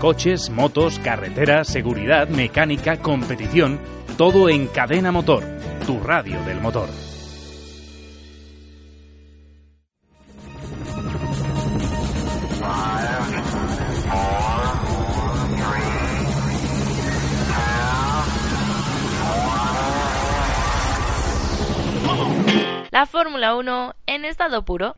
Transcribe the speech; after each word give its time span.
Coches, 0.00 0.50
motos, 0.50 0.98
carreteras, 0.98 1.68
seguridad, 1.68 2.28
mecánica, 2.28 2.98
competición, 2.98 3.80
todo 4.18 4.50
en 4.50 4.66
Cadena 4.66 5.10
Motor, 5.10 5.42
tu 5.86 5.98
radio 6.00 6.42
del 6.44 6.60
motor. 6.60 6.88
La 22.90 23.06
Fórmula 23.06 23.56
1 23.56 23.94
en 24.06 24.24
estado 24.26 24.64
puro. 24.64 24.96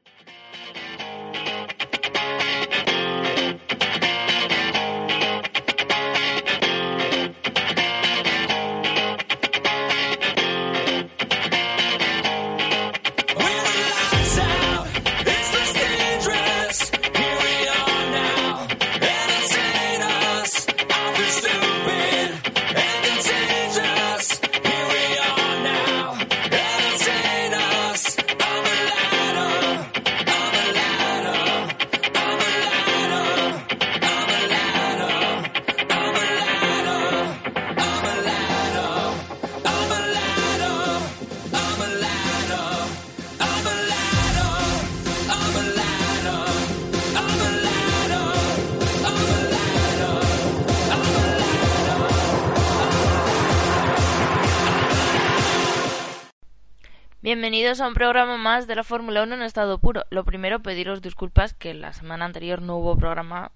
Bienvenidos 57.28 57.82
a 57.82 57.88
un 57.88 57.92
programa 57.92 58.38
más 58.38 58.66
de 58.66 58.74
la 58.74 58.84
Fórmula 58.84 59.22
1 59.22 59.34
en 59.34 59.42
estado 59.42 59.76
puro. 59.76 60.06
Lo 60.08 60.24
primero, 60.24 60.62
pediros 60.62 61.02
disculpas 61.02 61.52
que 61.52 61.74
la 61.74 61.92
semana 61.92 62.24
anterior 62.24 62.62
no 62.62 62.78
hubo 62.78 62.96
programa. 62.96 63.52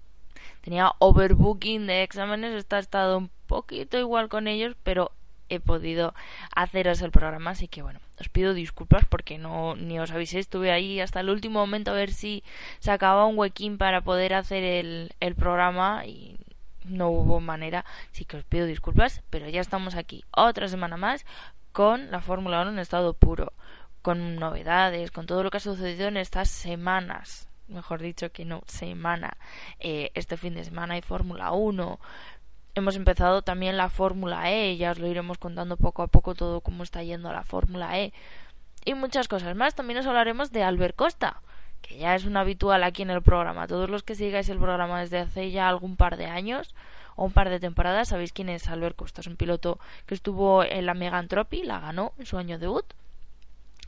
Tenía 0.61 0.91
overbooking 0.99 1.87
de 1.87 2.03
exámenes, 2.03 2.53
está 2.53 2.77
estado 2.77 3.17
un 3.17 3.31
poquito 3.47 3.97
igual 3.97 4.29
con 4.29 4.47
ellos, 4.47 4.75
pero 4.83 5.11
he 5.49 5.59
podido 5.59 6.13
haceros 6.55 7.01
el 7.01 7.09
programa, 7.09 7.49
así 7.49 7.67
que 7.67 7.81
bueno, 7.81 7.99
os 8.19 8.29
pido 8.29 8.53
disculpas 8.53 9.05
porque 9.09 9.39
no 9.39 9.75
ni 9.75 9.99
os 9.99 10.11
avisé, 10.11 10.37
estuve 10.37 10.71
ahí 10.71 10.99
hasta 10.99 11.21
el 11.21 11.31
último 11.31 11.59
momento 11.59 11.89
a 11.89 11.95
ver 11.95 12.13
si 12.13 12.43
se 12.77 12.91
acababa 12.91 13.25
un 13.25 13.39
huequín 13.39 13.79
para 13.79 14.01
poder 14.01 14.35
hacer 14.35 14.63
el, 14.63 15.13
el 15.19 15.33
programa 15.33 16.05
y 16.05 16.37
no 16.85 17.09
hubo 17.09 17.39
manera, 17.39 17.85
así 18.11 18.23
que 18.23 18.37
os 18.37 18.43
pido 18.43 18.67
disculpas, 18.67 19.23
pero 19.31 19.49
ya 19.49 19.61
estamos 19.61 19.95
aquí 19.95 20.23
otra 20.29 20.67
semana 20.67 20.95
más 20.95 21.25
con 21.73 22.11
la 22.11 22.21
Fórmula 22.21 22.61
1 22.61 22.71
en 22.71 22.79
estado 22.79 23.13
puro, 23.13 23.51
con 24.03 24.35
novedades, 24.35 25.11
con 25.11 25.25
todo 25.25 25.41
lo 25.43 25.49
que 25.49 25.57
ha 25.57 25.61
sucedido 25.61 26.09
en 26.09 26.17
estas 26.17 26.49
semanas, 26.49 27.47
mejor 27.69 28.01
dicho 28.01 28.31
que 28.31 28.45
no, 28.45 28.61
semana. 28.67 29.37
Eh, 29.79 30.11
este 30.13 30.37
fin 30.37 30.53
de 30.55 30.65
semana 30.65 30.95
hay 30.95 31.01
Fórmula 31.01 31.53
1. 31.53 31.99
Hemos 32.75 32.95
empezado 32.97 33.43
también 33.43 33.77
la 33.77 33.89
Fórmula 33.89 34.51
E, 34.51 34.75
ya 34.75 34.91
os 34.91 34.99
lo 34.99 35.07
iremos 35.07 35.37
contando 35.37 35.77
poco 35.77 36.03
a 36.03 36.07
poco 36.07 36.35
todo 36.35 36.59
cómo 36.61 36.83
está 36.83 37.01
yendo 37.01 37.31
la 37.31 37.45
Fórmula 37.45 37.97
E. 37.97 38.13
Y 38.83 38.93
muchas 38.93 39.29
cosas 39.29 39.55
más. 39.55 39.73
También 39.73 39.99
os 39.99 40.05
hablaremos 40.05 40.51
de 40.51 40.63
Albert 40.63 40.97
Costa, 40.97 41.41
que 41.81 41.97
ya 41.97 42.13
es 42.13 42.25
un 42.25 42.35
habitual 42.35 42.83
aquí 42.83 43.03
en 43.03 43.09
el 43.09 43.21
programa. 43.21 43.67
Todos 43.67 43.89
los 43.89 44.03
que 44.03 44.15
sigáis 44.15 44.49
el 44.49 44.57
programa 44.57 44.99
desde 44.99 45.19
hace 45.19 45.49
ya 45.49 45.69
algún 45.69 45.95
par 45.95 46.17
de 46.17 46.25
años, 46.25 46.75
o 47.15 47.23
un 47.23 47.31
par 47.31 47.49
de 47.49 47.61
temporadas. 47.61 48.09
Sabéis 48.09 48.33
quién 48.33 48.49
es 48.49 48.67
Albert 48.67 48.97
Costa, 48.97 49.21
es 49.21 49.27
un 49.27 49.37
piloto 49.37 49.79
que 50.05 50.15
estuvo 50.15 50.63
en 50.65 50.85
la 50.85 50.93
Megantropy, 50.93 51.63
la 51.63 51.79
ganó 51.79 52.11
en 52.17 52.25
su 52.25 52.37
año 52.37 52.59
debut. 52.59 52.85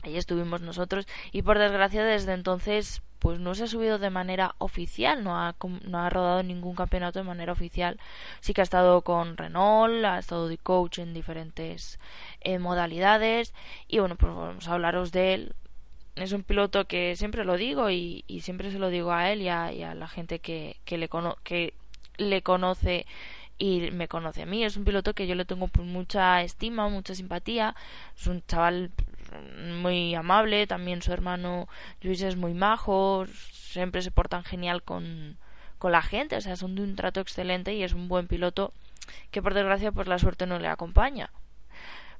Ahí 0.06 0.16
estuvimos 0.16 0.60
nosotros 0.60 1.06
y 1.32 1.42
por 1.42 1.58
desgracia 1.58 2.04
desde 2.04 2.32
entonces 2.32 3.02
pues 3.18 3.40
no 3.40 3.56
se 3.56 3.64
ha 3.64 3.66
subido 3.66 3.98
de 3.98 4.10
manera 4.10 4.54
oficial, 4.58 5.24
no 5.24 5.36
ha, 5.36 5.56
no 5.84 5.98
ha 5.98 6.10
rodado 6.10 6.44
ningún 6.44 6.76
campeonato 6.76 7.18
de 7.18 7.24
manera 7.24 7.52
oficial. 7.52 7.98
Sí 8.40 8.54
que 8.54 8.60
ha 8.60 8.64
estado 8.64 9.02
con 9.02 9.36
Renault, 9.36 10.04
ha 10.04 10.18
estado 10.18 10.46
de 10.46 10.58
coach 10.58 11.00
en 11.00 11.12
diferentes 11.12 11.98
eh, 12.40 12.60
modalidades 12.60 13.52
y 13.88 13.98
bueno, 13.98 14.14
pues 14.14 14.32
vamos 14.32 14.68
a 14.68 14.74
hablaros 14.74 15.10
de 15.10 15.34
él. 15.34 15.54
Es 16.14 16.32
un 16.32 16.44
piloto 16.44 16.86
que 16.86 17.16
siempre 17.16 17.44
lo 17.44 17.56
digo 17.56 17.90
y, 17.90 18.24
siempre 18.42 18.70
se 18.70 18.78
lo 18.78 18.90
digo 18.90 19.12
a 19.12 19.32
él 19.32 19.42
y 19.42 19.48
a, 19.48 19.94
la 19.94 20.08
gente 20.08 20.38
que, 20.38 20.76
que 20.84 20.96
le 20.96 21.10
que 21.42 21.74
le 22.18 22.42
conoce 22.42 23.06
y 23.58 23.90
me 23.92 24.08
conoce 24.08 24.42
a 24.42 24.46
mí. 24.46 24.64
Es 24.64 24.76
un 24.76 24.84
piloto 24.84 25.14
que 25.14 25.26
yo 25.26 25.34
le 25.34 25.44
tengo 25.44 25.68
pues, 25.68 25.86
mucha 25.86 26.42
estima, 26.42 26.88
mucha 26.88 27.14
simpatía. 27.14 27.74
Es 28.16 28.26
un 28.26 28.42
chaval 28.46 28.90
muy 29.80 30.14
amable. 30.14 30.66
También 30.66 31.02
su 31.02 31.12
hermano 31.12 31.68
Luis 32.00 32.22
es 32.22 32.36
muy 32.36 32.54
majo. 32.54 33.26
Siempre 33.52 34.02
se 34.02 34.10
portan 34.10 34.44
genial 34.44 34.82
con, 34.82 35.38
con 35.78 35.92
la 35.92 36.02
gente. 36.02 36.36
O 36.36 36.40
sea, 36.40 36.56
son 36.56 36.74
de 36.74 36.82
un 36.82 36.96
trato 36.96 37.20
excelente 37.20 37.74
y 37.74 37.82
es 37.82 37.92
un 37.92 38.08
buen 38.08 38.26
piloto 38.26 38.72
que 39.30 39.42
por 39.42 39.54
desgracia 39.54 39.92
pues 39.92 40.08
la 40.08 40.18
suerte 40.18 40.46
no 40.46 40.58
le 40.58 40.68
acompaña. 40.68 41.30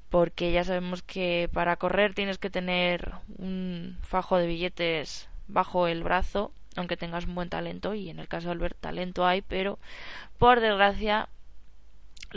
Porque 0.09 0.51
ya 0.51 0.63
sabemos 0.63 1.03
que 1.03 1.49
para 1.51 1.75
correr 1.75 2.13
tienes 2.13 2.37
que 2.37 2.49
tener 2.49 3.13
un 3.37 3.97
fajo 4.01 4.37
de 4.37 4.47
billetes 4.47 5.29
bajo 5.47 5.87
el 5.87 6.03
brazo 6.03 6.51
aunque 6.77 6.97
tengas 6.97 7.25
un 7.25 7.35
buen 7.35 7.49
talento 7.49 7.93
y 7.93 8.09
en 8.09 8.19
el 8.19 8.27
caso 8.27 8.47
de 8.47 8.53
Albert 8.53 8.77
talento 8.79 9.25
hay, 9.25 9.41
pero 9.41 9.79
por 10.37 10.59
desgracia 10.59 11.27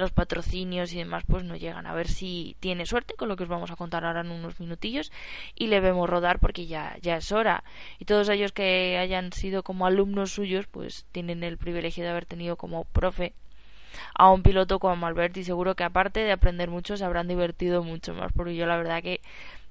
los 0.01 0.13
patrocinios 0.13 0.93
y 0.93 0.99
demás 0.99 1.25
pues 1.27 1.45
no 1.45 1.57
llegan. 1.57 1.87
A 1.87 1.95
ver 1.95 2.09
si 2.09 2.57
tiene 2.61 2.87
suerte 2.87 3.15
con 3.15 3.29
lo 3.29 3.37
que 3.37 3.45
os 3.45 3.49
vamos 3.49 3.71
a 3.71 3.77
contar 3.77 4.05
ahora 4.05 4.23
en 4.23 4.31
unos 4.31 4.59
minutillos 4.61 5.13
y 5.55 5.69
le 5.69 5.81
vemos 5.81 6.09
rodar 6.11 6.39
porque 6.41 6.67
ya 6.67 6.97
ya 7.03 7.17
es 7.17 7.31
hora. 7.33 7.63
Y 7.99 8.05
todos 8.05 8.29
ellos 8.29 8.53
que 8.53 8.99
hayan 8.99 9.33
sido 9.33 9.63
como 9.63 9.87
alumnos 9.87 10.33
suyos 10.33 10.67
pues 10.67 11.07
tienen 11.13 11.45
el 11.45 11.59
privilegio 11.59 12.05
de 12.05 12.11
haber 12.11 12.27
tenido 12.27 12.57
como 12.57 12.85
profe 12.85 13.33
a 14.15 14.31
un 14.31 14.43
piloto 14.43 14.79
como 14.79 15.07
Albert 15.07 15.37
y 15.37 15.45
seguro 15.45 15.75
que 15.75 15.85
aparte 15.85 16.21
de 16.21 16.33
aprender 16.33 16.71
mucho 16.71 16.97
se 16.97 17.05
habrán 17.05 17.29
divertido 17.29 17.83
mucho 17.83 18.15
más 18.15 18.33
porque 18.33 18.55
yo 18.55 18.67
la 18.67 18.77
verdad 18.77 19.03
que 19.03 19.21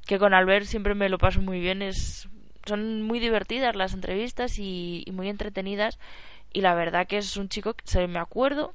que 0.05 0.17
con 0.17 0.33
Albert 0.33 0.65
siempre 0.65 0.95
me 0.95 1.09
lo 1.09 1.17
paso 1.17 1.41
muy 1.41 1.59
bien. 1.59 1.81
Es 1.81 2.27
son 2.65 3.01
muy 3.01 3.19
divertidas 3.19 3.75
las 3.75 3.93
entrevistas 3.93 4.59
y, 4.59 5.05
muy 5.11 5.29
entretenidas 5.29 5.99
y 6.53 6.61
la 6.61 6.73
verdad 6.73 7.07
que 7.07 7.17
es 7.17 7.37
un 7.37 7.49
chico 7.49 7.73
que 7.73 8.07
me 8.07 8.19
acuerdo 8.19 8.73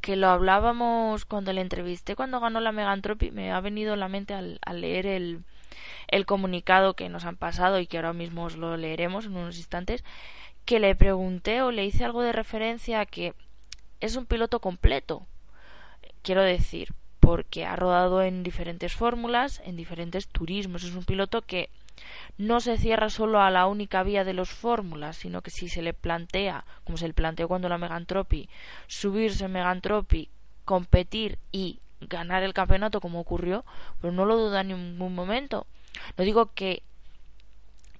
que 0.00 0.16
lo 0.16 0.28
hablábamos 0.28 1.24
cuando 1.24 1.52
le 1.52 1.60
entrevisté 1.60 2.16
cuando 2.16 2.40
ganó 2.40 2.60
la 2.60 2.72
Megantropy 2.72 3.30
me 3.30 3.52
ha 3.52 3.60
venido 3.60 3.94
a 3.94 3.96
la 3.96 4.08
mente 4.08 4.34
al, 4.34 4.60
leer 4.72 5.06
el, 5.06 5.42
el 6.08 6.26
comunicado 6.26 6.94
que 6.94 7.08
nos 7.08 7.24
han 7.24 7.36
pasado 7.36 7.80
y 7.80 7.86
que 7.86 7.98
ahora 7.98 8.12
mismo 8.12 8.44
os 8.44 8.56
lo 8.56 8.76
leeremos 8.76 9.26
en 9.26 9.36
unos 9.36 9.56
instantes 9.56 10.04
que 10.64 10.80
le 10.80 10.94
pregunté 10.94 11.62
o 11.62 11.70
le 11.70 11.84
hice 11.84 12.04
algo 12.04 12.22
de 12.22 12.32
referencia 12.32 13.00
a 13.00 13.06
que 13.06 13.34
es 14.00 14.16
un 14.16 14.26
piloto 14.26 14.60
completo. 14.60 15.26
Quiero 16.22 16.42
decir 16.42 16.92
porque 17.20 17.64
ha 17.64 17.74
rodado 17.74 18.22
en 18.22 18.42
diferentes 18.42 18.92
fórmulas 18.92 19.60
en 19.64 19.76
diferentes 19.76 20.28
turismos. 20.28 20.84
Es 20.84 20.94
un 20.94 21.04
piloto 21.04 21.42
que 21.42 21.70
no 22.38 22.60
se 22.60 22.76
cierra 22.78 23.10
solo 23.10 23.40
a 23.40 23.50
la 23.50 23.66
única 23.66 24.02
vía 24.02 24.24
de 24.24 24.34
los 24.34 24.50
fórmulas, 24.50 25.16
sino 25.16 25.42
que 25.42 25.50
si 25.50 25.68
se 25.68 25.82
le 25.82 25.94
plantea, 25.94 26.64
como 26.84 26.98
se 26.98 27.08
le 27.08 27.14
planteó 27.14 27.48
cuando 27.48 27.68
la 27.68 27.78
Megantropy, 27.78 28.48
subirse 28.86 29.46
en 29.46 29.52
Megantropy, 29.52 30.28
competir 30.64 31.38
y 31.52 31.80
ganar 32.00 32.42
el 32.42 32.54
campeonato 32.54 33.00
como 33.00 33.20
ocurrió, 33.20 33.64
pues 34.00 34.12
no 34.12 34.24
lo 34.26 34.36
duda 34.36 34.60
en 34.60 34.68
ningún 34.68 35.14
momento. 35.14 35.66
No 36.16 36.24
digo 36.24 36.52
que 36.54 36.82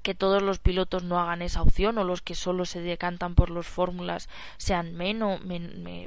que 0.07 0.15
todos 0.15 0.41
los 0.41 0.61
pilotos 0.61 1.03
no 1.03 1.19
hagan 1.19 1.43
esa 1.43 1.63
opción 1.63 1.99
o 1.99 2.05
los 2.05 2.23
que 2.23 2.37
solo 2.37 2.65
se 2.65 2.81
decantan 2.81 3.35
por 3.35 3.51
los 3.51 3.67
fórmulas 3.67 4.29
sean 4.57 4.95
menos 4.95 5.41
mm, 5.43 6.05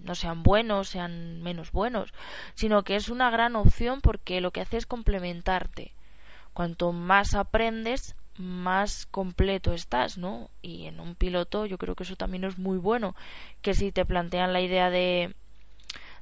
no 0.00 0.14
sean 0.16 0.42
buenos 0.42 0.88
sean 0.88 1.40
menos 1.40 1.70
buenos 1.70 2.12
sino 2.56 2.82
que 2.82 2.96
es 2.96 3.08
una 3.08 3.30
gran 3.30 3.54
opción 3.54 4.00
porque 4.00 4.40
lo 4.40 4.50
que 4.50 4.62
hace 4.62 4.78
es 4.78 4.86
complementarte 4.86 5.92
cuanto 6.52 6.92
más 6.92 7.34
aprendes 7.34 8.14
más 8.36 9.06
completo 9.06 9.72
estás, 9.72 10.16
¿no? 10.16 10.50
Y 10.62 10.86
en 10.86 10.98
un 10.98 11.14
piloto 11.14 11.66
yo 11.66 11.78
creo 11.78 11.94
que 11.94 12.04
eso 12.04 12.16
también 12.16 12.44
es 12.44 12.58
muy 12.58 12.78
bueno, 12.78 13.14
que 13.60 13.74
si 13.74 13.92
te 13.92 14.04
plantean 14.04 14.52
la 14.52 14.60
idea 14.60 14.90
de 14.90 15.34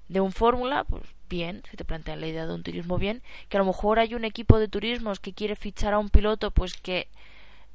de 0.08 0.20
un 0.20 0.32
fórmula, 0.32 0.84
pues 0.84 1.02
bien, 1.28 1.62
si 1.70 1.76
te 1.76 1.84
plantean 1.84 2.20
la 2.20 2.26
idea 2.26 2.46
de 2.46 2.54
un 2.54 2.62
turismo 2.62 2.96
bien, 2.96 3.22
que 3.48 3.58
a 3.58 3.60
lo 3.60 3.66
mejor 3.66 3.98
hay 3.98 4.14
un 4.14 4.24
equipo 4.24 4.58
de 4.58 4.68
turismos 4.68 5.20
que 5.20 5.34
quiere 5.34 5.54
fichar 5.54 5.92
a 5.92 5.98
un 5.98 6.08
piloto 6.08 6.50
pues 6.50 6.74
que 6.74 7.08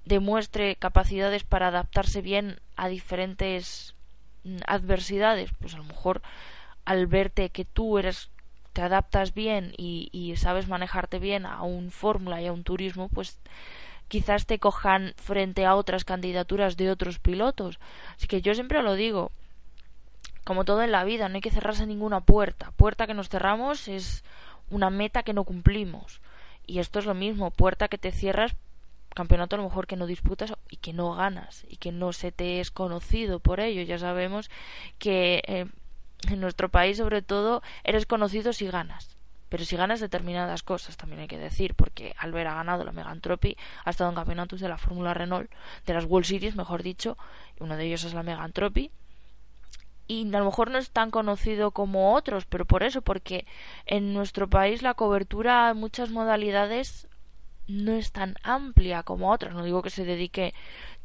demuestre 0.05 0.75
capacidades 0.75 1.44
para 1.44 1.67
adaptarse 1.67 2.21
bien 2.21 2.59
a 2.75 2.88
diferentes 2.88 3.94
adversidades, 4.65 5.51
pues 5.59 5.75
a 5.75 5.77
lo 5.77 5.83
mejor 5.83 6.21
al 6.85 7.07
verte 7.07 7.50
que 7.50 7.65
tú 7.65 7.97
eres 7.97 8.29
te 8.73 8.81
adaptas 8.81 9.33
bien 9.33 9.73
y, 9.77 10.09
y 10.11 10.35
sabes 10.35 10.67
manejarte 10.67 11.19
bien 11.19 11.45
a 11.45 11.61
un 11.63 11.91
fórmula 11.91 12.41
y 12.41 12.47
a 12.47 12.53
un 12.53 12.63
turismo, 12.63 13.07
pues 13.09 13.39
quizás 14.07 14.45
te 14.45 14.59
cojan 14.59 15.13
frente 15.17 15.65
a 15.65 15.75
otras 15.75 16.05
candidaturas 16.05 16.77
de 16.77 16.91
otros 16.91 17.19
pilotos. 17.19 17.79
Así 18.15 18.27
que 18.27 18.41
yo 18.41 18.53
siempre 18.53 18.83
lo 18.83 18.95
digo, 18.95 19.31
como 20.43 20.65
todo 20.65 20.83
en 20.83 20.91
la 20.91 21.03
vida, 21.03 21.29
no 21.29 21.35
hay 21.35 21.41
que 21.41 21.51
cerrarse 21.51 21.85
ninguna 21.85 22.21
puerta. 22.21 22.71
Puerta 22.71 23.07
que 23.07 23.13
nos 23.13 23.29
cerramos 23.29 23.87
es 23.87 24.23
una 24.69 24.89
meta 24.89 25.23
que 25.23 25.33
no 25.33 25.43
cumplimos. 25.43 26.21
Y 26.65 26.79
esto 26.79 26.99
es 26.99 27.05
lo 27.05 27.13
mismo, 27.13 27.51
puerta 27.51 27.87
que 27.87 27.97
te 27.97 28.11
cierras, 28.11 28.55
campeonato 29.13 29.55
a 29.55 29.59
lo 29.59 29.65
mejor 29.65 29.87
que 29.87 29.95
no 29.95 30.07
disputas 30.07 30.53
y 30.69 30.77
que 30.77 30.93
no 30.93 31.13
ganas 31.13 31.65
y 31.69 31.77
que 31.77 31.91
no 31.91 32.13
se 32.13 32.31
te 32.31 32.59
es 32.59 32.71
conocido 32.71 33.39
por 33.39 33.59
ello. 33.59 33.81
Ya 33.83 33.97
sabemos 33.97 34.49
que 34.97 35.41
eh, 35.47 35.65
en 36.31 36.41
nuestro 36.41 36.69
país, 36.69 36.97
sobre 36.97 37.21
todo, 37.21 37.61
eres 37.83 38.05
conocido 38.05 38.53
si 38.53 38.67
ganas. 38.67 39.17
Pero 39.49 39.65
si 39.65 39.75
ganas 39.75 39.99
determinadas 39.99 40.63
cosas, 40.63 40.97
también 40.97 41.21
hay 41.21 41.27
que 41.27 41.37
decir, 41.37 41.75
porque 41.75 42.15
Albert 42.17 42.49
ha 42.49 42.55
ganado 42.55 42.83
la 42.83 42.91
Megantropy, 42.91 43.55
ha 43.85 43.89
estado 43.91 44.09
en 44.09 44.15
campeonatos 44.15 44.59
de 44.59 44.69
la 44.69 44.77
Fórmula 44.77 45.13
Renault, 45.13 45.51
de 45.85 45.93
las 45.93 46.05
World 46.05 46.25
Series, 46.25 46.55
mejor 46.55 46.81
dicho, 46.81 47.17
uno 47.59 47.77
de 47.77 47.85
ellos 47.85 48.03
es 48.03 48.15
la 48.15 48.23
Megantropy, 48.23 48.89
y 50.07 50.27
a 50.33 50.39
lo 50.39 50.45
mejor 50.45 50.71
no 50.71 50.77
es 50.77 50.89
tan 50.89 51.11
conocido 51.11 51.71
como 51.71 52.13
otros, 52.15 52.45
pero 52.45 52.65
por 52.65 52.83
eso, 52.83 53.01
porque 53.01 53.45
en 53.85 54.13
nuestro 54.13 54.49
país 54.49 54.81
la 54.81 54.95
cobertura 54.95 55.69
en 55.69 55.77
muchas 55.77 56.09
modalidades 56.09 57.07
no 57.67 57.93
es 57.93 58.11
tan 58.11 58.35
amplia 58.43 59.03
como 59.03 59.31
otras. 59.31 59.53
No 59.53 59.63
digo 59.63 59.81
que 59.81 59.89
se 59.89 60.03
dedique 60.03 60.53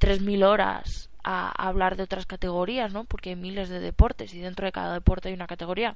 3.000 0.01 0.45
horas 0.45 1.11
a, 1.31 1.51
hablar 1.51 1.97
de 1.97 2.05
otras 2.05 2.25
categorías, 2.25 2.93
¿no? 2.93 3.05
Porque 3.05 3.31
hay 3.31 3.37
miles 3.37 3.69
de 3.69 3.81
deportes 3.81 4.33
y 4.33 4.41
dentro 4.41 4.65
de 4.65 4.73
cada 4.73 4.95
deporte 4.95 5.29
hay 5.29 5.35
una 5.35 5.47
categoría. 5.47 5.95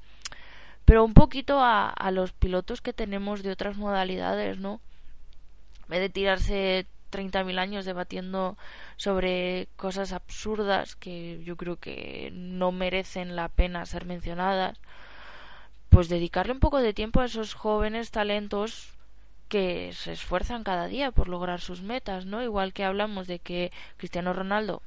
Pero 0.85 1.05
un 1.05 1.15
poquito 1.15 1.61
a, 1.63 2.11
los 2.13 2.33
pilotos 2.33 2.83
que 2.83 2.93
tenemos 2.93 3.43
de 3.43 3.51
otras 3.51 3.77
modalidades, 3.79 4.59
¿no? 4.59 4.81
En 5.85 5.89
vez 5.89 6.01
de 6.01 6.09
tirarse 6.11 6.87
30.000 7.11 7.59
años 7.59 7.85
debatiendo 7.87 8.59
sobre 8.97 9.69
cosas 9.77 10.13
absurdas 10.13 10.97
que 10.97 11.43
yo 11.45 11.57
creo 11.57 11.77
que 11.77 12.31
no 12.35 12.71
merecen 12.73 13.35
la 13.35 13.49
pena 13.49 13.87
ser 13.87 14.05
mencionadas, 14.05 14.79
pues 15.89 16.09
dedicarle 16.11 16.53
un 16.53 16.61
poco 16.61 16.79
de 16.79 16.93
tiempo 16.93 17.21
a 17.21 17.27
esos 17.27 17.55
jóvenes 17.55 18.11
talentos 18.11 18.93
que 19.49 19.93
se 19.95 20.13
esfuerzan 20.13 20.65
cada 20.65 20.89
día 20.89 21.11
por 21.11 21.29
lograr 21.29 21.61
sus 21.61 21.83
metas, 21.83 22.27
¿no? 22.27 22.43
Igual 22.43 22.73
que 22.73 22.85
hablamos 22.85 23.27
de 23.27 23.39
que 23.39 23.73
Cristiano 23.97 24.33
Ronaldo 24.33 24.83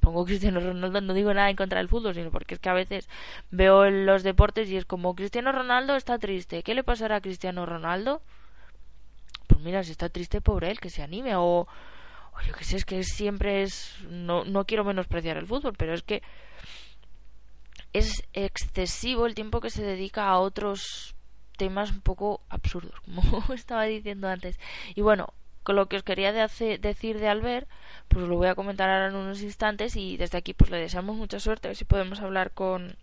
pongo 0.00 0.24
Cristiano 0.24 0.60
Ronaldo, 0.60 1.00
no 1.00 1.14
digo 1.14 1.32
nada 1.34 1.50
en 1.50 1.56
contra 1.56 1.78
del 1.78 1.88
fútbol, 1.88 2.14
sino 2.14 2.30
porque 2.30 2.54
es 2.54 2.60
que 2.60 2.68
a 2.68 2.74
veces 2.74 3.08
veo 3.50 3.90
los 3.90 4.22
deportes 4.22 4.68
y 4.70 4.76
es 4.76 4.84
como 4.84 5.14
Cristiano 5.14 5.52
Ronaldo 5.52 5.96
está 5.96 6.18
triste, 6.18 6.62
¿qué 6.62 6.74
le 6.74 6.84
pasará 6.84 7.16
a 7.16 7.20
Cristiano 7.20 7.66
Ronaldo? 7.66 8.22
pues 9.58 9.66
mira, 9.66 9.82
si 9.82 9.90
está 9.90 10.08
triste, 10.08 10.40
pobre 10.40 10.70
él, 10.70 10.78
que 10.78 10.88
se 10.88 11.02
anime. 11.02 11.34
O, 11.34 11.42
o 11.42 12.40
yo 12.46 12.54
qué 12.54 12.64
sé, 12.64 12.76
es 12.76 12.84
que 12.84 13.02
siempre 13.02 13.62
es. 13.62 13.96
No, 14.08 14.44
no 14.44 14.64
quiero 14.66 14.84
menospreciar 14.84 15.36
el 15.36 15.48
fútbol, 15.48 15.74
pero 15.76 15.94
es 15.94 16.02
que 16.02 16.22
es 17.92 18.22
excesivo 18.34 19.26
el 19.26 19.34
tiempo 19.34 19.60
que 19.60 19.70
se 19.70 19.82
dedica 19.82 20.28
a 20.28 20.38
otros 20.38 21.16
temas 21.56 21.90
un 21.90 22.02
poco 22.02 22.40
absurdos, 22.48 22.94
como 23.04 23.52
estaba 23.52 23.84
diciendo 23.84 24.28
antes. 24.28 24.60
Y 24.94 25.00
bueno, 25.00 25.32
con 25.68 25.76
lo 25.76 25.86
que 25.86 25.98
os 25.98 26.02
quería 26.02 26.32
de 26.32 26.40
decir 26.78 27.20
de 27.20 27.28
Albert, 27.28 27.68
pues 28.08 28.26
lo 28.26 28.38
voy 28.38 28.48
a 28.48 28.54
comentar 28.54 28.88
ahora 28.88 29.08
en 29.08 29.16
unos 29.16 29.42
instantes 29.42 29.96
y 29.96 30.16
desde 30.16 30.38
aquí 30.38 30.54
pues 30.54 30.70
le 30.70 30.78
deseamos 30.78 31.14
mucha 31.14 31.40
suerte, 31.40 31.68
a 31.68 31.70
ver 31.70 31.76
si 31.76 31.84
podemos 31.84 32.20
hablar 32.20 32.52
con, 32.52 32.96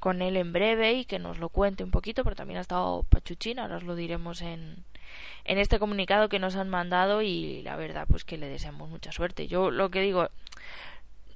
con 0.00 0.20
él 0.20 0.36
en 0.36 0.52
breve 0.52 0.92
y 0.92 1.06
que 1.06 1.18
nos 1.18 1.38
lo 1.38 1.48
cuente 1.48 1.82
un 1.82 1.90
poquito, 1.90 2.22
pero 2.22 2.36
también 2.36 2.58
ha 2.58 2.60
estado 2.60 3.04
Pachuchín, 3.04 3.58
ahora 3.58 3.78
os 3.78 3.84
lo 3.84 3.94
diremos 3.94 4.42
en, 4.42 4.84
en 5.46 5.56
este 5.56 5.78
comunicado 5.78 6.28
que 6.28 6.38
nos 6.38 6.56
han 6.56 6.68
mandado 6.68 7.22
y 7.22 7.62
la 7.62 7.74
verdad 7.76 8.06
pues 8.06 8.22
que 8.24 8.36
le 8.36 8.48
deseamos 8.48 8.90
mucha 8.90 9.10
suerte. 9.10 9.46
Yo 9.46 9.70
lo 9.70 9.88
que 9.88 10.02
digo, 10.02 10.28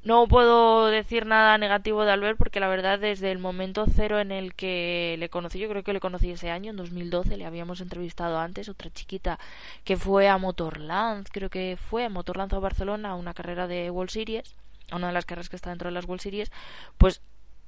no 0.08 0.26
puedo 0.26 0.86
decir 0.86 1.26
nada 1.26 1.58
negativo 1.58 2.02
de 2.02 2.12
Albert 2.12 2.38
porque 2.38 2.60
la 2.60 2.68
verdad 2.68 2.98
desde 2.98 3.30
el 3.30 3.38
momento 3.38 3.84
cero 3.94 4.20
en 4.20 4.32
el 4.32 4.54
que 4.54 5.16
le 5.18 5.28
conocí, 5.28 5.58
yo 5.58 5.68
creo 5.68 5.82
que 5.82 5.92
le 5.92 6.00
conocí 6.00 6.30
ese 6.30 6.50
año, 6.50 6.70
en 6.70 6.78
2012, 6.78 7.36
le 7.36 7.44
habíamos 7.44 7.82
entrevistado 7.82 8.38
antes, 8.38 8.70
otra 8.70 8.90
chiquita 8.90 9.38
que 9.84 9.98
fue 9.98 10.26
a 10.26 10.38
Motorland, 10.38 11.28
creo 11.30 11.50
que 11.50 11.76
fue 11.78 12.06
a 12.06 12.08
Motorland 12.08 12.54
o 12.54 12.60
Barcelona, 12.62 13.10
a 13.10 13.14
una 13.16 13.34
carrera 13.34 13.66
de 13.66 13.90
World 13.90 14.10
Series, 14.10 14.54
a 14.90 14.96
una 14.96 15.08
de 15.08 15.12
las 15.12 15.26
carreras 15.26 15.50
que 15.50 15.56
está 15.56 15.68
dentro 15.68 15.90
de 15.90 15.94
las 15.94 16.06
World 16.06 16.22
Series, 16.22 16.50
pues 16.96 17.20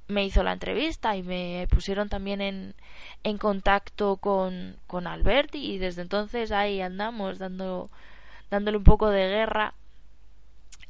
me 0.07 0.25
hizo 0.25 0.41
la 0.41 0.53
entrevista 0.53 1.15
y 1.15 1.21
me 1.21 1.67
pusieron 1.69 2.09
también 2.09 2.41
en, 2.41 2.73
en 3.21 3.37
contacto 3.37 4.17
con, 4.17 4.77
con 4.87 5.05
Albert 5.05 5.53
y 5.53 5.77
desde 5.77 6.01
entonces 6.01 6.51
ahí 6.51 6.81
andamos 6.81 7.37
dando, 7.37 7.91
dándole 8.49 8.77
un 8.77 8.83
poco 8.83 9.11
de 9.11 9.27
guerra 9.27 9.75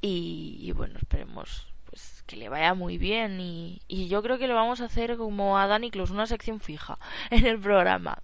y, 0.01 0.71
bueno, 0.75 0.97
esperemos 0.97 1.67
pues 1.85 2.23
que 2.25 2.37
le 2.37 2.47
vaya 2.47 2.73
muy 2.73 2.97
bien 2.97 3.39
y, 3.41 3.81
yo 4.07 4.23
creo 4.23 4.37
que 4.37 4.47
le 4.47 4.53
vamos 4.53 4.81
a 4.81 4.85
hacer 4.85 5.17
como 5.17 5.57
a 5.57 5.67
Dani 5.67 5.91
Close 5.91 6.13
una 6.13 6.25
sección 6.25 6.59
fija 6.59 6.97
en 7.29 7.45
el 7.45 7.59
programa 7.59 8.19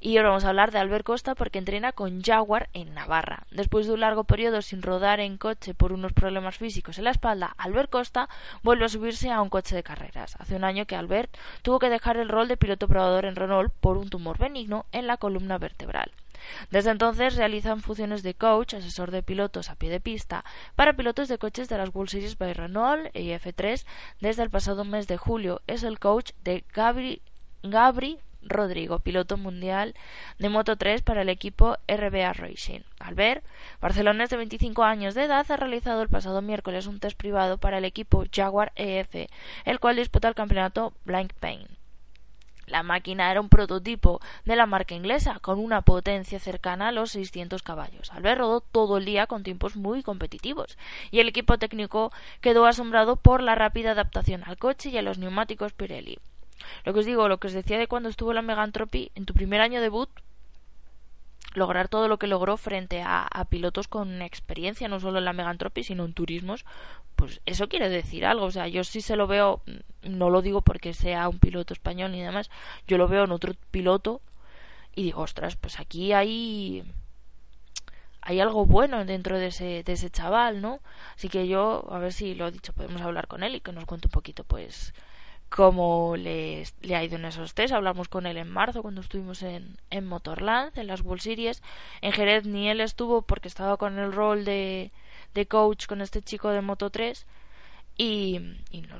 y 0.00 0.16
ahora 0.16 0.30
vamos 0.30 0.44
a 0.44 0.48
hablar 0.48 0.70
de 0.70 0.78
Albert 0.78 1.04
Costa 1.04 1.34
porque 1.34 1.58
entrena 1.58 1.92
con 1.92 2.22
Jaguar 2.22 2.68
en 2.72 2.94
Navarra. 2.94 3.44
Después 3.50 3.86
de 3.86 3.94
un 3.94 4.00
largo 4.00 4.24
periodo 4.24 4.62
sin 4.62 4.82
rodar 4.82 5.20
en 5.20 5.36
coche 5.36 5.74
por 5.74 5.92
unos 5.92 6.12
problemas 6.12 6.56
físicos 6.56 6.98
en 6.98 7.04
la 7.04 7.10
espalda, 7.10 7.54
Albert 7.58 7.90
Costa 7.90 8.28
vuelve 8.62 8.84
a 8.84 8.88
subirse 8.88 9.30
a 9.30 9.40
un 9.40 9.48
coche 9.48 9.74
de 9.74 9.82
carreras. 9.82 10.36
Hace 10.38 10.56
un 10.56 10.64
año 10.64 10.86
que 10.86 10.96
Albert 10.96 11.36
tuvo 11.62 11.78
que 11.78 11.90
dejar 11.90 12.16
el 12.16 12.28
rol 12.28 12.48
de 12.48 12.56
piloto 12.56 12.88
probador 12.88 13.24
en 13.24 13.36
Renault 13.36 13.72
por 13.80 13.96
un 13.96 14.10
tumor 14.10 14.38
benigno 14.38 14.86
en 14.92 15.06
la 15.06 15.16
columna 15.16 15.58
vertebral. 15.58 16.10
Desde 16.70 16.90
entonces 16.90 17.36
realizan 17.36 17.80
funciones 17.80 18.22
de 18.22 18.34
coach, 18.34 18.74
asesor 18.74 19.10
de 19.10 19.22
pilotos 19.22 19.70
a 19.70 19.76
pie 19.76 19.90
de 19.90 20.00
pista, 20.00 20.44
para 20.76 20.94
pilotos 20.94 21.28
de 21.28 21.38
coches 21.38 21.68
de 21.68 21.78
las 21.78 21.94
World 21.94 22.10
Series 22.10 22.38
by 22.38 22.52
Renault 22.52 23.14
y 23.14 23.30
F3 23.30 23.84
desde 24.20 24.42
el 24.42 24.50
pasado 24.50 24.84
mes 24.84 25.06
de 25.06 25.16
julio. 25.16 25.62
Es 25.66 25.82
el 25.82 25.98
coach 25.98 26.32
de 26.42 26.64
Gabri, 26.72 27.20
Rodrigo, 28.46 28.98
piloto 28.98 29.36
mundial 29.36 29.94
de 30.38 30.48
Moto 30.48 30.76
3 30.76 31.02
para 31.02 31.22
el 31.22 31.28
equipo 31.28 31.76
RBA 31.88 32.32
Racing. 32.34 32.80
Albert, 32.98 33.44
barcelonés 33.80 34.30
de 34.30 34.36
25 34.36 34.84
años 34.84 35.14
de 35.14 35.24
edad, 35.24 35.46
ha 35.50 35.56
realizado 35.56 36.02
el 36.02 36.08
pasado 36.08 36.42
miércoles 36.42 36.86
un 36.86 37.00
test 37.00 37.16
privado 37.16 37.58
para 37.58 37.78
el 37.78 37.84
equipo 37.84 38.24
Jaguar 38.32 38.72
EF, 38.76 39.28
el 39.64 39.80
cual 39.80 39.96
disputa 39.96 40.28
el 40.28 40.34
campeonato 40.34 40.92
Blank 41.04 41.32
Pain. 41.34 41.66
La 42.66 42.82
máquina 42.82 43.30
era 43.30 43.40
un 43.40 43.48
prototipo 43.48 44.20
de 44.44 44.56
la 44.56 44.66
marca 44.66 44.94
inglesa, 44.94 45.38
con 45.40 45.58
una 45.58 45.82
potencia 45.82 46.38
cercana 46.38 46.88
a 46.88 46.92
los 46.92 47.12
600 47.12 47.62
caballos. 47.62 48.10
Albert 48.12 48.40
rodó 48.40 48.60
todo 48.60 48.98
el 48.98 49.04
día 49.04 49.26
con 49.26 49.42
tiempos 49.42 49.76
muy 49.76 50.02
competitivos, 50.02 50.78
y 51.10 51.20
el 51.20 51.28
equipo 51.28 51.58
técnico 51.58 52.12
quedó 52.40 52.66
asombrado 52.66 53.16
por 53.16 53.42
la 53.42 53.54
rápida 53.54 53.92
adaptación 53.92 54.44
al 54.44 54.58
coche 54.58 54.90
y 54.90 54.98
a 54.98 55.02
los 55.02 55.18
neumáticos 55.18 55.72
Pirelli. 55.72 56.18
Lo 56.84 56.92
que 56.92 57.00
os 57.00 57.06
digo, 57.06 57.28
lo 57.28 57.38
que 57.38 57.48
os 57.48 57.52
decía 57.52 57.78
de 57.78 57.88
cuando 57.88 58.08
estuvo 58.08 58.32
la 58.32 58.42
Megantropy, 58.42 59.10
en 59.14 59.26
tu 59.26 59.34
primer 59.34 59.60
año 59.60 59.80
de 59.80 59.84
debut, 59.84 60.08
lograr 61.54 61.88
todo 61.88 62.08
lo 62.08 62.18
que 62.18 62.26
logró 62.26 62.56
frente 62.56 63.02
a, 63.02 63.28
pilotos 63.48 63.88
con 63.88 64.22
experiencia, 64.22 64.88
no 64.88 65.00
solo 65.00 65.18
en 65.18 65.24
la 65.24 65.32
Megantropy, 65.32 65.84
sino 65.84 66.04
en 66.04 66.12
turismos, 66.12 66.64
pues 67.16 67.40
eso 67.46 67.68
quiere 67.68 67.88
decir 67.88 68.26
algo. 68.26 68.46
O 68.46 68.50
sea, 68.50 68.68
yo 68.68 68.84
sí 68.84 69.00
se 69.00 69.16
lo 69.16 69.26
veo, 69.26 69.62
no 70.02 70.30
lo 70.30 70.42
digo 70.42 70.62
porque 70.62 70.94
sea 70.94 71.28
un 71.28 71.38
piloto 71.38 71.72
español 71.72 72.12
ni 72.12 72.22
demás, 72.22 72.50
yo 72.86 72.98
lo 72.98 73.08
veo 73.08 73.24
en 73.24 73.32
otro 73.32 73.54
piloto 73.70 74.20
y 74.94 75.04
digo, 75.04 75.22
ostras, 75.22 75.56
pues 75.56 75.80
aquí 75.80 76.12
hay 76.12 76.84
hay 78.26 78.40
algo 78.40 78.64
bueno 78.64 79.04
dentro 79.04 79.38
de 79.38 79.48
ese, 79.48 79.82
de 79.82 79.92
ese 79.92 80.10
chaval, 80.10 80.62
¿no? 80.62 80.80
Así 81.14 81.28
que 81.28 81.46
yo, 81.46 81.84
a 81.90 81.98
ver 81.98 82.12
si 82.12 82.34
lo 82.34 82.48
he 82.48 82.52
dicho, 82.52 82.72
podemos 82.72 83.02
hablar 83.02 83.26
con 83.26 83.42
él 83.42 83.54
y 83.54 83.60
que 83.60 83.72
nos 83.72 83.84
cuente 83.84 84.06
un 84.06 84.12
poquito, 84.12 84.44
pues, 84.44 84.94
cómo 85.54 86.16
le, 86.16 86.64
ha 86.94 87.04
ido 87.04 87.14
en 87.16 87.26
esos 87.26 87.54
test. 87.54 87.72
Hablamos 87.72 88.08
con 88.08 88.26
él 88.26 88.38
en 88.38 88.50
marzo 88.50 88.82
cuando 88.82 89.00
estuvimos 89.00 89.42
en, 89.42 89.76
en 89.90 90.04
Motorland, 90.04 90.76
en 90.76 90.88
las 90.88 91.02
World 91.02 91.22
Series. 91.22 91.62
En 92.00 92.10
Jerez 92.10 92.44
ni 92.44 92.68
él 92.68 92.80
estuvo 92.80 93.22
porque 93.22 93.46
estaba 93.46 93.76
con 93.76 93.96
el 94.00 94.12
rol 94.12 94.44
de, 94.44 94.90
de 95.32 95.46
coach 95.46 95.86
con 95.86 96.00
este 96.00 96.22
chico 96.22 96.50
de 96.50 96.60
Moto 96.60 96.90
3 96.90 97.24
y, 97.96 98.40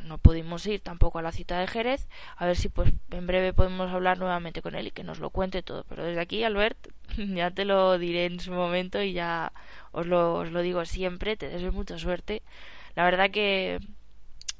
no, 0.04 0.18
pudimos 0.18 0.64
ir 0.66 0.80
tampoco 0.80 1.18
a 1.18 1.22
la 1.22 1.32
cita 1.32 1.58
de 1.58 1.66
Jerez. 1.66 2.06
A 2.36 2.46
ver 2.46 2.54
si 2.56 2.68
pues 2.68 2.92
en 3.10 3.26
breve 3.26 3.52
podemos 3.52 3.90
hablar 3.90 4.18
nuevamente 4.18 4.62
con 4.62 4.76
él 4.76 4.86
y 4.86 4.90
que 4.92 5.02
nos 5.02 5.18
lo 5.18 5.30
cuente 5.30 5.62
todo. 5.62 5.84
Pero 5.88 6.04
desde 6.04 6.20
aquí 6.20 6.44
Albert 6.44 6.78
ya 7.18 7.50
te 7.50 7.64
lo 7.64 7.98
diré 7.98 8.26
en 8.26 8.38
su 8.38 8.52
momento 8.52 9.02
y 9.02 9.12
ya 9.12 9.52
os 9.90 10.06
lo, 10.06 10.34
os 10.34 10.52
lo 10.52 10.62
digo 10.62 10.84
siempre. 10.84 11.36
Te 11.36 11.48
deseo 11.48 11.72
mucha 11.72 11.98
suerte. 11.98 12.42
La 12.94 13.02
verdad 13.04 13.32
que 13.32 13.80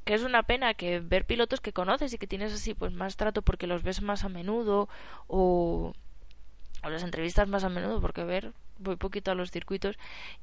que 0.04 0.14
es 0.14 0.22
una 0.22 0.42
pena 0.42 0.74
que 0.74 1.00
ver 1.00 1.24
pilotos 1.26 1.60
que 1.60 1.72
conoces 1.72 2.12
y 2.12 2.18
que 2.18 2.26
tienes 2.26 2.52
así 2.52 2.74
pues 2.74 2.92
más 2.92 3.16
trato 3.16 3.42
porque 3.42 3.66
los 3.66 3.82
ves 3.82 4.02
más 4.02 4.24
a 4.24 4.28
menudo 4.28 4.88
o, 5.26 5.92
o 6.82 6.90
las 6.90 7.02
entrevistas 7.02 7.48
más 7.48 7.64
a 7.64 7.68
menudo 7.68 8.00
porque 8.00 8.24
ver 8.24 8.52
voy 8.78 8.96
poquito 8.96 9.30
a 9.30 9.34
los 9.34 9.50
circuitos 9.50 9.96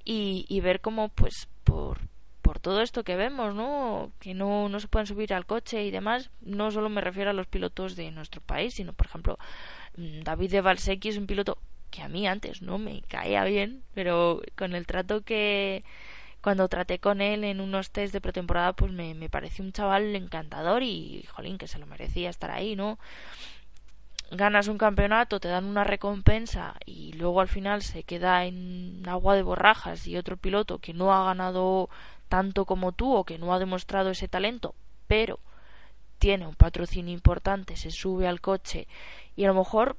y, 0.04 0.46
y 0.50 0.62
ver 0.62 0.82
cómo 0.82 1.10
pues 1.10 1.48
por 1.64 2.00
por 2.42 2.60
todo 2.60 2.82
esto 2.82 3.04
que 3.04 3.16
vemos, 3.16 3.54
¿no? 3.56 4.12
Que 4.20 4.34
no, 4.34 4.68
no 4.68 4.80
se 4.80 4.88
pueden 4.88 5.08
subir 5.08 5.34
al 5.34 5.46
coche 5.46 5.84
y 5.86 5.92
demás, 5.92 6.32
no 6.42 6.72
solo 6.72 6.90
me 6.90 7.00
refiero 7.00 7.30
a 7.30 7.34
los 7.34 7.48
pilotos 7.48 7.96
de 7.96 8.12
nuestro 8.12 8.42
país, 8.42 8.74
sino, 8.74 8.94
por 8.94 9.06
ejemplo, 9.06 9.38
mm, 9.96 10.22
David 10.24 10.52
de 10.52 10.62
Valsecchi 10.62 11.10
es 11.10 11.18
un 11.18 11.28
piloto 11.28 11.58
que 11.92 12.02
a 12.02 12.08
mí 12.10 12.28
antes 12.28 12.62
no 12.62 12.78
me 12.78 13.04
caía 13.04 13.44
bien, 13.46 13.84
pero 13.94 14.42
con 14.58 14.76
el 14.76 14.86
trato 14.88 15.22
que 15.22 15.84
cuando 16.42 16.68
traté 16.68 17.00
con 17.00 17.22
él 17.22 17.44
en 17.44 17.62
unos 17.62 17.92
test 17.92 18.14
de 18.14 18.22
pretemporada, 18.22 18.74
pues 18.74 18.92
me, 18.92 19.14
me 19.14 19.30
pareció 19.30 19.64
un 19.64 19.74
chaval 19.74 20.16
encantador 20.16 20.84
y, 20.84 21.24
jolín, 21.32 21.58
que 21.58 21.68
se 21.68 21.80
lo 21.80 21.86
merecía 21.86 22.30
estar 22.30 22.52
ahí, 22.52 22.76
¿no? 22.76 22.98
ganas 24.32 24.70
un 24.70 24.78
campeonato, 24.78 25.42
te 25.42 25.50
dan 25.50 25.66
una 25.66 25.84
recompensa 25.84 26.76
y 26.86 27.12
luego 27.14 27.42
al 27.42 27.50
final 27.50 27.82
se 27.82 28.04
queda 28.04 28.46
en 28.46 29.04
agua 29.06 29.36
de 29.36 29.44
borrajas 29.44 30.08
y 30.08 30.18
otro 30.18 30.38
piloto 30.38 30.80
que 30.80 30.94
no 30.94 31.14
ha 31.14 31.26
ganado 31.26 31.90
tanto 32.30 32.66
como 32.66 32.94
tú 32.94 33.14
o 33.14 33.26
que 33.26 33.38
no 33.38 33.54
ha 33.54 33.60
demostrado 33.60 34.10
ese 34.10 34.30
talento, 34.30 34.74
pero 35.08 35.40
tiene 36.18 36.48
un 36.48 36.56
patrocinio 36.56 37.14
importante, 37.14 37.76
se 37.76 37.92
sube 37.92 38.26
al 38.26 38.40
coche 38.40 38.88
y 39.36 39.44
a 39.44 39.48
lo 39.50 39.54
mejor 39.54 39.98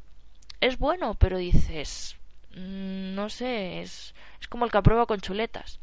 es 0.61 0.79
bueno, 0.79 1.15
pero 1.15 1.37
dices, 1.37 2.17
mm, 2.57 3.15
no 3.15 3.29
sé, 3.29 3.83
es, 3.83 4.15
es 4.41 4.49
como 4.49 4.65
el 4.65 4.71
que 4.71 4.79
aprueba 4.79 5.05
con 5.05 5.21
chuletas 5.21 5.79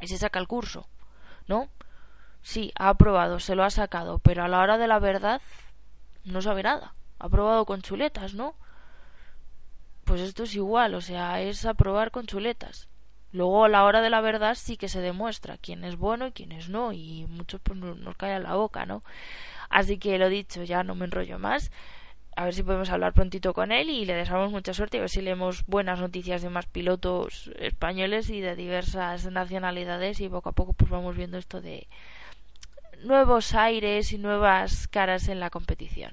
y 0.00 0.08
se 0.08 0.18
saca 0.18 0.38
el 0.38 0.48
curso, 0.48 0.88
¿no? 1.46 1.68
Sí, 2.42 2.72
ha 2.78 2.90
aprobado, 2.90 3.40
se 3.40 3.54
lo 3.54 3.64
ha 3.64 3.70
sacado, 3.70 4.18
pero 4.20 4.44
a 4.44 4.48
la 4.48 4.60
hora 4.60 4.78
de 4.78 4.86
la 4.86 4.98
verdad 4.98 5.42
no 6.24 6.42
sabe 6.42 6.62
nada. 6.62 6.94
Ha 7.18 7.26
aprobado 7.26 7.64
con 7.66 7.82
chuletas, 7.82 8.34
¿no? 8.34 8.54
Pues 10.04 10.20
esto 10.20 10.44
es 10.44 10.54
igual, 10.54 10.94
o 10.94 11.00
sea, 11.00 11.40
es 11.40 11.66
aprobar 11.66 12.10
con 12.10 12.26
chuletas. 12.26 12.88
Luego 13.30 13.64
a 13.64 13.68
la 13.68 13.84
hora 13.84 14.00
de 14.00 14.08
la 14.08 14.22
verdad 14.22 14.54
sí 14.54 14.76
que 14.78 14.88
se 14.88 15.02
demuestra 15.02 15.58
quién 15.58 15.84
es 15.84 15.96
bueno 15.96 16.28
y 16.28 16.32
quién 16.32 16.52
es 16.52 16.70
no 16.70 16.92
y 16.92 17.26
muchos 17.28 17.60
pues 17.60 17.78
nos 17.78 18.16
cae 18.16 18.32
a 18.32 18.40
la 18.40 18.54
boca, 18.54 18.86
¿no? 18.86 19.02
Así 19.68 19.98
que 19.98 20.18
lo 20.18 20.30
dicho, 20.30 20.64
ya 20.64 20.82
no 20.82 20.94
me 20.94 21.04
enrollo 21.04 21.38
más. 21.38 21.70
A 22.38 22.44
ver 22.44 22.54
si 22.54 22.62
podemos 22.62 22.88
hablar 22.90 23.14
prontito 23.14 23.52
con 23.52 23.72
él 23.72 23.90
y 23.90 24.04
le 24.04 24.14
deseamos 24.14 24.52
mucha 24.52 24.72
suerte 24.72 24.96
y 24.96 24.98
a 24.98 25.00
ver 25.00 25.10
si 25.10 25.20
leemos 25.20 25.66
buenas 25.66 25.98
noticias 25.98 26.40
de 26.40 26.48
más 26.48 26.66
pilotos 26.66 27.50
españoles 27.58 28.30
y 28.30 28.40
de 28.40 28.54
diversas 28.54 29.28
nacionalidades 29.28 30.20
y 30.20 30.28
poco 30.28 30.50
a 30.50 30.52
poco 30.52 30.72
pues 30.72 30.88
vamos 30.88 31.16
viendo 31.16 31.36
esto 31.36 31.60
de 31.60 31.88
nuevos 33.02 33.56
aires 33.56 34.12
y 34.12 34.18
nuevas 34.18 34.86
caras 34.86 35.26
en 35.26 35.40
la 35.40 35.50
competición. 35.50 36.12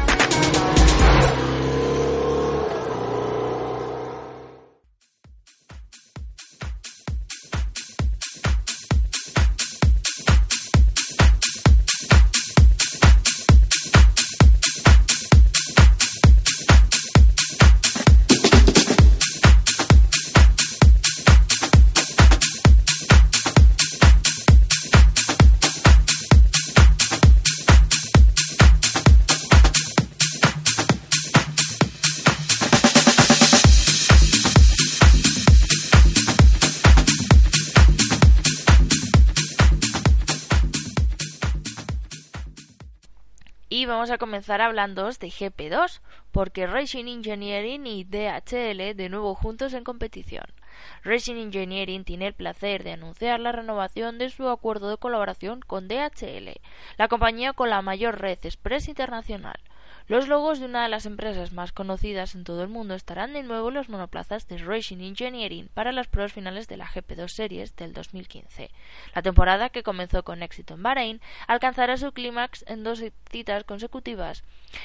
a 44.11 44.17
comenzar 44.17 44.61
hablando 44.61 45.05
de 45.07 45.27
GP2, 45.27 46.01
porque 46.31 46.67
Racing 46.67 47.05
Engineering 47.05 47.87
y 47.87 48.03
DHL 48.03 48.95
de 48.95 49.09
nuevo 49.09 49.33
juntos 49.33 49.73
en 49.73 49.83
competición. 49.83 50.45
Racing 51.03 51.35
Engineering 51.35 52.03
tiene 52.03 52.27
el 52.27 52.33
placer 52.33 52.83
de 52.83 52.93
anunciar 52.93 53.39
la 53.39 53.51
renovación 53.51 54.17
de 54.17 54.29
su 54.29 54.47
acuerdo 54.49 54.89
de 54.89 54.97
colaboración 54.97 55.61
con 55.61 55.87
DHL, 55.87 56.59
la 56.97 57.07
compañía 57.07 57.53
con 57.53 57.69
la 57.69 57.81
mayor 57.81 58.19
red 58.19 58.39
express 58.43 58.87
internacional. 58.87 59.59
Los 60.07 60.27
logos 60.27 60.59
de 60.59 60.65
una 60.65 60.83
de 60.83 60.89
las 60.89 61.05
empresas 61.05 61.53
más 61.53 61.71
conocidas 61.71 62.35
en 62.35 62.43
todo 62.43 62.63
el 62.63 62.69
mundo 62.69 62.95
estarán 62.95 63.33
de 63.33 63.43
nuevo 63.43 63.69
en 63.69 63.75
los 63.75 63.89
monoplazas 63.89 64.47
de 64.47 64.57
Racing 64.57 64.99
Engineering 64.99 65.69
para 65.73 65.91
las 65.91 66.07
pruebas 66.07 66.33
finales 66.33 66.67
de 66.67 66.77
la 66.77 66.87
GP2 66.87 67.27
Series 67.29 67.75
del 67.75 67.93
2015. 67.93 68.71
La 69.15 69.21
temporada, 69.21 69.69
que 69.69 69.83
comenzó 69.83 70.23
con 70.23 70.43
éxito 70.43 70.73
en 70.73 70.83
Bahrein, 70.83 71.21
alcanzará 71.47 71.97
su 71.97 72.11
clímax 72.11 72.65
en 72.67 72.83
dos 72.83 73.01
citas 73.29 73.63
consecutivas, 73.63 74.43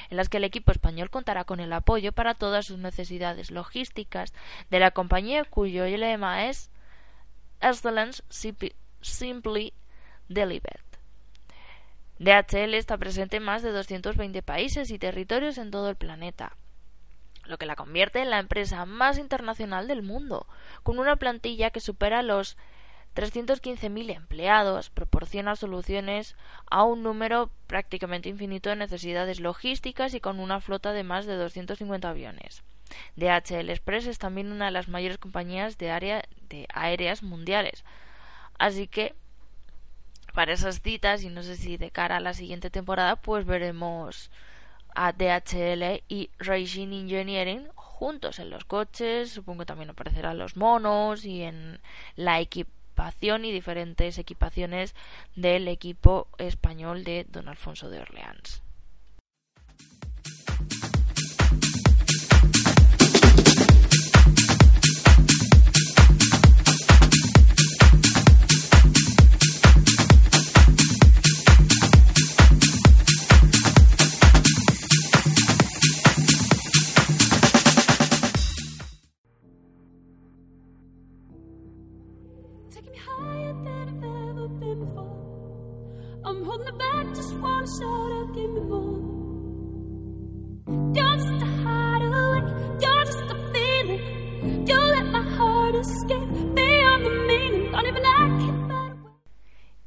en 0.09 0.17
las 0.17 0.29
que 0.29 0.37
el 0.37 0.43
equipo 0.43 0.71
español 0.71 1.09
contará 1.09 1.43
con 1.43 1.59
el 1.59 1.73
apoyo 1.73 2.11
para 2.13 2.35
todas 2.35 2.67
sus 2.67 2.77
necesidades 2.77 3.51
logísticas 3.51 4.33
de 4.69 4.79
la 4.79 4.91
compañía 4.91 5.43
cuyo 5.43 5.85
lema 5.85 6.45
es 6.45 6.69
Excellence 7.59 8.23
Simply 9.01 9.73
Delivered. 10.29 10.86
DHL 12.19 12.73
está 12.73 12.97
presente 12.97 13.37
en 13.37 13.43
más 13.43 13.61
de 13.61 13.71
220 13.71 14.41
países 14.41 14.89
y 14.89 14.97
territorios 14.97 15.57
en 15.57 15.71
todo 15.71 15.89
el 15.89 15.95
planeta, 15.95 16.57
lo 17.45 17.57
que 17.57 17.65
la 17.65 17.75
convierte 17.75 18.21
en 18.21 18.29
la 18.29 18.39
empresa 18.39 18.85
más 18.85 19.17
internacional 19.17 19.87
del 19.87 20.01
mundo, 20.01 20.47
con 20.83 20.99
una 20.99 21.17
plantilla 21.17 21.69
que 21.69 21.79
supera 21.79 22.23
los 22.23 22.57
315.000 23.15 24.15
empleados, 24.15 24.89
proporciona 24.89 25.55
soluciones 25.55 26.35
a 26.69 26.83
un 26.83 27.01
número 27.03 27.49
prácticamente 27.65 28.29
infinito 28.29 28.69
de 28.69 28.75
necesidades 28.75 29.39
logísticas 29.39 30.13
y 30.13 30.19
con 30.19 30.39
una 30.39 30.61
flota 30.61 30.93
de 30.93 31.03
más 31.03 31.25
de 31.25 31.35
250 31.35 32.09
aviones. 32.09 32.63
DHL 33.15 33.69
Express 33.69 34.07
es 34.07 34.19
también 34.19 34.51
una 34.51 34.65
de 34.65 34.71
las 34.71 34.87
mayores 34.87 35.17
compañías 35.17 35.77
de, 35.77 35.91
área 35.91 36.23
de 36.49 36.67
aéreas 36.73 37.23
mundiales. 37.23 37.83
Así 38.59 38.87
que 38.87 39.15
para 40.37 40.53
esas 40.53 40.83
citas 40.83 41.23
y 41.23 41.29
no 41.29 41.41
sé 41.41 41.55
si 41.55 41.77
de 41.77 41.89
cara 41.89 42.17
a 42.17 42.19
la 42.19 42.35
siguiente 42.35 42.69
temporada 42.69 43.15
pues 43.15 43.43
veremos 43.43 44.29
a 44.93 45.11
DHL 45.11 46.03
y 46.09 46.29
Racing 46.37 46.89
Engineering 46.89 47.67
juntos 47.73 48.37
en 48.37 48.51
los 48.51 48.63
coches, 48.63 49.31
supongo 49.31 49.61
que 49.61 49.65
también 49.65 49.89
aparecerán 49.89 50.37
los 50.37 50.55
monos 50.55 51.25
y 51.25 51.41
en 51.41 51.79
la 52.15 52.39
equipación 52.39 53.45
y 53.45 53.51
diferentes 53.51 54.19
equipaciones 54.19 54.93
del 55.35 55.67
equipo 55.67 56.27
español 56.37 57.03
de 57.03 57.25
Don 57.27 57.49
Alfonso 57.49 57.89
de 57.89 58.01
Orleans. 58.01 58.61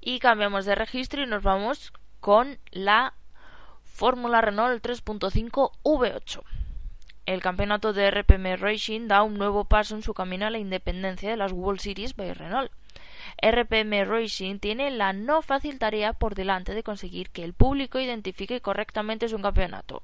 Y 0.02 0.18
cambiamos 0.18 0.66
de 0.66 0.74
registro 0.74 1.22
y 1.22 1.26
nos 1.26 1.42
vamos 1.42 1.92
con 2.20 2.58
la 2.70 3.14
Fórmula 3.82 4.42
Renault 4.42 4.84
3.5 4.84 5.72
V8. 5.82 6.42
El 7.24 7.40
campeonato 7.40 7.92
de 7.92 8.10
RPM 8.10 8.56
Racing 8.56 9.08
da 9.08 9.22
un 9.22 9.38
nuevo 9.38 9.64
paso 9.64 9.94
en 9.94 10.02
su 10.02 10.12
camino 10.12 10.46
a 10.46 10.50
la 10.50 10.58
independencia 10.58 11.30
de 11.30 11.36
las 11.36 11.52
World 11.52 11.80
Series 11.80 12.14
by 12.14 12.34
Renault. 12.34 12.70
RPM 13.42 14.04
Racing 14.04 14.58
tiene 14.58 14.90
la 14.90 15.12
no 15.12 15.42
fácil 15.42 15.78
tarea 15.78 16.12
por 16.12 16.34
delante 16.34 16.74
de 16.74 16.82
conseguir 16.82 17.30
que 17.30 17.44
el 17.44 17.54
público 17.54 17.98
identifique 17.98 18.60
correctamente 18.60 19.28
su 19.28 19.40
campeonato. 19.40 20.02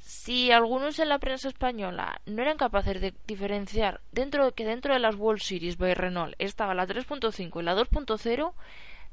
Si 0.00 0.50
algunos 0.52 0.98
en 0.98 1.10
la 1.10 1.18
prensa 1.18 1.48
española 1.48 2.20
no 2.26 2.42
eran 2.42 2.56
capaces 2.56 3.00
de 3.00 3.14
diferenciar 3.26 4.00
dentro 4.12 4.52
que 4.52 4.64
dentro 4.64 4.94
de 4.94 5.00
las 5.00 5.16
World 5.16 5.42
Series 5.42 5.76
by 5.76 5.94
Renault 5.94 6.34
estaba 6.38 6.74
la 6.74 6.86
3.5 6.86 7.60
y 7.60 7.64
la 7.64 7.74
2.0, 7.74 8.52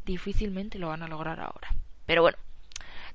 difícilmente 0.05 0.79
lo 0.79 0.87
van 0.87 1.03
a 1.03 1.07
lograr 1.07 1.39
ahora. 1.39 1.75
Pero 2.05 2.21
bueno, 2.21 2.37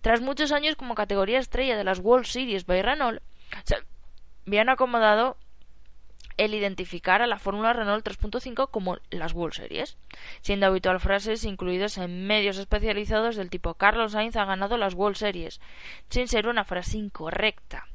tras 0.03 0.21
muchos 0.21 0.53
años 0.53 0.77
como 0.77 0.95
categoría 0.95 1.39
estrella 1.39 1.77
de 1.77 1.85
las 1.85 2.01
World 2.01 2.27
Series 2.27 2.67
by 2.67 2.83
Renault, 2.83 3.23
se 3.65 3.77
habían 4.47 4.69
acomodado 4.69 5.37
el 6.37 6.55
identificar 6.55 7.23
a 7.23 7.27
la 7.27 7.39
Fórmula 7.39 7.73
Renault 7.73 8.07
3.5 8.07 8.71
como 8.71 8.99
las 9.11 9.33
World 9.35 9.55
Series, 9.55 9.97
siendo 10.41 10.67
habitual 10.67 11.01
frases 11.01 11.45
incluidas 11.45 11.99
en 11.99 12.27
medios 12.27 12.59
especializados 12.59 13.37
del 13.37 13.51
tipo 13.51 13.75
Carlos 13.75 14.13
Sainz 14.13 14.37
ha 14.37 14.45
ganado 14.45 14.77
las 14.77 14.95
World 14.95 15.17
Series, 15.17 15.61
sin 16.09 16.29
ser 16.29 16.47
una 16.47 16.65
frase 16.65 16.99
incorrecta, 16.99 17.87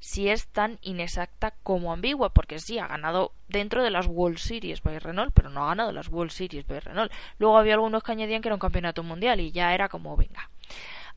si 0.00 0.28
es 0.28 0.46
tan 0.48 0.78
inexacta 0.82 1.54
como 1.62 1.92
ambigua, 1.92 2.30
porque 2.30 2.58
sí, 2.58 2.78
ha 2.78 2.86
ganado 2.86 3.32
dentro 3.48 3.82
de 3.82 3.90
las 3.90 4.06
World 4.06 4.38
Series 4.38 4.82
by 4.82 4.98
Renault, 4.98 5.32
pero 5.34 5.50
no 5.50 5.64
ha 5.64 5.68
ganado 5.68 5.92
las 5.92 6.08
World 6.08 6.30
Series 6.30 6.66
by 6.66 6.80
Renault. 6.80 7.12
Luego 7.38 7.58
había 7.58 7.74
algunos 7.74 8.02
que 8.02 8.12
añadían 8.12 8.42
que 8.42 8.48
era 8.48 8.54
un 8.54 8.60
campeonato 8.60 9.02
mundial 9.02 9.40
y 9.40 9.50
ya 9.50 9.74
era 9.74 9.88
como 9.88 10.16
venga. 10.16 10.50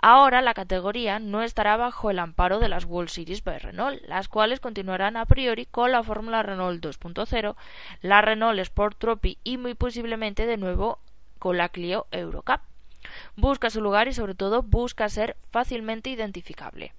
Ahora 0.03 0.41
la 0.41 0.55
categoría 0.55 1.19
no 1.19 1.43
estará 1.43 1.77
bajo 1.77 2.09
el 2.09 2.17
amparo 2.17 2.57
de 2.57 2.69
las 2.69 2.85
World 2.85 3.09
Series 3.09 3.43
by 3.43 3.59
Renault, 3.59 4.01
las 4.07 4.27
cuales 4.27 4.59
continuarán 4.59 5.15
a 5.15 5.27
priori 5.27 5.67
con 5.67 5.91
la 5.91 6.01
Fórmula 6.01 6.41
Renault 6.41 6.83
2.0, 6.83 7.55
la 8.01 8.21
Renault 8.21 8.59
Sport 8.59 8.97
Trophy 8.97 9.37
y 9.43 9.57
muy 9.57 9.75
posiblemente 9.75 10.47
de 10.47 10.57
nuevo 10.57 10.97
con 11.37 11.57
la 11.57 11.69
Clio 11.69 12.07
Eurocup. 12.09 12.61
Busca 13.35 13.69
su 13.69 13.79
lugar 13.79 14.07
y 14.07 14.13
sobre 14.13 14.33
todo 14.33 14.63
busca 14.63 15.07
ser 15.07 15.37
fácilmente 15.51 16.09
identificable. 16.09 16.93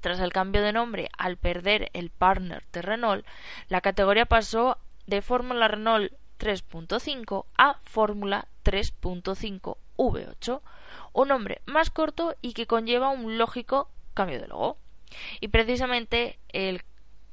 Tras 0.00 0.18
el 0.18 0.32
cambio 0.32 0.62
de 0.62 0.72
nombre 0.72 1.10
al 1.18 1.36
perder 1.36 1.88
el 1.92 2.10
partner 2.10 2.64
de 2.72 2.82
Renault, 2.82 3.24
la 3.68 3.80
categoría 3.80 4.26
pasó 4.26 4.78
de 5.06 5.22
Fórmula 5.22 5.68
Renault 5.68 6.12
3.5 6.40 7.44
a 7.56 7.74
Fórmula 7.74 8.48
3.5 8.64 9.76
V8 9.96 10.60
un 11.12 11.28
nombre 11.28 11.60
más 11.66 11.90
corto 11.90 12.34
y 12.40 12.52
que 12.52 12.66
conlleva 12.66 13.10
un 13.10 13.38
lógico 13.38 13.88
cambio 14.14 14.40
de 14.40 14.48
logo. 14.48 14.76
Y 15.40 15.48
precisamente 15.48 16.38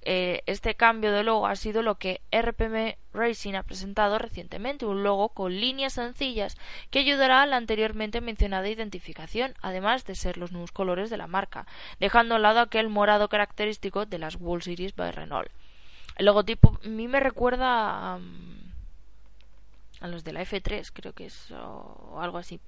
eh, 0.08 0.44
este 0.46 0.76
cambio 0.76 1.12
de 1.12 1.24
logo 1.24 1.48
ha 1.48 1.56
sido 1.56 1.82
lo 1.82 1.96
que 1.96 2.22
RPM 2.32 2.96
Racing 3.12 3.56
ha 3.56 3.64
presentado 3.64 4.20
recientemente, 4.20 4.86
un 4.86 5.04
logo 5.04 5.30
con 5.30 5.60
líneas 5.60 5.94
sencillas 5.94 6.58
que 6.92 7.00
ayudará 7.00 7.42
a 7.42 7.48
la 7.48 7.58
anteriormente 7.58 8.22
mencionada 8.22 8.70
identificación, 8.70 9.56
además 9.62 10.06
de 10.06 10.14
ser 10.14 10.38
los 10.38 10.52
nuevos 10.52 10.72
colores 10.72 11.10
de 11.10 11.18
la 11.18 11.26
marca, 11.26 11.66
dejando 12.00 12.36
al 12.36 12.44
lado 12.44 12.60
aquel 12.60 12.88
morado 12.88 13.30
característico 13.30 14.06
de 14.06 14.20
las 14.20 14.36
World 14.36 14.64
Series 14.64 14.96
by 14.96 15.12
Renault. 15.12 15.50
El 16.18 16.28
logotipo 16.28 16.80
a 16.84 16.88
mí 16.88 17.08
me 17.08 17.20
recuerda 17.20 18.14
a, 18.14 18.20
a 20.02 20.08
los 20.08 20.24
de 20.24 20.34
la 20.34 20.44
F3, 20.44 20.92
creo 20.94 21.14
que 21.14 21.26
es 21.26 21.50
o 21.52 22.20
algo 22.22 22.38
así. 22.38 22.60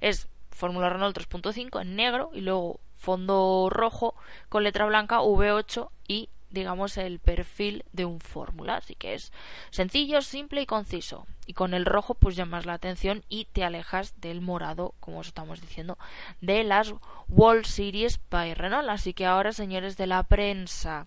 Es 0.00 0.28
Fórmula 0.56 0.88
Renault 0.88 1.16
3.5 1.16 1.82
en 1.82 1.96
negro 1.96 2.30
y 2.32 2.40
luego 2.40 2.80
fondo 2.96 3.68
rojo 3.70 4.14
con 4.48 4.64
letra 4.64 4.86
blanca 4.86 5.20
V8 5.20 5.90
y 6.08 6.30
digamos 6.50 6.96
el 6.96 7.18
perfil 7.18 7.84
de 7.92 8.06
un 8.06 8.20
Fórmula. 8.20 8.76
Así 8.76 8.94
que 8.94 9.14
es 9.14 9.32
sencillo, 9.70 10.22
simple 10.22 10.62
y 10.62 10.66
conciso. 10.66 11.26
Y 11.46 11.52
con 11.52 11.74
el 11.74 11.84
rojo 11.84 12.14
pues 12.14 12.34
llamas 12.34 12.66
la 12.66 12.72
atención 12.72 13.22
y 13.28 13.44
te 13.44 13.64
alejas 13.64 14.20
del 14.20 14.40
morado, 14.40 14.94
como 14.98 15.18
os 15.18 15.28
estamos 15.28 15.60
diciendo, 15.60 15.98
de 16.40 16.64
las 16.64 16.94
World 17.28 17.66
Series 17.66 18.18
by 18.30 18.54
Renault. 18.54 18.88
Así 18.88 19.12
que 19.12 19.26
ahora, 19.26 19.52
señores 19.52 19.96
de 19.96 20.06
la 20.06 20.22
prensa 20.22 21.06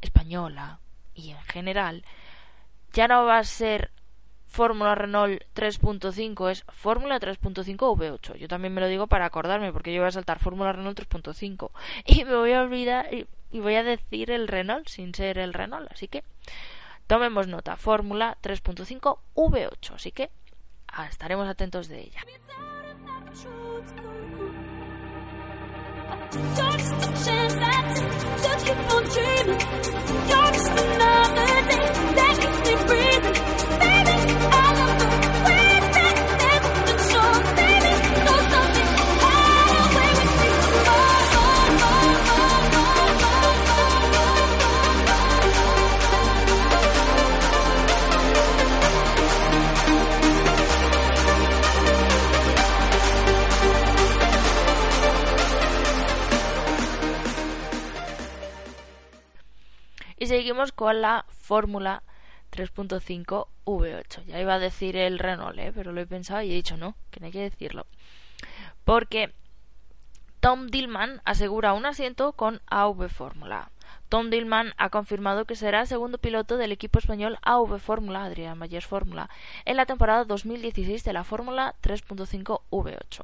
española 0.00 0.80
y 1.14 1.30
en 1.30 1.42
general, 1.42 2.04
ya 2.92 3.08
no 3.08 3.24
va 3.24 3.38
a 3.38 3.44
ser 3.44 3.92
Fórmula 4.58 4.96
Renault 4.96 5.40
3.5 5.54 6.50
es 6.50 6.64
Fórmula 6.66 7.20
3.5 7.20 7.76
V8. 7.76 8.34
Yo 8.38 8.48
también 8.48 8.74
me 8.74 8.80
lo 8.80 8.88
digo 8.88 9.06
para 9.06 9.24
acordarme, 9.24 9.72
porque 9.72 9.94
yo 9.94 10.00
voy 10.00 10.08
a 10.08 10.10
saltar 10.10 10.40
Fórmula 10.40 10.72
Renault 10.72 10.98
3.5 10.98 11.70
y 12.06 12.24
me 12.24 12.34
voy 12.34 12.50
a 12.50 12.62
olvidar 12.62 13.06
y, 13.14 13.28
voy 13.52 13.76
a 13.76 13.84
decir 13.84 14.32
el 14.32 14.48
Renault 14.48 14.88
sin 14.88 15.14
ser 15.14 15.38
el 15.38 15.54
Renault. 15.54 15.88
Así 15.92 16.08
que 16.08 16.24
tomemos 17.06 17.46
nota, 17.46 17.76
Fórmula 17.76 18.36
3.5 18.42 19.20
V8. 19.36 19.94
Así 19.94 20.10
que 20.10 20.28
estaremos 21.08 21.46
atentos 21.46 21.86
de 21.86 22.00
ella. 22.00 22.24
Y 60.18 60.26
seguimos 60.26 60.72
con 60.72 61.00
la 61.00 61.24
fórmula 61.28 62.02
3.5 62.52 63.46
V8. 63.64 64.24
Ya 64.26 64.40
iba 64.40 64.54
a 64.54 64.58
decir 64.58 64.96
el 64.96 65.18
Renault, 65.18 65.58
¿eh? 65.58 65.72
pero 65.74 65.92
lo 65.92 66.00
he 66.00 66.06
pensado 66.06 66.42
y 66.42 66.50
he 66.50 66.54
dicho 66.54 66.76
no, 66.76 66.96
que 67.10 67.20
no 67.20 67.26
hay 67.26 67.32
que 67.32 67.42
decirlo. 67.42 67.86
Porque 68.84 69.32
Tom 70.40 70.68
Dillman 70.68 71.20
asegura 71.24 71.72
un 71.72 71.86
asiento 71.86 72.32
con 72.32 72.60
AV 72.66 73.08
Fórmula. 73.08 73.70
Tom 74.08 74.30
Dillman 74.30 74.72
ha 74.78 74.88
confirmado 74.88 75.44
que 75.44 75.56
será 75.56 75.84
segundo 75.84 76.18
piloto 76.18 76.56
del 76.56 76.72
equipo 76.72 76.98
español 76.98 77.38
AV 77.42 77.78
Fórmula, 77.78 78.24
Adrián 78.24 78.56
Mayers 78.56 78.86
Fórmula, 78.86 79.28
en 79.64 79.76
la 79.76 79.86
temporada 79.86 80.24
2016 80.24 81.04
de 81.04 81.12
la 81.12 81.24
Fórmula 81.24 81.74
3.5 81.82 82.62
V8, 82.70 83.22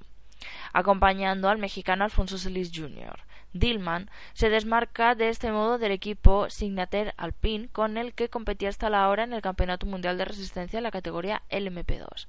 acompañando 0.72 1.48
al 1.48 1.59
mexicano 1.59 2.04
Alfonso 2.04 2.37
Celis 2.37 2.70
Jr. 2.74 3.18
Dillman 3.54 4.10
se 4.34 4.50
desmarca 4.50 5.14
de 5.14 5.28
este 5.28 5.50
modo 5.52 5.78
del 5.78 5.92
equipo 5.92 6.50
Signater 6.50 7.14
Alpine 7.16 7.68
con 7.68 7.96
el 7.96 8.12
que 8.12 8.28
competía 8.28 8.68
hasta 8.68 8.90
la 8.90 9.08
hora 9.08 9.22
en 9.22 9.32
el 9.32 9.42
Campeonato 9.42 9.86
Mundial 9.86 10.18
de 10.18 10.26
Resistencia 10.26 10.76
en 10.76 10.82
la 10.82 10.90
categoría 10.90 11.42
LMP2. 11.50 12.26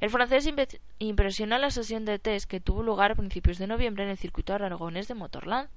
El 0.00 0.10
francés 0.10 0.48
impresionó 0.98 1.58
la 1.58 1.70
sesión 1.70 2.04
de 2.04 2.18
test 2.18 2.48
que 2.48 2.60
tuvo 2.60 2.82
lugar 2.82 3.12
a 3.12 3.14
principios 3.14 3.58
de 3.58 3.66
noviembre 3.66 4.04
en 4.04 4.10
el 4.10 4.18
circuito 4.18 4.54
aragonés 4.54 5.08
de 5.08 5.14
Motorland, 5.14 5.68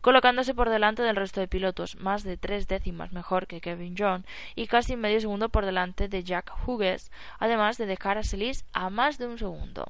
colocándose 0.00 0.54
por 0.54 0.68
delante 0.68 1.02
del 1.02 1.16
resto 1.16 1.40
de 1.40 1.48
pilotos, 1.48 1.96
más 1.96 2.22
de 2.22 2.36
tres 2.36 2.68
décimas 2.68 3.12
mejor 3.12 3.46
que 3.46 3.60
Kevin 3.60 3.94
John 3.98 4.26
y 4.54 4.66
casi 4.66 4.96
medio 4.96 5.20
segundo 5.20 5.48
por 5.48 5.64
delante 5.64 6.08
de 6.08 6.24
Jack 6.24 6.52
Hughes, 6.66 7.10
además 7.38 7.78
de 7.78 7.86
dejar 7.86 8.18
a 8.18 8.22
Selis 8.22 8.64
a 8.72 8.90
más 8.90 9.18
de 9.18 9.26
un 9.26 9.38
segundo. 9.38 9.86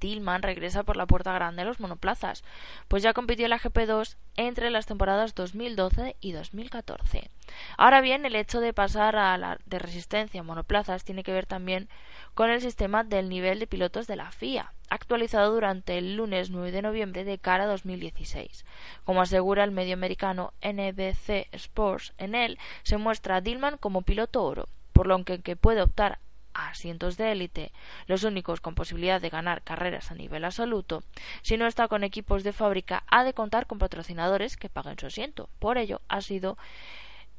Tillman 0.00 0.42
regresa 0.42 0.82
por 0.82 0.96
la 0.96 1.06
puerta 1.06 1.32
grande 1.32 1.62
a 1.62 1.64
los 1.64 1.78
monoplazas, 1.78 2.42
pues 2.88 3.04
ya 3.04 3.12
compitió 3.12 3.46
en 3.46 3.50
la 3.50 3.60
GP2 3.60 4.16
entre 4.36 4.70
las 4.70 4.86
temporadas 4.86 5.36
2012 5.36 6.16
y 6.20 6.32
2014. 6.32 7.30
Ahora 7.76 8.00
bien, 8.00 8.26
el 8.26 8.34
hecho 8.34 8.60
de 8.60 8.72
pasar 8.72 9.14
a 9.16 9.36
la 9.38 9.58
de 9.66 9.78
resistencia 9.78 10.40
a 10.40 10.44
monoplazas 10.44 11.04
tiene 11.04 11.22
que 11.22 11.32
ver 11.32 11.46
también 11.46 11.88
con 12.34 12.50
el 12.50 12.60
sistema 12.60 13.04
del 13.04 13.28
nivel 13.28 13.60
de 13.60 13.66
pilotos 13.66 14.06
de 14.06 14.16
la 14.16 14.32
FIA, 14.32 14.72
actualizado 14.88 15.52
durante 15.52 15.98
el 15.98 16.16
lunes 16.16 16.50
9 16.50 16.72
de 16.72 16.82
noviembre 16.82 17.24
de 17.24 17.38
cara 17.38 17.64
a 17.64 17.68
2016. 17.68 18.64
Como 19.04 19.20
asegura 19.20 19.64
el 19.64 19.70
medio 19.70 19.94
americano 19.94 20.52
NBC 20.62 21.48
Sports, 21.52 22.14
en 22.18 22.34
él 22.34 22.58
se 22.82 22.96
muestra 22.96 23.36
a 23.36 23.40
Dillman 23.40 23.76
como 23.76 24.02
piloto 24.02 24.42
oro, 24.42 24.66
por 24.92 25.06
lo 25.06 25.22
que, 25.24 25.42
que 25.42 25.56
puede 25.56 25.82
optar 25.82 26.18
asientos 26.54 27.16
de 27.16 27.32
élite, 27.32 27.72
los 28.06 28.24
únicos 28.24 28.60
con 28.60 28.74
posibilidad 28.74 29.20
de 29.20 29.30
ganar 29.30 29.62
carreras 29.62 30.10
a 30.10 30.14
nivel 30.14 30.44
absoluto, 30.44 31.02
si 31.42 31.56
no 31.56 31.66
está 31.66 31.88
con 31.88 32.04
equipos 32.04 32.44
de 32.44 32.52
fábrica, 32.52 33.04
ha 33.08 33.24
de 33.24 33.34
contar 33.34 33.66
con 33.66 33.78
patrocinadores 33.78 34.56
que 34.56 34.68
paguen 34.68 34.98
su 34.98 35.06
asiento. 35.06 35.48
Por 35.58 35.78
ello, 35.78 36.00
ha 36.08 36.20
sido 36.20 36.58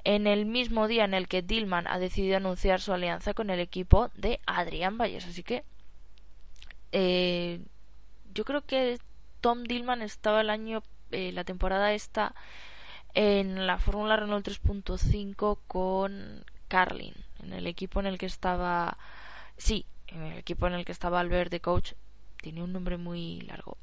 en 0.03 0.27
el 0.27 0.45
mismo 0.45 0.87
día 0.87 1.05
en 1.05 1.13
el 1.13 1.27
que 1.27 1.41
Dillman 1.41 1.87
ha 1.87 1.99
decidido 1.99 2.37
anunciar 2.37 2.81
su 2.81 2.93
alianza 2.93 3.33
con 3.33 3.49
el 3.49 3.59
equipo 3.59 4.09
de 4.15 4.39
Adrián 4.45 4.97
Valles. 4.97 5.25
Así 5.25 5.43
que 5.43 5.63
eh, 6.91 7.59
yo 8.33 8.43
creo 8.45 8.61
que 8.61 8.99
Tom 9.41 9.63
Dillman 9.63 10.01
estaba 10.01 10.41
el 10.41 10.49
año, 10.49 10.83
eh, 11.11 11.31
la 11.31 11.43
temporada 11.43 11.93
esta 11.93 12.33
en 13.13 13.67
la 13.67 13.77
Fórmula 13.77 14.15
Renault 14.15 14.47
3.5 14.47 15.59
con 15.67 16.45
Carlin 16.67 17.13
en 17.43 17.53
el 17.53 17.67
equipo 17.67 17.99
en 17.99 18.05
el 18.05 18.17
que 18.17 18.25
estaba 18.25 18.97
sí 19.57 19.85
en 20.07 20.23
el 20.23 20.37
equipo 20.39 20.67
en 20.67 20.73
el 20.73 20.85
que 20.85 20.91
estaba 20.91 21.19
Albert 21.19 21.51
de 21.51 21.59
coach 21.59 21.93
tiene 22.41 22.63
un 22.63 22.73
nombre 22.73 22.97
muy 22.97 23.41
largo 23.41 23.77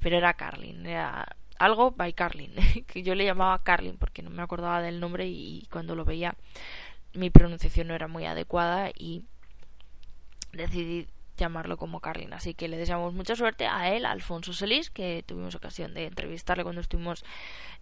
pero 0.00 0.16
era 0.16 0.34
Carlin 0.34 0.86
era 0.86 1.36
algo 1.58 1.92
by 1.92 2.12
Carlin 2.12 2.52
que 2.86 3.02
yo 3.02 3.14
le 3.14 3.24
llamaba 3.24 3.62
Carlin 3.62 3.96
porque 3.96 4.22
no 4.22 4.30
me 4.30 4.42
acordaba 4.42 4.82
del 4.82 5.00
nombre 5.00 5.26
y 5.26 5.66
cuando 5.70 5.94
lo 5.94 6.04
veía 6.04 6.34
mi 7.14 7.30
pronunciación 7.30 7.88
no 7.88 7.94
era 7.94 8.08
muy 8.08 8.24
adecuada 8.26 8.90
y 8.96 9.24
decidí 10.52 11.08
llamarlo 11.36 11.76
como 11.76 12.00
Carlin. 12.00 12.32
Así 12.32 12.54
que 12.54 12.68
le 12.68 12.76
deseamos 12.76 13.14
mucha 13.14 13.36
suerte 13.36 13.66
a 13.66 13.94
él, 13.94 14.06
Alfonso 14.06 14.52
Solís, 14.52 14.90
que 14.90 15.24
tuvimos 15.26 15.54
ocasión 15.54 15.94
de 15.94 16.06
entrevistarle 16.06 16.64
cuando 16.64 16.80
estuvimos 16.80 17.24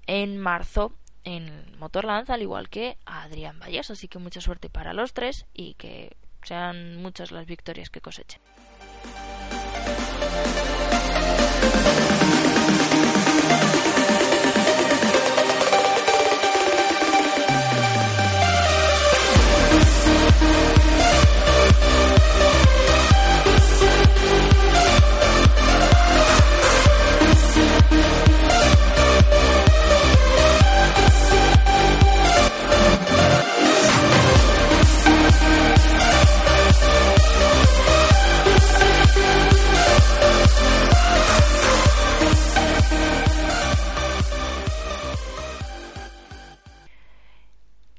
en 0.06 0.38
marzo 0.38 0.92
en 1.24 1.78
Motorland, 1.78 2.30
al 2.30 2.42
igual 2.42 2.68
que 2.68 2.96
a 3.06 3.22
Adrián 3.22 3.58
Valles. 3.58 3.90
Así 3.90 4.08
que 4.08 4.18
mucha 4.18 4.40
suerte 4.40 4.68
para 4.68 4.92
los 4.92 5.12
tres 5.12 5.46
y 5.54 5.74
que 5.74 6.16
sean 6.42 6.96
muchas 7.02 7.30
las 7.32 7.46
victorias 7.46 7.90
que 7.90 8.00
cosechen. 8.00 8.40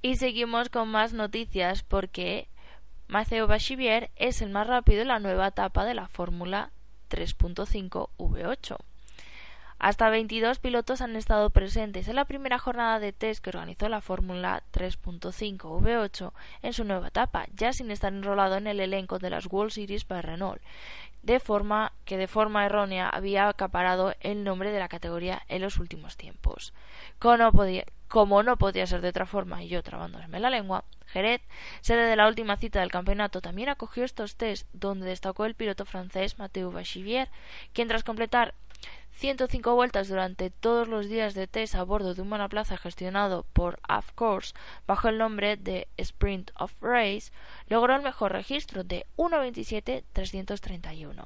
Y 0.06 0.18
seguimos 0.18 0.68
con 0.68 0.90
más 0.90 1.14
noticias 1.14 1.82
porque 1.82 2.50
Maceo 3.08 3.48
Bachivier 3.48 4.12
es 4.18 4.42
el 4.42 4.50
más 4.50 4.68
rápido 4.68 5.02
en 5.02 5.08
la 5.08 5.20
nueva 5.20 5.48
etapa 5.48 5.86
de 5.86 5.94
la 5.94 6.10
Fórmula 6.10 6.72
3.5 7.10 8.10
V8. 8.18 8.78
Hasta 9.80 10.10
22 10.10 10.60
pilotos 10.60 11.00
han 11.00 11.16
estado 11.16 11.52
presentes 11.52 12.10
en 12.10 12.18
la 12.18 12.26
primera 12.26 12.60
jornada 12.60 13.00
de 13.00 13.14
test 13.14 13.42
que 13.42 13.52
organizó 13.52 13.88
la 13.88 14.02
Fórmula 14.02 14.64
3.5 14.74 15.58
V8 15.82 16.34
en 16.64 16.74
su 16.74 16.84
nueva 16.84 17.08
etapa, 17.08 17.48
ya 17.56 17.72
sin 17.72 17.90
estar 17.90 18.12
enrolado 18.12 18.58
en 18.58 18.68
el 18.68 18.82
elenco 18.82 19.20
de 19.20 19.30
las 19.30 19.48
World 19.50 19.72
Series 19.72 20.04
para 20.04 20.22
Renault, 20.22 20.62
de 21.22 21.40
forma 21.40 21.94
que 22.04 22.18
de 22.18 22.28
forma 22.28 22.66
errónea 22.66 23.08
había 23.08 23.48
acaparado 23.48 24.14
el 24.20 24.44
nombre 24.44 24.72
de 24.72 24.80
la 24.80 24.90
categoría 24.90 25.44
en 25.48 25.62
los 25.62 25.78
últimos 25.78 26.18
tiempos. 26.18 26.74
Como 27.20 27.54
podía, 27.54 27.86
como 28.14 28.44
no 28.44 28.58
podía 28.58 28.86
ser 28.86 29.02
de 29.02 29.10
otra 29.10 29.26
forma 29.26 29.64
y 29.64 29.70
yo 29.70 29.82
trabándome 29.82 30.40
la 30.40 30.52
lengua, 30.52 30.84
Jerez, 31.08 31.42
sede 31.82 32.06
de 32.06 32.16
la 32.16 32.28
última 32.28 32.58
cita 32.58 32.80
del 32.80 32.92
campeonato, 32.92 33.42
también 33.42 33.70
acogió 33.70 34.06
estos 34.06 34.36
test 34.36 34.68
donde 34.72 35.08
destacó 35.08 35.46
el 35.46 35.56
piloto 35.56 35.84
francés 35.84 36.38
Mathieu 36.38 36.70
Bachivier, 36.70 37.30
quien 37.74 37.88
tras 37.88 38.04
completar 38.04 38.54
105 39.14 39.74
vueltas 39.74 40.10
durante 40.10 40.52
todos 40.52 40.88
los 40.88 41.10
días 41.10 41.34
de 41.34 41.48
test 41.48 41.74
a 41.74 41.82
bordo 41.82 42.14
de 42.14 42.22
un 42.22 42.30
monoplaza 42.30 42.78
gestionado 42.78 43.48
por 43.52 43.80
Of 43.90 44.12
Course 44.12 44.54
bajo 44.86 45.08
el 45.08 45.18
nombre 45.18 45.58
de 45.58 45.88
Sprint 45.98 46.52
of 46.54 46.72
Race, 46.84 47.32
logró 47.68 47.96
el 47.96 48.04
mejor 48.04 48.34
registro 48.34 48.84
de 48.84 49.08
1.27.331. 49.18 51.26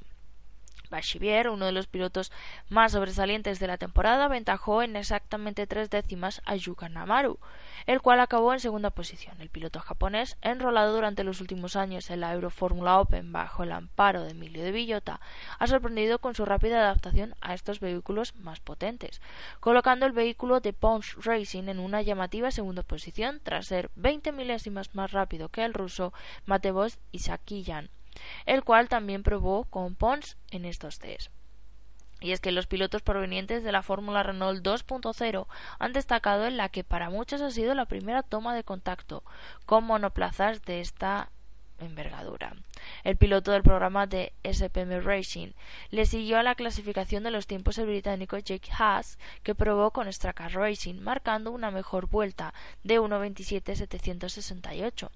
Bachivier, 0.89 1.49
uno 1.49 1.65
de 1.65 1.71
los 1.71 1.87
pilotos 1.87 2.31
más 2.69 2.93
sobresalientes 2.93 3.59
de 3.59 3.67
la 3.67 3.77
temporada, 3.77 4.25
aventajó 4.25 4.81
en 4.81 4.95
exactamente 4.95 5.67
tres 5.67 5.89
décimas 5.89 6.41
a 6.45 6.55
Yuka 6.55 6.89
Namaru, 6.89 7.39
el 7.85 8.01
cual 8.01 8.19
acabó 8.19 8.53
en 8.53 8.59
segunda 8.59 8.89
posición. 8.89 9.39
El 9.39 9.49
piloto 9.49 9.79
japonés, 9.79 10.37
enrolado 10.41 10.93
durante 10.93 11.23
los 11.23 11.41
últimos 11.41 11.75
años 11.75 12.09
en 12.09 12.21
la 12.21 12.33
Euroformula 12.33 12.99
Open 12.99 13.31
bajo 13.31 13.63
el 13.63 13.71
amparo 13.71 14.23
de 14.23 14.31
Emilio 14.31 14.63
de 14.63 14.71
Villota, 14.71 15.19
ha 15.59 15.67
sorprendido 15.67 16.19
con 16.19 16.35
su 16.35 16.45
rápida 16.45 16.79
adaptación 16.79 17.35
a 17.41 17.53
estos 17.53 17.79
vehículos 17.79 18.35
más 18.35 18.59
potentes, 18.59 19.21
colocando 19.59 20.05
el 20.05 20.11
vehículo 20.11 20.59
de 20.59 20.73
Pons 20.73 21.15
Racing 21.23 21.69
en 21.69 21.79
una 21.79 22.01
llamativa 22.01 22.51
segunda 22.51 22.83
posición 22.83 23.39
tras 23.43 23.67
ser 23.67 23.89
20 23.95 24.31
milésimas 24.31 24.95
más 24.95 25.11
rápido 25.11 25.49
que 25.49 25.63
el 25.63 25.73
ruso 25.73 26.13
Matevos 26.45 26.99
Isakiyan 27.11 27.89
el 28.45 28.63
cual 28.63 28.89
también 28.89 29.23
probó 29.23 29.65
con 29.65 29.95
Pons 29.95 30.37
en 30.51 30.65
estos 30.65 30.99
test. 30.99 31.31
Y 32.19 32.31
es 32.31 32.39
que 32.39 32.51
los 32.51 32.65
pilotos 32.65 33.03
provenientes 33.03 33.63
de 33.63 33.71
la 33.71 33.83
Fórmula 33.83 34.23
Renault 34.23 34.65
2.0 34.65 35.45
han 35.77 35.93
destacado 35.93 36.47
en 36.47 36.57
la 36.57 36.69
que 36.69 36.83
para 36.83 37.11
muchos 37.11 37.41
ha 37.41 37.51
sido 37.51 37.75
la 37.75 37.85
primera 37.85 38.23
toma 38.23 38.55
de 38.55 38.63
contacto 38.63 39.23
con 39.65 39.83
monoplazas 39.83 40.63
de 40.63 40.81
esta 40.81 41.29
envergadura. 41.79 42.55
El 43.03 43.17
piloto 43.17 43.51
del 43.51 43.61
programa 43.61 44.07
de 44.07 44.33
SPM 44.43 44.99
Racing 45.01 45.49
le 45.91 46.07
siguió 46.07 46.39
a 46.39 46.43
la 46.43 46.55
clasificación 46.55 47.23
de 47.23 47.31
los 47.31 47.45
tiempos 47.45 47.77
el 47.77 47.87
británico 47.87 48.37
Jake 48.37 48.71
Haas, 48.77 49.19
que 49.43 49.53
probó 49.53 49.91
con 49.91 50.09
Straka 50.11 50.47
Racing, 50.49 51.01
marcando 51.01 51.51
una 51.51 51.69
mejor 51.71 52.07
vuelta 52.07 52.53
de 52.83 52.99
1.27.768, 52.99 55.09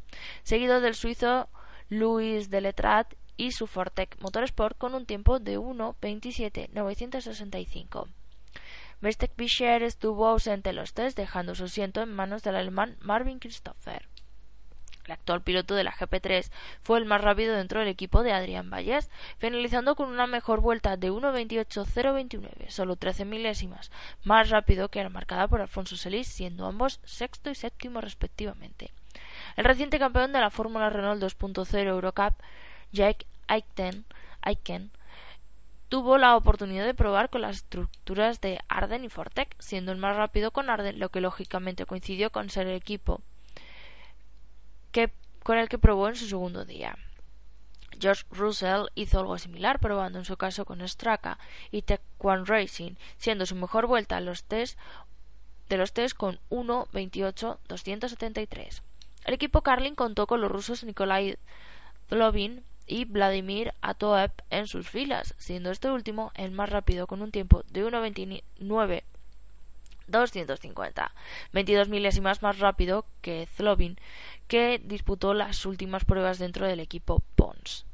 seguido 0.44 0.82
del 0.82 0.96
suizo 0.96 1.48
Luis 1.92 2.50
Deletrat 2.50 3.14
y 3.36 3.52
su 3.52 3.68
Fortec 3.68 4.16
Motorsport 4.22 4.78
con 4.78 4.96
un 4.96 5.06
tiempo 5.06 5.40
de 5.40 5.60
1.27.965. 5.60 8.08
Mestek 9.02 9.36
Bischer 9.36 9.84
estuvo 9.84 10.26
ausente 10.26 10.70
en 10.70 10.78
los 10.78 10.94
test, 10.94 11.18
dejando 11.18 11.54
su 11.54 11.66
asiento 11.66 12.02
en 12.02 12.14
manos 12.14 12.44
del 12.44 12.56
alemán 12.56 12.96
Marvin 13.02 13.40
Christopher. 13.40 14.08
El 15.04 15.12
actual 15.12 15.42
piloto 15.42 15.76
de 15.76 15.84
la 15.84 15.92
GP3 15.92 16.50
fue 16.82 16.98
el 16.98 17.04
más 17.04 17.20
rápido 17.20 17.58
dentro 17.58 17.82
del 17.82 17.90
equipo 17.90 18.24
de 18.24 18.32
Adrián 18.32 18.70
Valles, 18.70 19.10
finalizando 19.38 19.96
con 19.96 20.08
una 20.08 20.28
mejor 20.28 20.62
vuelta 20.62 20.96
de 20.96 21.12
1.28.029, 21.12 22.70
solo 22.70 22.96
13 22.96 23.26
milésimas 23.26 23.92
más 24.24 24.50
rápido 24.50 24.88
que 24.88 25.04
la 25.04 25.10
marcada 25.10 25.50
por 25.50 25.60
Alfonso 25.60 25.98
Celis, 25.98 26.30
siendo 26.30 26.68
ambos 26.68 27.02
sexto 27.04 27.50
y 27.50 27.56
séptimo 27.56 28.00
respectivamente. 28.00 28.94
El 29.56 29.66
reciente 29.66 30.00
campeón 30.00 30.34
de 30.34 30.40
la 30.40 30.50
Fórmula 30.50 30.90
Renault 30.90 31.22
2.0 31.22 31.88
Eurocup, 31.88 32.34
Jack 32.92 33.26
Aiken, 33.48 34.06
tuvo 35.90 36.18
la 36.18 36.36
oportunidad 36.38 36.86
de 36.86 36.94
probar 36.94 37.30
con 37.30 37.42
las 37.42 37.58
estructuras 37.58 38.40
de 38.40 38.60
Arden 38.70 39.04
y 39.04 39.10
Fortec, 39.10 39.54
siendo 39.60 39.92
el 39.92 39.98
más 39.98 40.16
rápido 40.16 40.52
con 40.52 40.70
Arden, 40.70 41.00
lo 41.00 41.10
que 41.10 41.20
lógicamente 41.20 41.86
coincidió 41.86 42.32
con 42.32 42.50
ser 42.50 42.68
el 42.68 42.76
equipo 42.76 43.22
que, 44.92 45.12
con 45.44 45.58
el 45.58 45.68
que 45.68 45.78
probó 45.78 46.08
en 46.08 46.16
su 46.16 46.28
segundo 46.28 46.64
día. 46.66 46.98
George 48.00 48.24
Russell 48.32 48.86
hizo 48.96 49.20
algo 49.20 49.38
similar, 49.38 49.80
probando 49.80 50.20
en 50.20 50.26
su 50.26 50.38
caso 50.38 50.64
con 50.66 50.88
Straka 50.88 51.38
y 51.72 51.82
Tech 51.84 52.02
Racing, 52.20 52.96
siendo 53.18 53.46
su 53.46 53.56
mejor 53.56 53.86
vuelta 53.86 54.18
en 54.18 54.26
los 54.26 54.46
test 54.46 54.80
de 55.70 55.78
los 55.78 55.94
test 55.94 56.16
con 56.16 56.40
1.28.273. 56.50 58.82
El 59.26 59.34
equipo 59.34 59.62
Carlin 59.62 59.96
contó 59.96 60.28
con 60.28 60.42
los 60.42 60.52
rusos 60.52 60.84
Nikolai 60.84 61.38
Zlovin 62.10 62.64
y 62.88 63.06
Vladimir 63.06 63.74
Atoev 63.82 64.32
en 64.50 64.68
sus 64.68 64.90
filas, 64.90 65.36
siendo 65.38 65.72
este 65.72 65.90
último 65.90 66.32
el 66.36 66.52
más 66.52 66.70
rápido 66.70 67.08
con 67.08 67.22
un 67.22 67.32
tiempo 67.32 67.64
de 67.70 67.86
1.29 67.86 69.04
250, 70.08 71.12
22 71.54 71.90
milésimas 71.90 72.42
más 72.42 72.60
rápido 72.60 73.06
que 73.22 73.48
Zlovin, 73.56 73.98
que 74.48 74.82
disputó 74.84 75.34
las 75.34 75.66
últimas 75.66 76.04
pruebas 76.04 76.38
dentro 76.38 76.68
del 76.68 76.82
equipo 76.82 77.24
Pons. 77.36 77.86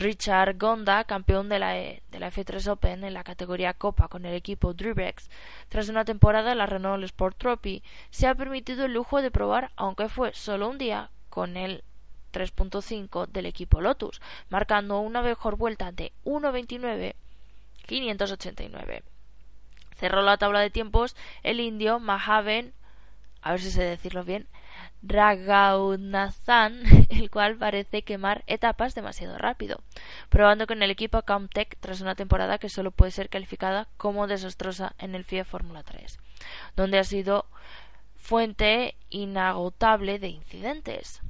Richard 0.00 0.56
Gonda, 0.56 1.04
campeón 1.04 1.50
de 1.50 1.58
la, 1.58 1.78
e, 1.78 2.02
de 2.10 2.18
la 2.18 2.32
F3 2.32 2.66
Open 2.68 3.04
en 3.04 3.12
la 3.12 3.22
categoría 3.22 3.74
Copa 3.74 4.08
con 4.08 4.24
el 4.24 4.32
equipo 4.34 4.72
Drivex, 4.72 5.28
tras 5.68 5.90
una 5.90 6.06
temporada 6.06 6.52
en 6.52 6.58
la 6.58 6.64
Renault 6.64 7.04
Sport 7.04 7.36
Trophy, 7.36 7.82
se 8.10 8.26
ha 8.26 8.34
permitido 8.34 8.86
el 8.86 8.94
lujo 8.94 9.20
de 9.20 9.30
probar, 9.30 9.72
aunque 9.76 10.08
fue 10.08 10.32
solo 10.32 10.70
un 10.70 10.78
día, 10.78 11.10
con 11.28 11.58
el 11.58 11.84
3.5 12.32 13.26
del 13.26 13.44
equipo 13.44 13.82
Lotus, 13.82 14.22
marcando 14.48 15.00
una 15.00 15.20
mejor 15.20 15.56
vuelta 15.56 15.92
de 15.92 16.12
1.29.589. 16.24 19.02
Cerró 19.96 20.22
la 20.22 20.38
tabla 20.38 20.60
de 20.60 20.70
tiempos 20.70 21.14
el 21.42 21.60
indio 21.60 22.00
Mahaven, 22.00 22.72
a 23.42 23.50
ver 23.50 23.60
si 23.60 23.70
sé 23.70 23.82
decirlo 23.82 24.24
bien, 24.24 24.48
Ragaunathan, 25.02 26.82
el 27.08 27.30
cual 27.30 27.56
parece 27.56 28.02
quemar 28.02 28.44
etapas 28.46 28.94
demasiado 28.94 29.38
rápido, 29.38 29.80
probando 30.28 30.66
con 30.66 30.82
el 30.82 30.90
equipo 30.90 31.22
Comtech 31.22 31.78
tras 31.80 32.00
una 32.00 32.14
temporada 32.14 32.58
que 32.58 32.68
solo 32.68 32.90
puede 32.90 33.10
ser 33.10 33.28
calificada 33.30 33.88
como 33.96 34.26
desastrosa 34.26 34.94
en 34.98 35.14
el 35.14 35.24
FIA 35.24 35.44
Fórmula 35.44 35.82
3, 35.82 36.18
donde 36.76 36.98
ha 36.98 37.04
sido 37.04 37.46
fuente 38.16 38.94
inagotable 39.08 40.18
de 40.18 40.28
incidentes. 40.28 41.22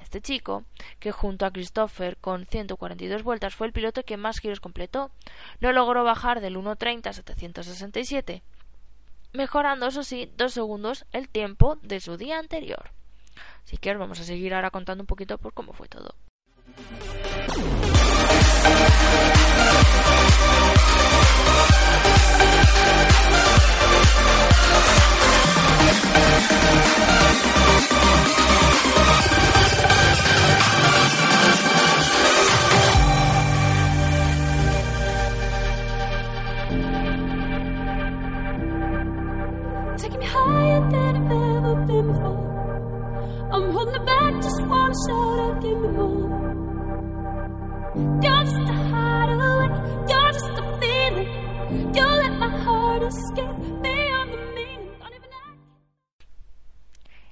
Este 0.00 0.20
chico, 0.20 0.64
que 1.00 1.10
junto 1.10 1.44
a 1.44 1.50
Christopher 1.50 2.16
con 2.18 2.46
142 2.46 3.22
vueltas 3.22 3.54
fue 3.54 3.66
el 3.66 3.72
piloto 3.72 4.04
que 4.04 4.16
más 4.16 4.38
giros 4.38 4.60
completó, 4.60 5.10
no 5.60 5.72
logró 5.72 6.04
bajar 6.04 6.40
del 6.40 6.56
1.30 6.56 7.08
a 7.08 7.12
767, 7.12 8.42
mejorando 9.32 9.86
eso 9.86 10.04
sí 10.04 10.30
dos 10.36 10.52
segundos 10.52 11.04
el 11.12 11.28
tiempo 11.28 11.76
de 11.82 12.00
su 12.00 12.16
día 12.16 12.38
anterior. 12.38 12.97
Así 13.64 13.76
que 13.76 13.94
vamos 13.94 14.20
a 14.20 14.24
seguir 14.24 14.54
ahora 14.54 14.70
contando 14.70 15.02
un 15.02 15.06
poquito 15.06 15.38
por 15.38 15.52
cómo 15.52 15.72
fue 15.72 15.88
todo. 15.88 16.14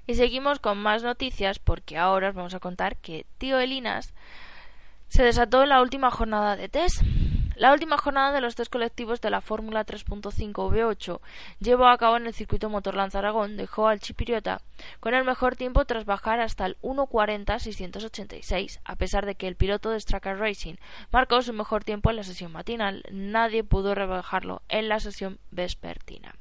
Y 0.08 0.14
seguimos 0.14 0.60
con 0.60 0.78
más 0.78 1.02
noticias 1.02 1.58
porque 1.58 1.98
ahora 1.98 2.28
os 2.28 2.34
vamos 2.34 2.54
a 2.54 2.60
contar 2.60 2.96
que 2.96 3.26
Tío 3.38 3.58
Elinas 3.58 4.14
se 5.08 5.24
desató 5.24 5.64
en 5.64 5.70
la 5.70 5.82
última 5.82 6.10
jornada 6.10 6.56
de 6.56 6.68
test. 6.68 7.02
La 7.56 7.72
última 7.72 7.96
jornada 7.96 8.32
de 8.32 8.42
los 8.42 8.54
test 8.54 8.70
colectivos 8.70 9.22
de 9.22 9.30
la 9.30 9.40
Fórmula 9.40 9.86
3.5 9.86 10.52
V8 10.52 11.20
llevó 11.58 11.86
a 11.86 11.96
cabo 11.96 12.18
en 12.18 12.26
el 12.26 12.34
circuito 12.34 12.68
Motorland 12.68 13.16
Aragón, 13.16 13.56
dejó 13.56 13.88
al 13.88 13.98
Chipiriota 13.98 14.60
con 15.00 15.14
el 15.14 15.24
mejor 15.24 15.56
tiempo 15.56 15.86
tras 15.86 16.04
bajar 16.04 16.40
hasta 16.40 16.66
el 16.66 16.76
1.40.686. 16.82 18.80
A 18.84 18.96
pesar 18.96 19.24
de 19.24 19.36
que 19.36 19.48
el 19.48 19.56
piloto 19.56 19.88
de 19.88 19.98
Stracker 19.98 20.38
Racing 20.38 20.74
marcó 21.10 21.40
su 21.40 21.54
mejor 21.54 21.82
tiempo 21.82 22.10
en 22.10 22.16
la 22.16 22.24
sesión 22.24 22.52
matinal, 22.52 23.04
nadie 23.10 23.64
pudo 23.64 23.94
rebajarlo 23.94 24.60
en 24.68 24.90
la 24.90 25.00
sesión 25.00 25.38
vespertina. 25.50 26.36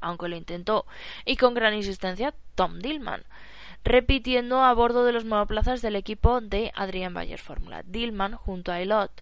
Aunque 0.00 0.30
lo 0.30 0.36
intentó, 0.36 0.86
y 1.26 1.36
con 1.36 1.52
gran 1.52 1.74
insistencia, 1.74 2.32
Tom 2.54 2.78
Dillman 2.78 3.24
repitiendo 3.84 4.62
a 4.62 4.72
bordo 4.72 5.04
de 5.04 5.12
los 5.12 5.26
monoplazas 5.26 5.82
del 5.82 5.96
equipo 5.96 6.40
de 6.40 6.72
Adrian 6.74 7.12
Bayer 7.12 7.38
Fórmula. 7.38 7.82
Dillman, 7.82 8.34
junto 8.34 8.72
a 8.72 8.80
Elot 8.80 9.12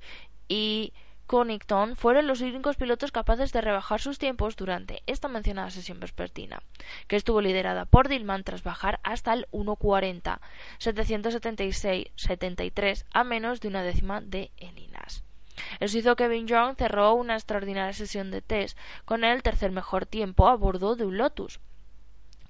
y 0.53 0.93
Connington 1.27 1.97
fueron 1.97 2.27
los 2.27 2.43
únicos 2.43 2.77
pilotos 2.77 3.11
capaces 3.11 3.55
de 3.55 3.63
rebajar 3.63 4.03
sus 4.03 4.19
tiempos 4.19 4.55
durante 4.55 5.03
esta 5.07 5.29
mencionada 5.29 5.71
sesión 5.71 5.99
vespertina, 5.99 6.63
que 7.09 7.17
estuvo 7.17 7.41
liderada 7.41 7.87
por 7.87 8.09
Dillman 8.09 8.45
tras 8.45 8.63
bajar 8.63 9.01
hasta 9.03 9.33
el 9.33 9.47
1.40, 9.51 10.41
776-73 10.79 13.07
a 13.13 13.25
menos 13.25 13.63
de 13.63 13.69
una 13.69 13.83
décima 13.83 14.21
de 14.21 14.51
Elinas. 14.59 15.25
El 15.81 15.89
suizo 15.89 16.17
Kevin 16.17 16.47
Young 16.47 16.77
cerró 16.77 17.15
una 17.15 17.33
extraordinaria 17.33 17.95
sesión 17.95 18.31
de 18.31 18.43
test 18.43 18.77
con 19.07 19.25
el 19.25 19.43
tercer 19.43 19.71
mejor 19.71 20.05
tiempo 20.05 20.49
a 20.49 20.57
bordo 20.57 20.97
de 20.97 21.07
un 21.07 21.17
Lotus, 21.17 21.61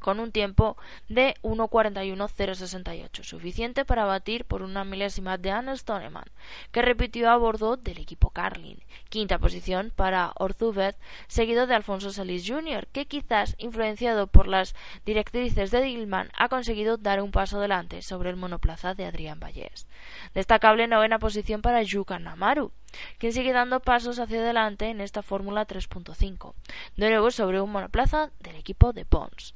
con 0.03 0.21
un 0.21 0.33
tiempo 0.33 0.77
de 1.09 1.35
1.41.068, 1.43 3.23
suficiente 3.23 3.85
para 3.87 4.05
batir 4.05 4.45
por 4.45 4.63
una 4.63 4.85
milésima 4.85 5.39
de 5.39 5.51
Anna 5.51 5.77
Stoneman, 5.77 6.27
que 6.73 6.83
repitió 6.83 7.31
a 7.31 7.37
bordo 7.37 7.77
del 7.77 7.99
equipo 7.99 8.31
Carlin. 8.31 8.83
Quinta 9.09 9.39
posición 9.39 9.93
para 9.95 10.33
Orzubet, 10.37 10.97
seguido 11.29 11.67
de 11.67 11.75
Alfonso 11.75 12.13
Salis 12.13 12.47
Jr., 12.47 12.87
que 12.93 13.07
quizás 13.07 13.55
influenciado 13.59 14.27
por 14.27 14.49
las 14.49 14.75
directrices 15.07 15.71
de 15.71 15.81
Dillman 15.83 16.31
ha 16.37 16.49
conseguido 16.49 16.97
dar 16.97 17.23
un 17.23 17.31
paso 17.31 17.59
adelante 17.59 18.03
sobre 18.03 18.31
el 18.31 18.37
monoplaza 18.37 18.95
de 18.95 19.07
Adrián 19.07 19.41
Vallés. 19.41 19.87
Destacable 20.35 20.89
novena 20.89 21.19
posición 21.19 21.63
para 21.63 21.83
Yuka 21.83 22.19
Namaru, 22.19 22.73
quien 23.19 23.33
sigue 23.33 23.53
dando 23.53 23.81
pasos 23.81 24.19
hacia 24.19 24.41
adelante 24.41 24.89
en 24.89 25.01
esta 25.01 25.23
Fórmula 25.23 25.67
3.5, 25.67 26.55
de 26.97 27.09
nuevo 27.09 27.31
sobre 27.31 27.61
un 27.61 27.71
monoplaza 27.71 28.31
del 28.41 28.57
equipo 28.57 28.93
de 28.93 29.05
Pons. 29.05 29.55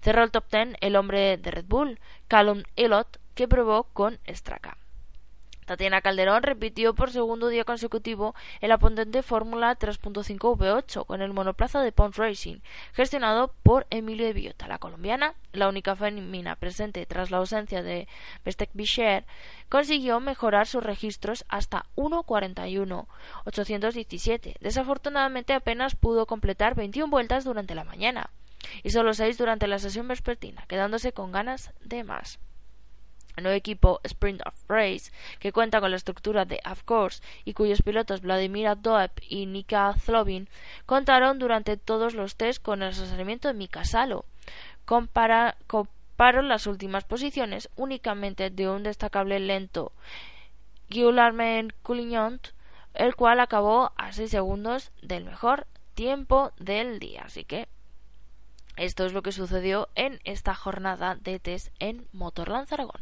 Cerró 0.00 0.22
el 0.22 0.30
top 0.30 0.44
ten 0.48 0.76
el 0.80 0.96
hombre 0.96 1.36
de 1.36 1.50
Red 1.50 1.66
Bull, 1.66 2.00
Callum 2.28 2.62
Elot, 2.76 3.18
que 3.34 3.48
probó 3.48 3.84
con 3.92 4.18
Straka. 4.28 4.78
Tatiana 5.64 6.02
Calderón 6.02 6.42
repitió 6.42 6.94
por 6.94 7.10
segundo 7.10 7.48
día 7.48 7.64
consecutivo 7.64 8.34
en 8.60 8.68
la 8.68 8.76
potente 8.78 9.22
Fórmula 9.22 9.78
3.5 9.78 10.58
V8 10.58 11.06
con 11.06 11.22
el 11.22 11.32
monoplaza 11.32 11.80
de 11.82 11.92
Pons 11.92 12.16
Racing, 12.16 12.58
gestionado 12.92 13.54
por 13.62 13.86
Emilio 13.90 14.26
de 14.26 14.32
Villota. 14.34 14.66
La 14.68 14.78
colombiana, 14.78 15.34
la 15.52 15.68
única 15.68 15.96
femina 15.96 16.56
presente 16.56 17.06
tras 17.06 17.30
la 17.30 17.38
ausencia 17.38 17.82
de 17.82 18.06
Bestek 18.44 18.68
Bicher, 18.74 19.24
consiguió 19.70 20.20
mejorar 20.20 20.66
sus 20.66 20.84
registros 20.84 21.46
hasta 21.48 21.86
1.41.817. 21.96 24.56
Desafortunadamente 24.60 25.54
apenas 25.54 25.96
pudo 25.96 26.26
completar 26.26 26.74
21 26.74 27.10
vueltas 27.10 27.44
durante 27.44 27.74
la 27.74 27.84
mañana 27.84 28.28
y 28.82 28.90
solo 28.90 29.14
seis 29.14 29.38
durante 29.38 29.66
la 29.66 29.78
sesión 29.78 30.08
vespertina, 30.08 30.64
quedándose 30.66 31.12
con 31.12 31.32
ganas 31.32 31.72
de 31.80 32.04
más. 32.04 32.38
El 33.36 33.44
nuevo 33.44 33.56
equipo 33.56 34.00
Sprint 34.04 34.42
of 34.46 34.54
Race, 34.68 35.10
que 35.40 35.50
cuenta 35.50 35.80
con 35.80 35.90
la 35.90 35.96
estructura 35.96 36.44
de 36.44 36.60
Of 36.70 36.84
Course 36.84 37.22
y 37.44 37.52
cuyos 37.52 37.82
pilotos 37.82 38.20
Vladimir 38.20 38.68
Abdoev 38.68 39.10
y 39.28 39.46
Nika 39.46 39.94
Zlovin 39.98 40.48
contaron 40.86 41.40
durante 41.40 41.76
todos 41.76 42.14
los 42.14 42.36
test 42.36 42.62
con 42.62 42.82
el 42.82 42.90
asesoramiento 42.90 43.48
de 43.48 43.54
Mika 43.54 43.84
Salo. 43.84 44.24
compararon 44.84 46.48
las 46.48 46.68
últimas 46.68 47.02
posiciones 47.04 47.70
únicamente 47.74 48.50
de 48.50 48.68
un 48.68 48.84
destacable 48.84 49.40
lento 49.40 49.92
Guillermin 50.88 51.72
Coulignant, 51.82 52.48
el 52.94 53.16
cual 53.16 53.40
acabó 53.40 53.92
a 53.96 54.12
seis 54.12 54.30
segundos 54.30 54.92
del 55.02 55.24
mejor 55.24 55.66
tiempo 55.94 56.52
del 56.58 57.00
día. 57.00 57.22
Así 57.24 57.44
que 57.44 57.66
esto 58.76 59.06
es 59.06 59.12
lo 59.12 59.22
que 59.22 59.32
sucedió 59.32 59.88
en 59.94 60.20
esta 60.24 60.54
jornada 60.54 61.14
de 61.14 61.38
test 61.38 61.68
en 61.78 62.06
Motorland 62.12 62.72
Aragón. 62.72 63.00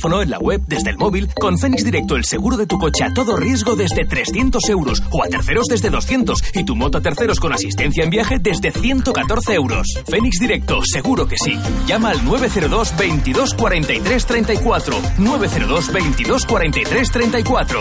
Teléfono, 0.00 0.22
en 0.22 0.30
la 0.30 0.38
web, 0.38 0.62
desde 0.66 0.90
el 0.90 0.96
móvil, 0.96 1.28
con 1.34 1.58
Fénix 1.58 1.84
Directo 1.84 2.16
el 2.16 2.24
seguro 2.24 2.56
de 2.56 2.66
tu 2.66 2.78
coche 2.78 3.04
a 3.04 3.12
todo 3.12 3.36
riesgo 3.36 3.76
desde 3.76 4.06
300 4.06 4.66
euros 4.70 5.02
o 5.10 5.22
a 5.22 5.28
terceros 5.28 5.66
desde 5.66 5.90
200 5.90 6.42
y 6.54 6.64
tu 6.64 6.74
moto 6.74 6.98
a 6.98 7.00
terceros 7.02 7.38
con 7.38 7.52
asistencia 7.52 8.02
en 8.02 8.10
viaje 8.10 8.38
desde 8.38 8.70
114 8.70 9.54
euros. 9.54 9.86
Fénix 10.06 10.38
Directo, 10.40 10.80
seguro 10.84 11.26
que 11.26 11.36
sí. 11.36 11.58
Llama 11.86 12.10
al 12.10 12.24
902 12.24 12.96
22 12.96 13.54
43 13.54 14.26
34. 14.26 14.96
902 15.18 15.92
22 15.92 16.46
43 16.46 17.10
34. 17.10 17.80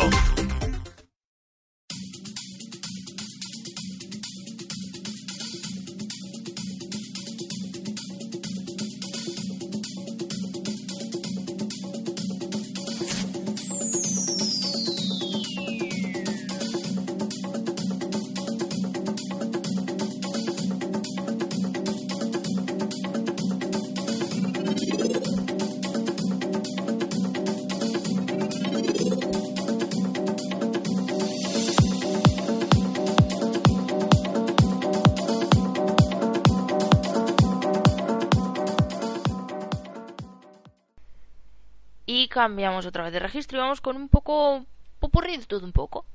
Cambiamos 42.39 42.85
otra 42.85 43.03
vez 43.03 43.11
de 43.11 43.19
registro 43.19 43.57
y 43.57 43.61
vamos 43.61 43.81
con 43.81 43.97
un 43.97 44.07
poco 44.07 44.65
popurrí 45.01 45.37
todo 45.39 45.65
un 45.65 45.73
poco. 45.73 46.05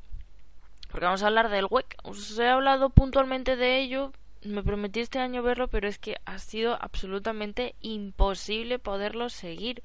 Porque 0.90 1.04
vamos 1.04 1.22
a 1.22 1.26
hablar 1.26 1.50
del 1.50 1.66
WEC. 1.68 1.98
Os 2.02 2.38
he 2.38 2.48
hablado 2.48 2.88
puntualmente 2.88 3.56
de 3.56 3.78
ello. 3.80 4.10
Me 4.42 4.62
prometí 4.62 5.00
este 5.00 5.18
año 5.18 5.42
verlo, 5.42 5.68
pero 5.68 5.86
es 5.86 5.98
que 5.98 6.16
ha 6.24 6.38
sido 6.38 6.78
absolutamente 6.80 7.74
imposible 7.82 8.78
poderlo 8.78 9.28
seguir. 9.28 9.82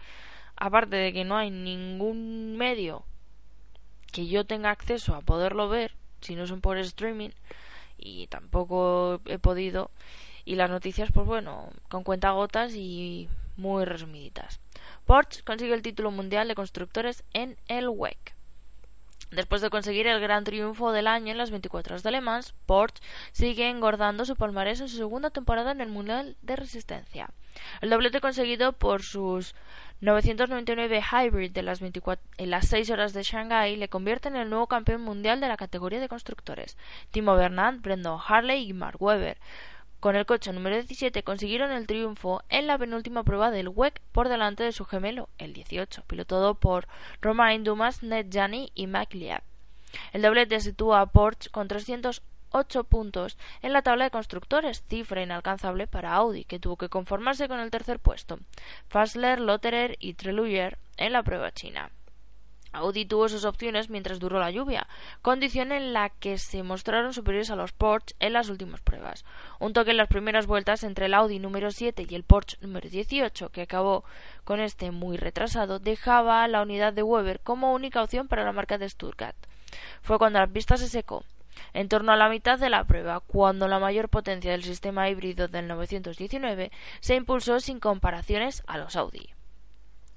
Aparte 0.56 0.96
de 0.96 1.12
que 1.12 1.26
no 1.26 1.36
hay 1.36 1.52
ningún 1.52 2.56
medio 2.56 3.04
que 4.14 4.28
yo 4.28 4.46
tenga 4.46 4.70
acceso 4.72 5.16
a 5.16 5.22
poderlo 5.22 5.68
ver, 5.68 5.94
si 6.22 6.36
no 6.36 6.48
son 6.48 6.62
por 6.62 6.78
streaming, 6.78 7.32
y 7.98 8.28
tampoco 8.28 9.20
he 9.26 9.40
podido. 9.40 9.92
Y 10.46 10.56
las 10.56 10.70
noticias, 10.70 11.12
pues 11.14 11.28
bueno, 11.28 11.68
con 11.90 12.06
cuentagotas 12.06 12.76
y 12.76 13.28
muy 13.58 13.84
resumiditas. 13.84 14.62
Porsche 15.10 15.42
consigue 15.44 15.74
el 15.74 15.82
título 15.82 16.12
mundial 16.12 16.48
de 16.48 16.54
constructores 16.54 17.24
en 17.34 17.58
el 17.68 17.90
WEC. 17.90 18.36
Después 19.32 19.60
de 19.60 19.72
conseguir 19.72 20.06
el 20.06 20.22
gran 20.22 20.44
triunfo 20.44 20.92
del 20.92 21.08
año 21.08 21.32
en 21.32 21.40
las 21.40 21.50
24 21.50 21.96
horas 21.96 22.04
de 22.04 22.12
Le 22.12 22.22
Mans, 22.22 22.54
Porsche 22.68 23.02
sigue 23.32 23.72
engordando 23.72 24.24
su 24.24 24.36
palmarés 24.36 24.82
en 24.82 24.88
su 24.88 24.98
segunda 24.98 25.32
temporada 25.32 25.72
en 25.72 25.82
el 25.82 25.90
Mundial 25.90 26.38
de 26.44 26.56
Resistencia. 26.56 27.32
El 27.82 27.90
doblete 27.90 28.22
conseguido 28.22 28.74
por 28.74 29.02
sus 29.02 29.56
999 30.02 31.02
Hybrid 31.02 31.54
de 31.54 31.64
las 31.64 31.80
24, 31.80 32.24
en 32.38 32.52
las 32.52 32.68
6 32.68 32.92
horas 32.92 33.12
de 33.12 33.24
Shanghai 33.24 33.78
le 33.78 33.90
convierte 33.90 34.28
en 34.28 34.36
el 34.36 34.48
nuevo 34.48 34.68
campeón 34.68 35.02
mundial 35.02 35.42
de 35.42 35.48
la 35.48 35.58
categoría 35.58 36.00
de 36.00 36.08
constructores. 36.08 36.78
Timo 37.10 37.34
Bernard, 37.34 37.80
Brendan 37.80 38.20
Harley 38.28 38.70
y 38.70 38.74
Mark 38.74 39.02
Webber 39.02 39.40
con 40.00 40.16
el 40.16 40.26
coche 40.26 40.54
número 40.54 40.76
17 40.76 41.24
consiguieron 41.24 41.72
el 41.72 41.88
triunfo 41.88 42.42
en 42.50 42.68
la 42.68 42.78
penúltima 42.78 43.24
prueba 43.24 43.52
del 43.52 43.68
WEC 43.68 44.02
por 44.12 44.30
delante 44.30 44.64
de 44.64 44.72
su 44.72 44.86
gemelo, 44.86 45.30
el 45.38 45.54
18, 45.54 46.04
pilotado 46.08 46.56
por 46.56 46.88
Romain 47.22 47.64
Dumas, 47.64 48.02
Ned 48.02 48.28
Jani 48.32 48.72
y 48.76 48.88
Mac 48.88 49.14
El 50.14 50.22
doblete 50.22 50.60
sitúa 50.62 51.02
a 51.02 51.06
Porsche 51.08 51.50
con 51.50 51.68
308 51.68 52.84
puntos 52.86 53.38
en 53.62 53.74
la 53.74 53.82
tabla 53.82 54.06
de 54.06 54.12
constructores, 54.12 54.86
cifra 54.88 55.22
inalcanzable 55.22 55.86
para 55.88 56.14
Audi, 56.14 56.46
que 56.46 56.60
tuvo 56.60 56.78
que 56.78 56.90
conformarse 56.90 57.50
con 57.50 57.60
el 57.60 57.72
tercer 57.72 58.00
puesto. 58.00 58.40
Fassler, 58.88 59.42
Lotterer 59.42 59.98
y 60.00 60.14
Treluyer 60.14 60.78
en 60.98 61.12
la 61.14 61.24
prueba 61.24 61.52
china. 61.52 61.92
Audi 62.72 63.06
tuvo 63.06 63.30
sus 63.30 63.46
opciones 63.46 63.90
mientras 63.90 64.20
duró 64.20 64.40
la 64.40 64.52
lluvia, 64.52 64.88
condición 65.22 65.72
en 65.72 65.94
la 65.94 66.10
que 66.10 66.38
se 66.38 66.64
mostraron 66.64 67.14
superiores 67.14 67.50
a 67.50 67.56
los 67.56 67.72
Porsche 67.72 68.16
en 68.20 68.34
las 68.34 68.50
últimas 68.50 68.82
pruebas. 68.82 69.26
Un 69.60 69.74
toque 69.74 69.92
en 69.92 69.98
las 69.98 70.08
primeras 70.08 70.46
vueltas 70.46 70.84
entre 70.84 71.08
el 71.08 71.14
Audi 71.14 71.40
número 71.40 71.72
7 71.72 72.06
y 72.08 72.16
el 72.16 72.24
Porsche 72.24 72.58
número 72.62 72.90
18, 72.90 73.50
que 73.50 73.64
acabó 73.64 74.04
con 74.44 74.60
este 74.60 74.92
muy 74.92 75.18
retrasado, 75.18 75.80
dejaba 75.80 76.48
la 76.48 76.62
unidad 76.62 76.94
de 76.94 77.04
Weber 77.04 77.40
como 77.40 77.74
única 77.74 78.04
opción 78.04 78.28
para 78.28 78.44
la 78.44 78.52
marca 78.52 78.78
de 78.78 78.90
Stuttgart. 78.90 79.36
Fue 80.02 80.18
cuando 80.18 80.40
la 80.40 80.48
pista 80.48 80.78
se 80.78 80.88
secó. 80.88 81.24
En 81.74 81.90
torno 81.90 82.12
a 82.12 82.18
la 82.18 82.30
mitad 82.30 82.58
de 82.58 82.70
la 82.70 82.86
prueba, 82.86 83.20
cuando 83.20 83.68
la 83.68 83.80
mayor 83.80 84.10
potencia 84.10 84.52
del 84.52 84.64
sistema 84.64 85.10
híbrido 85.10 85.48
del 85.48 85.68
919 85.68 86.72
se 87.02 87.16
impulsó 87.16 87.60
sin 87.60 87.80
comparaciones 87.80 88.64
a 88.68 88.78
los 88.78 88.96
Audi. 88.96 89.30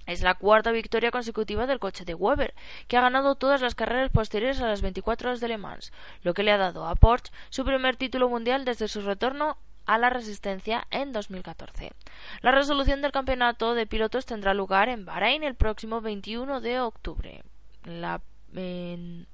Es 0.07 0.23
la 0.23 0.35
cuarta 0.35 0.73
victoria 0.73 1.11
consecutiva 1.11 1.67
del 1.67 1.79
coche 1.79 2.05
de 2.05 2.15
Weber, 2.15 2.55
que 2.89 2.97
ha 2.97 3.01
ganado 3.01 3.35
todas 3.37 3.61
las 3.61 3.75
carreras 3.75 4.11
posteriores 4.11 4.61
a 4.61 4.67
las 4.67 4.83
24 4.83 5.31
horas 5.31 5.41
de 5.41 5.49
Le 5.49 5.59
Mans, 5.59 5.93
lo 6.23 6.35
que 6.35 6.43
le 6.43 6.53
ha 6.53 6.59
dado 6.59 6.87
a 6.87 6.95
Porsche 6.95 7.33
su 7.51 7.65
primer 7.65 7.97
título 7.97 8.29
mundial 8.29 8.65
desde 8.65 8.89
su 8.89 9.03
retorno 9.03 9.59
a 9.87 9.99
la 9.99 10.11
resistencia 10.11 10.87
en 10.91 11.13
2014. 11.13 11.93
La 12.41 12.53
resolución 12.53 13.03
del 13.03 13.13
campeonato 13.13 13.75
de 13.75 13.87
pilotos 13.87 14.27
tendrá 14.27 14.55
lugar 14.55 14.89
en 14.89 15.05
Bahrein 15.05 15.45
el 15.45 15.55
próximo 15.55 16.01
21 16.01 16.61
de 16.61 16.81
octubre. 16.81 17.43
La, 17.85 18.21
en 18.55 19.27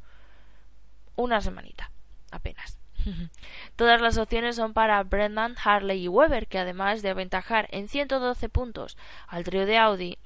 una 1.16 1.40
semanita, 1.40 1.90
apenas. 2.30 2.78
Todas 3.76 4.00
las 4.00 4.18
opciones 4.18 4.56
son 4.56 4.72
para 4.72 5.02
Brendan, 5.02 5.56
Harley 5.62 6.02
y 6.02 6.08
Weber, 6.08 6.46
que 6.46 6.58
además 6.58 7.02
de 7.02 7.10
aventajar 7.10 7.68
en 7.70 7.88
112 7.88 8.48
puntos 8.48 8.96
al 9.26 9.44
trío 9.44 9.66
de 9.66 9.78
Audi 9.78 10.18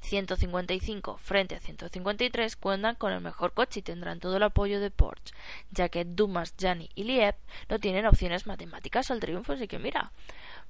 155 0.00 1.18
frente 1.18 1.54
a 1.54 1.60
153 1.60 2.56
cuentan 2.56 2.94
con 2.94 3.12
el 3.12 3.20
mejor 3.20 3.52
coche 3.52 3.80
y 3.80 3.82
tendrán 3.82 4.20
todo 4.20 4.36
el 4.36 4.42
apoyo 4.42 4.80
de 4.80 4.90
Porsche, 4.90 5.34
ya 5.70 5.88
que 5.88 6.04
Dumas, 6.04 6.54
Gianni 6.56 6.88
y 6.94 7.04
Lieb 7.04 7.34
no 7.68 7.78
tienen 7.78 8.06
opciones 8.06 8.46
matemáticas 8.46 9.10
al 9.10 9.20
triunfo, 9.20 9.52
así 9.52 9.68
que 9.68 9.78
mira. 9.78 10.12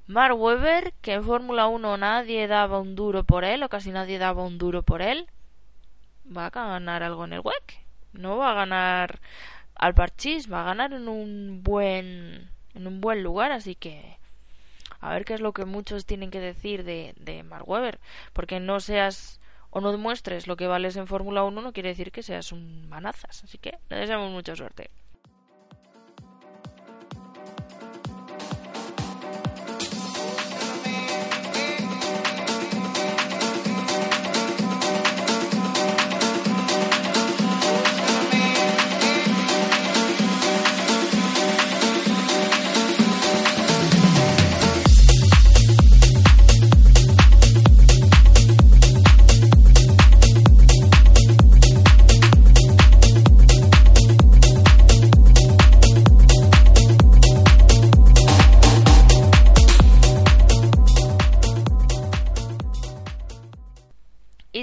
Mark 0.06 0.40
Webber, 0.40 0.94
que 1.02 1.12
en 1.12 1.24
Fórmula 1.24 1.66
1 1.66 1.98
nadie 1.98 2.46
daba 2.46 2.80
un 2.80 2.94
duro 2.94 3.24
por 3.24 3.44
él, 3.44 3.62
o 3.62 3.68
casi 3.68 3.90
nadie 3.90 4.18
daba 4.18 4.42
un 4.42 4.56
duro 4.56 4.82
por 4.82 5.02
él, 5.02 5.28
va 6.34 6.46
a 6.46 6.50
ganar 6.50 7.02
algo 7.02 7.24
en 7.24 7.34
el 7.34 7.40
WEC. 7.40 7.84
No 8.12 8.38
va 8.38 8.52
a 8.52 8.54
ganar 8.54 9.20
al 9.74 9.94
parchís, 9.94 10.50
va 10.50 10.62
a 10.62 10.64
ganar 10.64 10.92
en 10.92 11.08
un 11.08 11.62
buen 11.62 12.50
en 12.74 12.86
un 12.86 13.00
buen 13.00 13.22
lugar, 13.22 13.52
así 13.52 13.74
que 13.74 14.17
a 15.00 15.12
ver 15.12 15.24
qué 15.24 15.34
es 15.34 15.40
lo 15.40 15.52
que 15.52 15.64
muchos 15.64 16.06
tienen 16.06 16.30
que 16.30 16.40
decir 16.40 16.84
de, 16.84 17.14
de 17.18 17.42
Mark 17.42 17.68
Webber, 17.68 17.98
porque 18.32 18.60
no 18.60 18.80
seas 18.80 19.40
o 19.70 19.80
no 19.80 19.92
demuestres 19.92 20.46
lo 20.46 20.56
que 20.56 20.66
vales 20.66 20.96
en 20.96 21.06
Fórmula 21.06 21.44
1 21.44 21.60
no 21.60 21.72
quiere 21.72 21.90
decir 21.90 22.10
que 22.10 22.22
seas 22.22 22.52
un 22.52 22.88
manazas, 22.88 23.44
así 23.44 23.58
que 23.58 23.78
le 23.88 23.96
deseamos 23.96 24.30
mucha 24.30 24.56
suerte. 24.56 24.90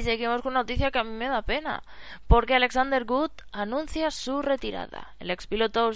Seguimos 0.06 0.42
con 0.42 0.54
una 0.54 0.62
noticia 0.62 0.92
que 0.92 1.00
a 1.00 1.04
mí 1.04 1.12
me 1.12 1.28
da 1.28 1.42
pena, 1.42 1.84
porque 2.28 2.56
Alexander 2.56 3.04
Good 3.06 3.32
anuncia 3.52 4.12
su 4.12 4.42
retirada. 4.42 5.14
El 5.20 5.32
expiloto 5.32 5.92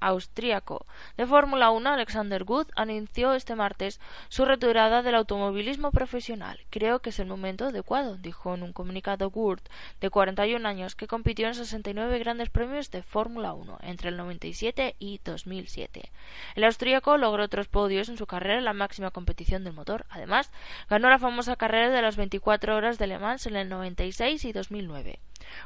austríaco 0.00 0.86
de 1.16 1.26
Fórmula 1.26 1.70
1, 1.70 1.90
Alexander 1.90 2.44
Good, 2.44 2.68
anunció 2.76 3.32
este 3.32 3.56
martes 3.56 4.00
su 4.28 4.44
retirada 4.44 5.02
del 5.02 5.14
automovilismo 5.14 5.90
profesional. 5.90 6.60
Creo 6.70 7.00
que 7.00 7.10
es 7.10 7.18
el 7.18 7.26
momento 7.26 7.66
adecuado, 7.66 8.16
dijo 8.16 8.54
en 8.54 8.62
un 8.62 8.72
comunicado 8.72 9.30
Good, 9.30 9.60
de 10.00 10.10
41 10.10 10.68
años, 10.68 10.94
que 10.94 11.08
compitió 11.08 11.48
en 11.48 11.54
69 11.54 12.18
grandes 12.18 12.50
premios 12.50 12.90
de 12.90 13.02
Fórmula 13.02 13.54
1 13.54 13.78
entre 13.82 14.10
el 14.10 14.16
97 14.16 14.94
y 14.98 15.20
2007. 15.24 16.10
El 16.54 16.64
austríaco 16.64 17.16
logró 17.16 17.44
otros 17.44 17.68
podios 17.68 18.08
en 18.08 18.18
su 18.18 18.26
carrera 18.26 18.58
en 18.58 18.64
la 18.64 18.74
máxima 18.74 19.10
competición 19.10 19.64
del 19.64 19.72
motor. 19.72 20.04
Además, 20.10 20.52
ganó 20.90 21.08
la 21.08 21.18
famosa 21.18 21.56
carrera 21.56 21.88
de 21.90 22.02
las 22.02 22.16
24 22.16 22.76
horas 22.76 22.98
de 22.98 23.06
Le 23.06 23.18
Mans 23.18 23.37
en 23.46 23.56
el 23.56 23.68
96 23.68 24.44
y 24.44 24.52
2009. 24.52 25.18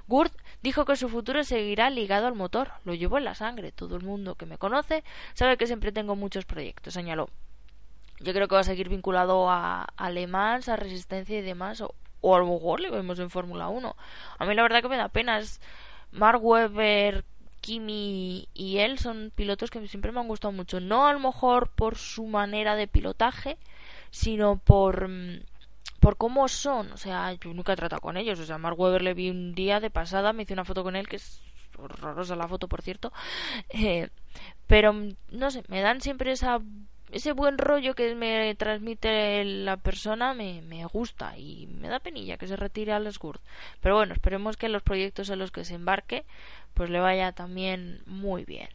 Gurt 0.06 0.32
dijo 0.62 0.84
que 0.84 0.96
su 0.96 1.08
futuro 1.08 1.44
seguirá 1.44 1.90
ligado 1.90 2.26
al 2.26 2.34
motor, 2.34 2.70
lo 2.84 2.94
llevó 2.94 3.18
en 3.18 3.24
la 3.24 3.34
sangre. 3.34 3.72
Todo 3.72 3.96
el 3.96 4.02
mundo 4.02 4.34
que 4.34 4.46
me 4.46 4.58
conoce 4.58 5.04
sabe 5.34 5.56
que 5.56 5.66
siempre 5.66 5.92
tengo 5.92 6.16
muchos 6.16 6.44
proyectos, 6.44 6.94
señaló. 6.94 7.28
Yo 8.20 8.32
creo 8.32 8.46
que 8.46 8.54
va 8.54 8.60
a 8.60 8.64
seguir 8.64 8.88
vinculado 8.88 9.50
a, 9.50 9.82
a 9.82 10.10
Le 10.10 10.26
Mans, 10.26 10.68
a 10.68 10.76
Resistencia 10.76 11.38
y 11.38 11.42
demás, 11.42 11.80
o, 11.80 12.34
a 12.34 12.38
lo 12.38 12.46
mejor 12.46 12.80
le 12.80 12.90
vemos 12.90 13.18
en 13.18 13.30
Fórmula 13.30 13.68
1. 13.68 13.96
A 14.38 14.46
mí 14.46 14.54
la 14.54 14.62
verdad 14.62 14.82
que 14.82 14.88
me 14.88 14.96
da 14.96 15.08
pena. 15.08 15.40
Mark 16.12 16.44
Webber, 16.44 17.24
Kimi 17.62 18.48
y 18.54 18.78
él 18.78 18.98
son 18.98 19.32
pilotos 19.34 19.70
que 19.70 19.86
siempre 19.88 20.12
me 20.12 20.20
han 20.20 20.28
gustado 20.28 20.52
mucho. 20.52 20.78
No 20.78 21.06
a 21.06 21.12
lo 21.12 21.20
mejor 21.20 21.70
por 21.70 21.96
su 21.96 22.26
manera 22.26 22.76
de 22.76 22.86
pilotaje, 22.86 23.56
sino 24.10 24.58
por 24.58 25.08
mm, 25.08 25.40
por 26.00 26.16
cómo 26.16 26.48
son. 26.48 26.92
O 26.92 26.96
sea, 26.96 27.32
yo 27.34 27.54
nunca 27.54 27.72
he 27.72 27.76
tratado 27.76 28.00
con 28.00 28.16
ellos. 28.16 28.38
O 28.40 28.44
sea, 28.44 28.58
Mark 28.58 28.78
Webber 28.78 29.02
le 29.02 29.14
vi 29.14 29.30
un 29.30 29.54
día 29.54 29.80
de 29.80 29.90
pasada, 29.90 30.32
me 30.32 30.42
hice 30.42 30.54
una 30.54 30.64
foto 30.64 30.82
con 30.82 30.96
él, 30.96 31.08
que 31.08 31.16
es 31.16 31.42
horrorosa 31.78 32.36
la 32.36 32.48
foto, 32.48 32.68
por 32.68 32.82
cierto. 32.82 33.12
Eh, 33.70 34.08
pero, 34.66 34.94
no 35.30 35.50
sé, 35.50 35.62
me 35.68 35.80
dan 35.80 36.00
siempre 36.00 36.32
esa 36.32 36.60
ese 37.12 37.32
buen 37.32 37.58
rollo 37.58 37.94
que 37.94 38.14
me 38.14 38.54
transmite 38.54 39.44
la 39.44 39.76
persona 39.76 40.32
me, 40.32 40.84
gusta 40.86 41.36
y 41.36 41.66
me 41.66 41.88
da 41.88 42.00
penilla 42.00 42.38
que 42.38 42.46
se 42.46 42.56
retire 42.56 42.92
a 42.92 42.98
Les 43.00 43.18
Pero 43.80 43.96
bueno, 43.96 44.14
esperemos 44.14 44.56
que 44.56 44.70
los 44.70 44.82
proyectos 44.82 45.28
en 45.28 45.38
los 45.38 45.50
que 45.52 45.64
se 45.64 45.74
embarque 45.74 46.24
pues 46.74 46.88
le 46.88 47.00
vaya 47.00 47.32
también 47.32 48.00
muy 48.06 48.44
bien. 48.44 48.68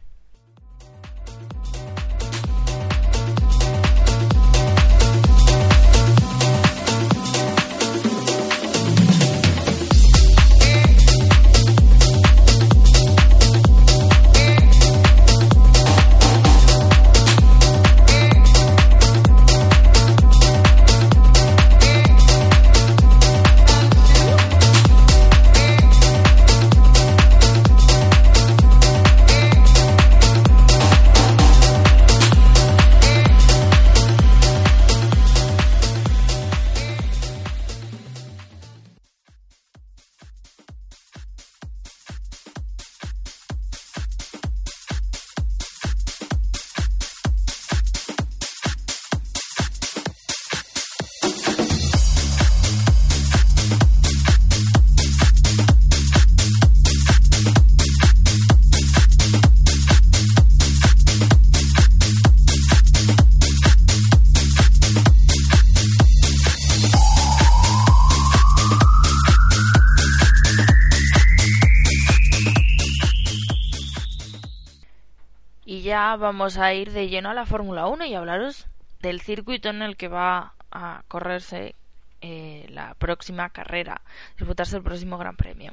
Vamos 76.28 76.58
a 76.58 76.74
ir 76.74 76.92
de 76.92 77.08
lleno 77.08 77.30
a 77.30 77.34
la 77.34 77.46
Fórmula 77.46 77.86
1 77.86 78.04
y 78.04 78.14
hablaros 78.14 78.66
del 79.00 79.22
circuito 79.22 79.70
en 79.70 79.80
el 79.80 79.96
que 79.96 80.08
va 80.08 80.52
a 80.70 81.02
correrse 81.08 81.74
eh, 82.20 82.66
la 82.68 82.92
próxima 82.96 83.48
carrera, 83.48 84.02
disputarse 84.36 84.76
el 84.76 84.82
próximo 84.82 85.16
Gran 85.16 85.36
Premio. 85.36 85.72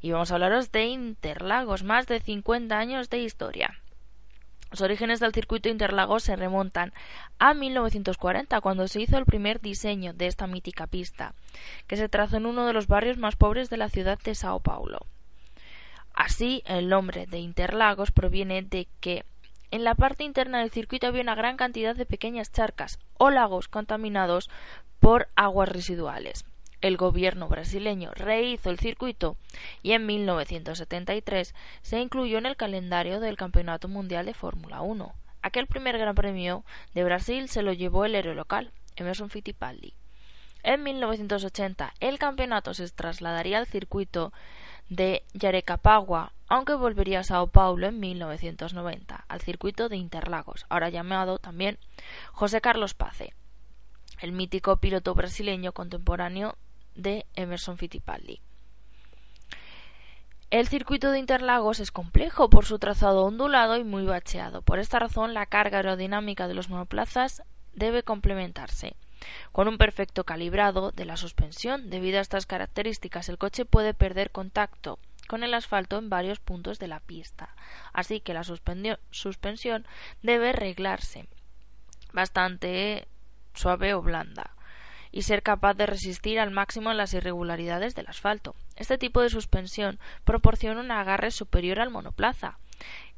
Y 0.00 0.12
vamos 0.12 0.30
a 0.30 0.34
hablaros 0.34 0.70
de 0.70 0.84
Interlagos, 0.84 1.82
más 1.82 2.06
de 2.06 2.20
50 2.20 2.78
años 2.78 3.10
de 3.10 3.18
historia. 3.18 3.80
Los 4.70 4.80
orígenes 4.80 5.18
del 5.18 5.34
circuito 5.34 5.68
Interlagos 5.68 6.22
se 6.22 6.36
remontan 6.36 6.92
a 7.40 7.52
1940, 7.52 8.60
cuando 8.60 8.86
se 8.86 9.00
hizo 9.00 9.18
el 9.18 9.24
primer 9.24 9.60
diseño 9.60 10.12
de 10.12 10.28
esta 10.28 10.46
mítica 10.46 10.86
pista, 10.86 11.34
que 11.88 11.96
se 11.96 12.08
trazó 12.08 12.36
en 12.36 12.46
uno 12.46 12.64
de 12.64 12.74
los 12.74 12.86
barrios 12.86 13.18
más 13.18 13.34
pobres 13.34 13.70
de 13.70 13.78
la 13.78 13.88
ciudad 13.88 14.20
de 14.20 14.36
Sao 14.36 14.60
Paulo. 14.60 15.00
Así, 16.14 16.62
el 16.64 16.88
nombre 16.88 17.26
de 17.26 17.38
Interlagos 17.38 18.12
proviene 18.12 18.62
de 18.62 18.86
que 19.00 19.24
en 19.74 19.82
la 19.82 19.96
parte 19.96 20.22
interna 20.22 20.60
del 20.60 20.70
circuito 20.70 21.08
había 21.08 21.22
una 21.22 21.34
gran 21.34 21.56
cantidad 21.56 21.96
de 21.96 22.06
pequeñas 22.06 22.52
charcas 22.52 23.00
o 23.18 23.30
lagos 23.30 23.66
contaminados 23.66 24.48
por 25.00 25.26
aguas 25.34 25.68
residuales. 25.68 26.44
El 26.80 26.96
gobierno 26.96 27.48
brasileño 27.48 28.12
rehizo 28.14 28.70
el 28.70 28.78
circuito 28.78 29.36
y 29.82 29.90
en 29.90 30.06
1973 30.06 31.56
se 31.82 31.98
incluyó 31.98 32.38
en 32.38 32.46
el 32.46 32.54
calendario 32.54 33.18
del 33.18 33.36
Campeonato 33.36 33.88
Mundial 33.88 34.26
de 34.26 34.34
Fórmula 34.34 34.80
1. 34.80 35.12
Aquel 35.42 35.66
primer 35.66 35.98
Gran 35.98 36.14
Premio 36.14 36.64
de 36.94 37.02
Brasil 37.02 37.48
se 37.48 37.62
lo 37.62 37.72
llevó 37.72 38.04
el 38.04 38.14
héroe 38.14 38.36
local, 38.36 38.70
Emerson 38.94 39.28
Fittipaldi. 39.28 39.92
En 40.62 40.84
1980 40.84 41.94
el 41.98 42.20
campeonato 42.20 42.74
se 42.74 42.88
trasladaría 42.90 43.58
al 43.58 43.66
circuito 43.66 44.32
de 44.88 45.24
Yarecapagua, 45.32 46.32
aunque 46.48 46.74
volvería 46.74 47.20
a 47.20 47.24
Sao 47.24 47.46
Paulo 47.48 47.86
en 47.86 48.00
1990, 48.00 49.24
al 49.28 49.40
circuito 49.40 49.88
de 49.88 49.96
Interlagos, 49.96 50.66
ahora 50.68 50.90
llamado 50.90 51.38
también 51.38 51.78
José 52.32 52.60
Carlos 52.60 52.94
Pace, 52.94 53.34
el 54.20 54.32
mítico 54.32 54.76
piloto 54.76 55.14
brasileño 55.14 55.72
contemporáneo 55.72 56.56
de 56.94 57.26
Emerson 57.34 57.78
Fittipaldi. 57.78 58.40
El 60.50 60.68
circuito 60.68 61.10
de 61.10 61.18
Interlagos 61.18 61.80
es 61.80 61.90
complejo 61.90 62.48
por 62.48 62.64
su 62.64 62.78
trazado 62.78 63.24
ondulado 63.24 63.76
y 63.76 63.82
muy 63.82 64.04
bacheado. 64.04 64.62
Por 64.62 64.78
esta 64.78 65.00
razón, 65.00 65.34
la 65.34 65.46
carga 65.46 65.78
aerodinámica 65.78 66.46
de 66.46 66.54
los 66.54 66.68
monoplazas 66.68 67.42
debe 67.72 68.04
complementarse. 68.04 68.94
Con 69.50 69.66
un 69.66 69.78
perfecto 69.78 70.22
calibrado 70.22 70.92
de 70.92 71.06
la 71.06 71.16
suspensión, 71.16 71.90
debido 71.90 72.18
a 72.18 72.22
estas 72.22 72.46
características, 72.46 73.28
el 73.28 73.38
coche 73.38 73.64
puede 73.64 73.94
perder 73.94 74.30
contacto 74.30 75.00
con 75.24 75.44
el 75.44 75.54
asfalto 75.54 75.98
en 75.98 76.10
varios 76.10 76.40
puntos 76.40 76.78
de 76.78 76.88
la 76.88 77.00
pista, 77.00 77.54
así 77.92 78.20
que 78.20 78.34
la 78.34 78.44
suspensión 78.44 79.86
debe 80.22 80.52
reglarse 80.52 81.26
bastante 82.12 83.06
suave 83.54 83.94
o 83.94 84.02
blanda 84.02 84.54
y 85.10 85.22
ser 85.22 85.42
capaz 85.42 85.74
de 85.74 85.86
resistir 85.86 86.40
al 86.40 86.50
máximo 86.50 86.92
las 86.92 87.14
irregularidades 87.14 87.94
del 87.94 88.08
asfalto. 88.08 88.56
Este 88.76 88.98
tipo 88.98 89.20
de 89.22 89.30
suspensión 89.30 90.00
proporciona 90.24 90.80
un 90.80 90.90
agarre 90.90 91.30
superior 91.30 91.80
al 91.80 91.90
monoplaza, 91.90 92.58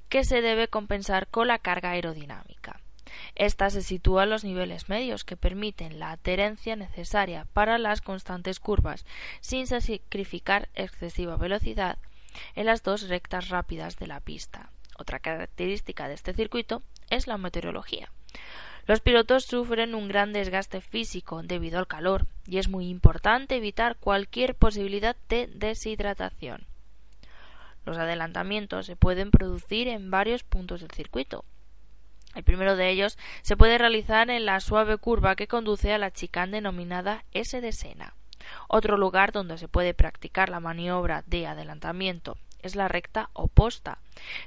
que 0.09 0.22
se 0.24 0.42
debe 0.42 0.68
compensar 0.68 1.28
con 1.28 1.48
la 1.48 1.59
carga 1.59 1.90
aerodinámica. 1.90 2.80
Esta 3.34 3.70
se 3.70 3.82
sitúa 3.82 4.24
en 4.24 4.30
los 4.30 4.44
niveles 4.44 4.88
medios 4.88 5.24
que 5.24 5.36
permiten 5.36 5.98
la 5.98 6.12
adherencia 6.12 6.76
necesaria 6.76 7.46
para 7.52 7.78
las 7.78 8.00
constantes 8.00 8.61
curvas 8.61 9.07
sin 9.40 9.66
sacrificar 9.66 10.68
excesiva 10.74 11.36
velocidad 11.36 11.98
en 12.54 12.66
las 12.66 12.82
dos 12.82 13.09
rectas 13.09 13.48
rápidas 13.48 13.96
de 13.98 14.07
la 14.07 14.20
pista. 14.20 14.70
Otra 14.98 15.18
característica 15.18 16.09
de 16.09 16.14
este 16.14 16.32
circuito 16.32 16.82
es 17.11 17.26
la 17.26 17.38
meteorología. 17.38 18.11
Los 18.86 19.00
pilotos 19.00 19.44
sufren 19.44 19.94
un 19.94 20.07
gran 20.07 20.32
desgaste 20.32 20.80
físico 20.80 21.42
debido 21.42 21.78
al 21.78 21.88
calor 21.88 22.26
y 22.46 22.59
es 22.59 22.68
muy 22.68 22.88
importante 22.88 23.57
evitar 23.57 23.96
cualquier 23.96 24.54
posibilidad 24.54 25.16
de 25.28 25.48
deshidratación. 25.48 26.66
Los 27.84 27.98
adelantamientos 27.98 28.86
se 28.86 28.96
pueden 28.96 29.30
producir 29.30 29.88
en 29.88 30.11
varios 30.11 30.44
puntos 30.44 30.80
del 30.80 30.90
circuito, 30.92 31.44
el 32.37 32.45
primero 32.45 32.76
de 32.76 32.91
ellos 32.91 33.18
se 33.43 33.57
puede 33.57 33.78
realizar 33.78 34.30
en 34.30 34.45
la 34.45 34.61
suave 34.61 34.99
curva 34.99 35.37
que 35.37 35.49
conduce 35.49 35.93
a 35.93 35.99
la 35.99 36.12
chicane 36.12 36.59
denominada 36.59 37.24
S 37.32 37.61
de 37.61 37.72
Sena. 37.72 38.14
Otro 38.68 38.99
lugar 38.99 39.32
donde 39.32 39.57
se 39.59 39.68
puede 39.68 39.95
practicar 39.95 40.51
la 40.51 40.61
maniobra 40.61 41.24
de 41.26 41.47
adelantamiento 41.47 42.37
es 42.62 42.76
la 42.76 42.89
recta 42.89 43.30
oposta, 43.32 43.99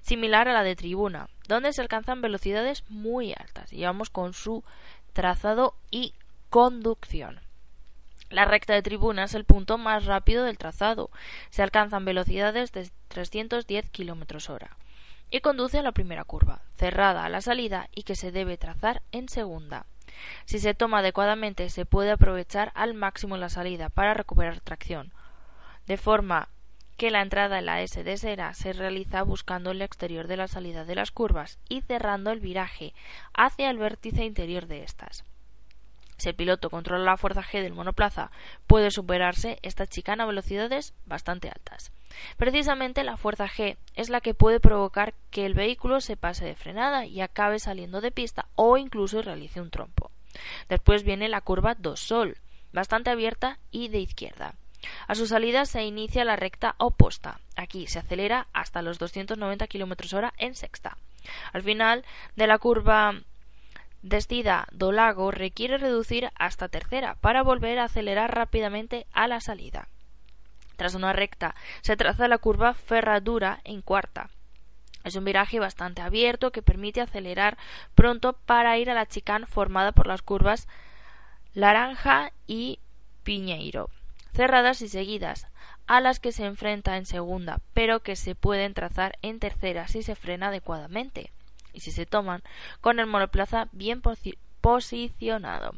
similar 0.04 0.48
a 0.48 0.54
la 0.54 0.64
de 0.64 0.76
tribuna, 0.76 1.30
donde 1.48 1.74
se 1.74 1.82
alcanzan 1.82 2.22
velocidades 2.22 2.84
muy 2.90 3.34
altas 3.34 3.74
y 3.74 3.84
vamos 3.84 4.12
con 4.12 4.34
su 4.34 4.64
trazado 5.14 5.74
y 5.90 6.14
conducción. 6.52 7.40
La 8.30 8.46
recta 8.46 8.76
de 8.76 8.84
tribuna 8.84 9.24
es 9.24 9.34
el 9.34 9.46
punto 9.46 9.80
más 9.80 10.06
rápido 10.06 10.44
del 10.44 10.60
trazado. 10.60 11.10
Se 11.50 11.64
alcanzan 11.64 12.06
velocidades 12.06 12.72
de 12.72 12.88
310 13.08 13.90
km 13.90 14.50
hora 14.50 14.78
y 15.30 15.42
conduce 15.42 15.80
a 15.80 15.84
la 15.84 15.92
primera 15.92 16.24
curva, 16.24 16.62
cerrada 16.78 17.26
a 17.26 17.30
la 17.30 17.42
salida 17.42 17.90
y 17.94 18.04
que 18.04 18.16
se 18.16 18.32
debe 18.32 18.58
trazar 18.58 19.02
en 19.12 19.30
segunda. 19.30 19.86
Si 20.46 20.60
se 20.60 20.74
toma 20.74 21.00
adecuadamente 21.00 21.70
se 21.70 21.86
puede 21.86 22.12
aprovechar 22.12 22.72
al 22.76 22.94
máximo 22.94 23.38
la 23.38 23.50
salida 23.50 23.90
para 23.90 24.14
recuperar 24.14 24.60
tracción, 24.60 25.12
de 25.88 25.98
forma 25.98 26.50
que 26.98 27.12
la 27.12 27.22
entrada 27.22 27.60
en 27.60 27.66
la 27.66 27.82
S 27.82 28.04
de 28.04 28.18
Sera 28.18 28.54
se 28.54 28.74
realiza 28.74 29.24
buscando 29.24 29.72
el 29.72 29.82
exterior 29.82 30.28
de 30.28 30.36
la 30.36 30.50
salida 30.50 30.84
de 30.84 30.96
las 30.96 31.12
curvas 31.12 31.58
y 31.70 31.82
cerrando 31.82 32.32
el 32.32 32.42
viraje 32.42 32.94
hacia 33.34 33.70
el 33.70 33.78
vértice 33.78 34.26
interior 34.26 34.68
de 34.68 34.84
estas. 34.84 35.24
Si 36.18 36.28
el 36.28 36.36
piloto 36.36 36.70
controla 36.70 37.06
la 37.06 37.18
fuerza 37.18 37.42
G 37.42 37.62
del 37.62 37.74
monoplaza, 37.74 38.30
puede 38.68 38.92
superarse 38.92 39.58
esta 39.62 39.88
chicana 39.88 40.26
a 40.26 40.28
velocidades 40.28 40.94
bastante 41.06 41.48
altas. 41.48 41.94
Precisamente 42.38 43.04
la 43.04 43.18
fuerza 43.18 43.48
G 43.48 43.78
es 43.96 44.10
la 44.10 44.22
que 44.22 44.34
puede 44.34 44.60
provocar 44.60 45.14
que 45.32 45.46
el 45.46 45.54
vehículo 45.54 46.02
se 46.02 46.18
pase 46.18 46.46
de 46.46 46.56
frenada 46.56 47.06
y 47.06 47.22
acabe 47.22 47.60
saliendo 47.60 48.02
de 48.02 48.12
pista 48.12 48.48
o 48.56 48.78
incluso 48.78 49.22
realice 49.22 49.62
un 49.62 49.70
trompo. 49.70 50.12
Después 50.68 51.04
viene 51.04 51.30
la 51.30 51.42
curva 51.42 51.76
2 51.76 52.00
Sol, 52.00 52.38
bastante 52.72 53.10
abierta 53.10 53.60
y 53.72 53.90
de 53.90 54.00
izquierda. 54.00 54.56
A 55.08 55.16
su 55.16 55.28
salida 55.28 55.66
se 55.66 55.84
inicia 55.84 56.24
la 56.24 56.36
recta 56.36 56.76
opuesta. 56.78 57.42
Aquí 57.56 57.88
se 57.88 58.00
acelera 58.00 58.48
hasta 58.54 58.82
los 58.82 58.98
290 58.98 59.68
km 59.68 60.14
hora 60.14 60.34
en 60.38 60.56
sexta. 60.56 60.98
Al 61.52 61.64
final 61.64 62.06
de 62.36 62.48
la 62.48 62.58
curva 62.58 63.22
Descida 64.02 64.66
do 64.72 64.94
lago 64.94 65.30
requiere 65.30 65.78
reducir 65.78 66.32
hasta 66.36 66.70
tercera 66.70 67.16
para 67.16 67.44
volver 67.44 67.80
a 67.80 67.86
acelerar 67.86 68.34
rápidamente 68.34 69.06
a 69.12 69.28
la 69.28 69.42
salida. 69.42 69.90
Tras 70.80 70.96
una 70.96 71.12
recta 71.12 71.56
se 71.82 71.98
traza 71.98 72.30
la 72.30 72.38
curva 72.38 72.74
Ferradura 72.74 73.60
en 73.66 73.82
cuarta. 73.82 74.30
Es 75.04 75.18
un 75.18 75.26
viraje 75.26 75.60
bastante 75.60 76.02
abierto 76.02 76.54
que 76.54 76.62
permite 76.62 77.02
acelerar 77.02 77.58
pronto 77.96 78.32
para 78.32 78.78
ir 78.78 78.90
a 78.90 78.94
la 78.94 79.06
chicane 79.06 79.46
formada 79.46 79.92
por 79.92 80.08
las 80.08 80.22
curvas 80.22 80.70
Laranja 81.54 82.32
y 82.48 82.80
Piñeiro, 83.24 83.90
cerradas 84.34 84.82
y 84.82 84.88
seguidas, 84.88 85.48
a 85.86 86.00
las 86.00 86.22
que 86.22 86.32
se 86.32 86.46
enfrenta 86.46 86.96
en 86.96 87.06
segunda, 87.06 87.60
pero 87.74 88.00
que 88.00 88.16
se 88.16 88.34
pueden 88.34 88.74
trazar 88.74 89.18
en 89.22 89.40
tercera 89.40 89.90
si 89.90 90.02
se 90.02 90.16
frena 90.16 90.48
adecuadamente 90.48 91.34
y 91.74 91.82
si 91.82 91.92
se 91.92 92.06
toman 92.06 92.42
con 92.80 93.02
el 93.02 93.06
monoplaza 93.06 93.68
bien 93.74 94.02
posicionado. 94.62 95.76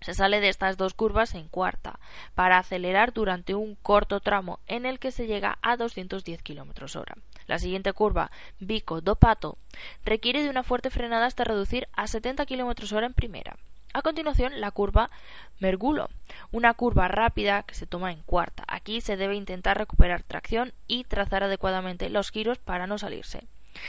Se 0.00 0.14
sale 0.14 0.40
de 0.40 0.48
estas 0.48 0.76
dos 0.76 0.94
curvas 0.94 1.34
en 1.34 1.48
cuarta 1.48 1.98
para 2.34 2.58
acelerar 2.58 3.12
durante 3.12 3.54
un 3.54 3.74
corto 3.74 4.20
tramo 4.20 4.60
en 4.66 4.86
el 4.86 4.98
que 4.98 5.10
se 5.10 5.26
llega 5.26 5.58
a 5.62 5.76
210 5.76 6.42
km 6.42 6.96
hora. 6.96 7.16
La 7.46 7.58
siguiente 7.58 7.92
curva, 7.92 8.30
Vico 8.60 9.00
do 9.00 9.16
Pato, 9.16 9.58
requiere 10.04 10.42
de 10.42 10.50
una 10.50 10.62
fuerte 10.62 10.90
frenada 10.90 11.26
hasta 11.26 11.44
reducir 11.44 11.88
a 11.92 12.06
70 12.06 12.46
km 12.46 12.92
hora 12.92 13.06
en 13.06 13.14
primera. 13.14 13.56
A 13.94 14.02
continuación, 14.02 14.60
la 14.60 14.70
curva 14.70 15.10
Mergulo, 15.58 16.10
una 16.52 16.74
curva 16.74 17.08
rápida 17.08 17.62
que 17.62 17.74
se 17.74 17.86
toma 17.86 18.12
en 18.12 18.22
cuarta. 18.22 18.64
Aquí 18.68 19.00
se 19.00 19.16
debe 19.16 19.34
intentar 19.34 19.78
recuperar 19.78 20.22
tracción 20.22 20.72
y 20.86 21.04
trazar 21.04 21.42
adecuadamente 21.42 22.10
los 22.10 22.30
giros 22.30 22.58
para 22.58 22.86
no 22.86 22.98
salirse. 22.98 23.46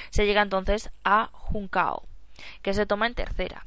Se 0.10 0.26
llega 0.26 0.42
entonces 0.42 0.90
a 1.04 1.30
Juncao, 1.34 2.04
que 2.62 2.74
se 2.74 2.86
toma 2.86 3.08
en 3.08 3.16
tercera. 3.16 3.66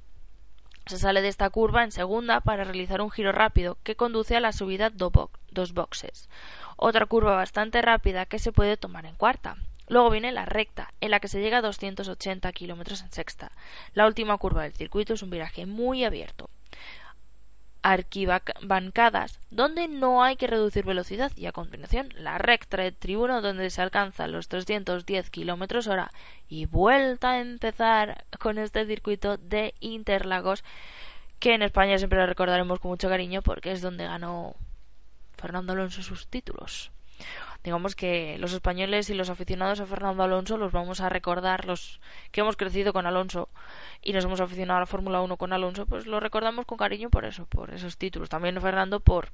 Se 0.86 0.98
sale 0.98 1.22
de 1.22 1.28
esta 1.28 1.48
curva 1.50 1.84
en 1.84 1.92
segunda 1.92 2.40
para 2.40 2.64
realizar 2.64 3.00
un 3.00 3.10
giro 3.10 3.32
rápido 3.32 3.78
que 3.82 3.96
conduce 3.96 4.36
a 4.36 4.40
la 4.40 4.52
subida 4.52 4.90
dos 4.90 5.72
boxes. 5.72 6.28
Otra 6.76 7.06
curva 7.06 7.36
bastante 7.36 7.82
rápida 7.82 8.26
que 8.26 8.38
se 8.38 8.52
puede 8.52 8.76
tomar 8.76 9.06
en 9.06 9.14
cuarta. 9.14 9.56
Luego 9.88 10.10
viene 10.10 10.32
la 10.32 10.44
recta, 10.44 10.92
en 11.00 11.10
la 11.10 11.20
que 11.20 11.28
se 11.28 11.40
llega 11.40 11.58
a 11.58 11.62
280 11.62 12.52
kilómetros 12.52 13.02
en 13.02 13.12
sexta. 13.12 13.52
La 13.94 14.06
última 14.06 14.36
curva 14.38 14.62
del 14.62 14.72
circuito 14.72 15.14
es 15.14 15.22
un 15.22 15.30
viraje 15.30 15.66
muy 15.66 16.04
abierto 16.04 16.48
arquibancadas 17.82 19.40
donde 19.50 19.88
no 19.88 20.22
hay 20.22 20.36
que 20.36 20.46
reducir 20.46 20.84
velocidad 20.84 21.32
y 21.36 21.46
a 21.46 21.52
continuación 21.52 22.08
la 22.16 22.38
recta 22.38 22.80
de 22.80 22.92
tribuna 22.92 23.40
donde 23.40 23.70
se 23.70 23.82
alcanzan 23.82 24.32
los 24.32 24.48
310 24.48 25.30
kilómetros 25.30 25.88
hora 25.88 26.10
y 26.48 26.66
vuelta 26.66 27.32
a 27.32 27.40
empezar 27.40 28.24
con 28.38 28.58
este 28.58 28.86
circuito 28.86 29.36
de 29.36 29.74
Interlagos 29.80 30.64
que 31.40 31.54
en 31.54 31.62
España 31.62 31.98
siempre 31.98 32.20
lo 32.20 32.26
recordaremos 32.26 32.78
con 32.78 32.92
mucho 32.92 33.08
cariño 33.08 33.42
porque 33.42 33.72
es 33.72 33.82
donde 33.82 34.04
ganó 34.04 34.54
Fernando 35.36 35.72
Alonso 35.72 36.02
sus 36.02 36.28
títulos 36.28 36.92
digamos 37.64 37.94
que 37.94 38.36
los 38.38 38.52
españoles 38.52 39.10
y 39.10 39.14
los 39.14 39.30
aficionados 39.30 39.80
a 39.80 39.86
Fernando 39.86 40.22
Alonso 40.22 40.56
los 40.56 40.72
vamos 40.72 41.00
a 41.00 41.08
recordar, 41.08 41.64
los 41.66 42.00
que 42.30 42.40
hemos 42.40 42.56
crecido 42.56 42.92
con 42.92 43.06
Alonso 43.06 43.48
y 44.02 44.12
nos 44.12 44.24
hemos 44.24 44.40
aficionado 44.40 44.78
a 44.78 44.80
la 44.80 44.86
Fórmula 44.86 45.20
1 45.22 45.36
con 45.36 45.52
Alonso, 45.52 45.86
pues 45.86 46.06
lo 46.06 46.20
recordamos 46.20 46.66
con 46.66 46.78
cariño 46.78 47.10
por 47.10 47.24
eso, 47.24 47.46
por 47.46 47.72
esos 47.72 47.96
títulos. 47.96 48.28
También 48.28 48.60
Fernando 48.60 49.00
por 49.00 49.32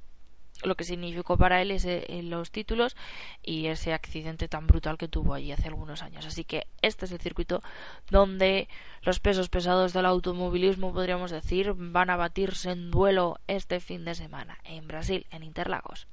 lo 0.63 0.75
que 0.75 0.83
significó 0.83 1.37
para 1.37 1.61
él 1.61 1.71
ese, 1.71 2.05
eh, 2.09 2.23
los 2.23 2.51
títulos 2.51 2.95
y 3.41 3.67
ese 3.67 3.93
accidente 3.93 4.47
tan 4.47 4.67
brutal 4.67 4.97
que 4.97 5.07
tuvo 5.07 5.33
allí 5.33 5.51
hace 5.51 5.67
algunos 5.67 6.01
años. 6.01 6.25
Así 6.25 6.43
que 6.43 6.67
este 6.81 7.05
es 7.05 7.11
el 7.11 7.19
circuito 7.19 7.61
donde 8.09 8.67
los 9.01 9.19
pesos 9.19 9.49
pesados 9.49 9.93
del 9.93 10.05
automovilismo, 10.05 10.93
podríamos 10.93 11.31
decir, 11.31 11.73
van 11.75 12.09
a 12.09 12.17
batirse 12.17 12.71
en 12.71 12.91
duelo 12.91 13.39
este 13.47 13.79
fin 13.79 14.03
de 14.05 14.15
semana 14.15 14.57
en 14.63 14.87
Brasil, 14.87 15.25
en 15.31 15.43
Interlagos. 15.43 16.07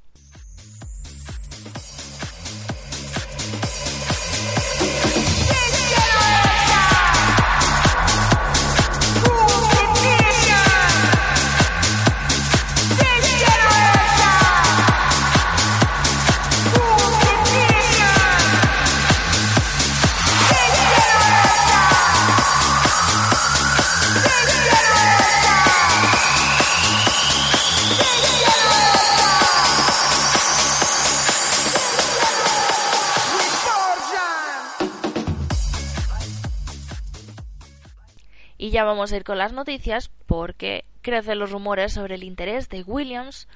Y 38.59 38.71
ya 38.71 38.85
vamos 38.85 39.13
a 39.13 39.17
ir 39.17 39.25
con 39.25 39.39
las 39.39 39.53
noticias 39.53 40.11
porque 40.27 40.85
crecen 41.03 41.39
los 41.39 41.51
rumores 41.51 41.93
sobre 41.93 42.17
el 42.17 42.25
interés 42.25 42.69
de 42.69 42.83
Williams 42.83 43.49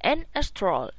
en 0.00 0.26
Stroll. 0.36 0.92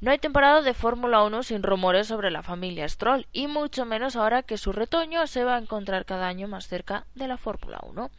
No 0.00 0.10
hay 0.10 0.18
temporada 0.18 0.62
de 0.62 0.72
Fórmula 0.72 1.22
1 1.24 1.42
sin 1.42 1.62
rumores 1.62 2.06
sobre 2.06 2.30
la 2.30 2.42
familia 2.42 2.88
Stroll, 2.88 3.26
y 3.32 3.48
mucho 3.48 3.84
menos 3.84 4.16
ahora 4.16 4.42
que 4.42 4.56
su 4.56 4.72
retoño 4.72 5.26
se 5.26 5.44
va 5.44 5.56
a 5.56 5.60
encontrar 5.60 6.06
cada 6.06 6.26
año 6.26 6.48
más 6.48 6.68
cerca 6.68 7.04
de 7.14 7.28
la 7.28 7.36
Fórmula 7.36 7.80
1. 7.82 8.10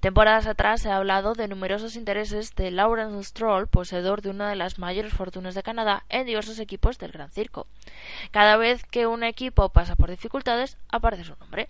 Temporadas 0.00 0.46
atrás 0.46 0.82
se 0.82 0.90
ha 0.90 0.96
hablado 0.96 1.34
de 1.34 1.48
numerosos 1.48 1.96
intereses 1.96 2.54
de 2.54 2.70
Lawrence 2.70 3.22
Stroll, 3.24 3.68
poseedor 3.68 4.22
de 4.22 4.30
una 4.30 4.48
de 4.48 4.56
las 4.56 4.78
mayores 4.78 5.12
fortunas 5.12 5.54
de 5.54 5.62
Canadá, 5.62 6.04
en 6.08 6.26
diversos 6.26 6.58
equipos 6.58 6.98
del 6.98 7.12
Gran 7.12 7.30
Circo. 7.30 7.66
Cada 8.30 8.56
vez 8.56 8.84
que 8.84 9.06
un 9.06 9.22
equipo 9.22 9.68
pasa 9.68 9.96
por 9.96 10.10
dificultades, 10.10 10.76
aparece 10.88 11.24
su 11.24 11.36
nombre 11.36 11.68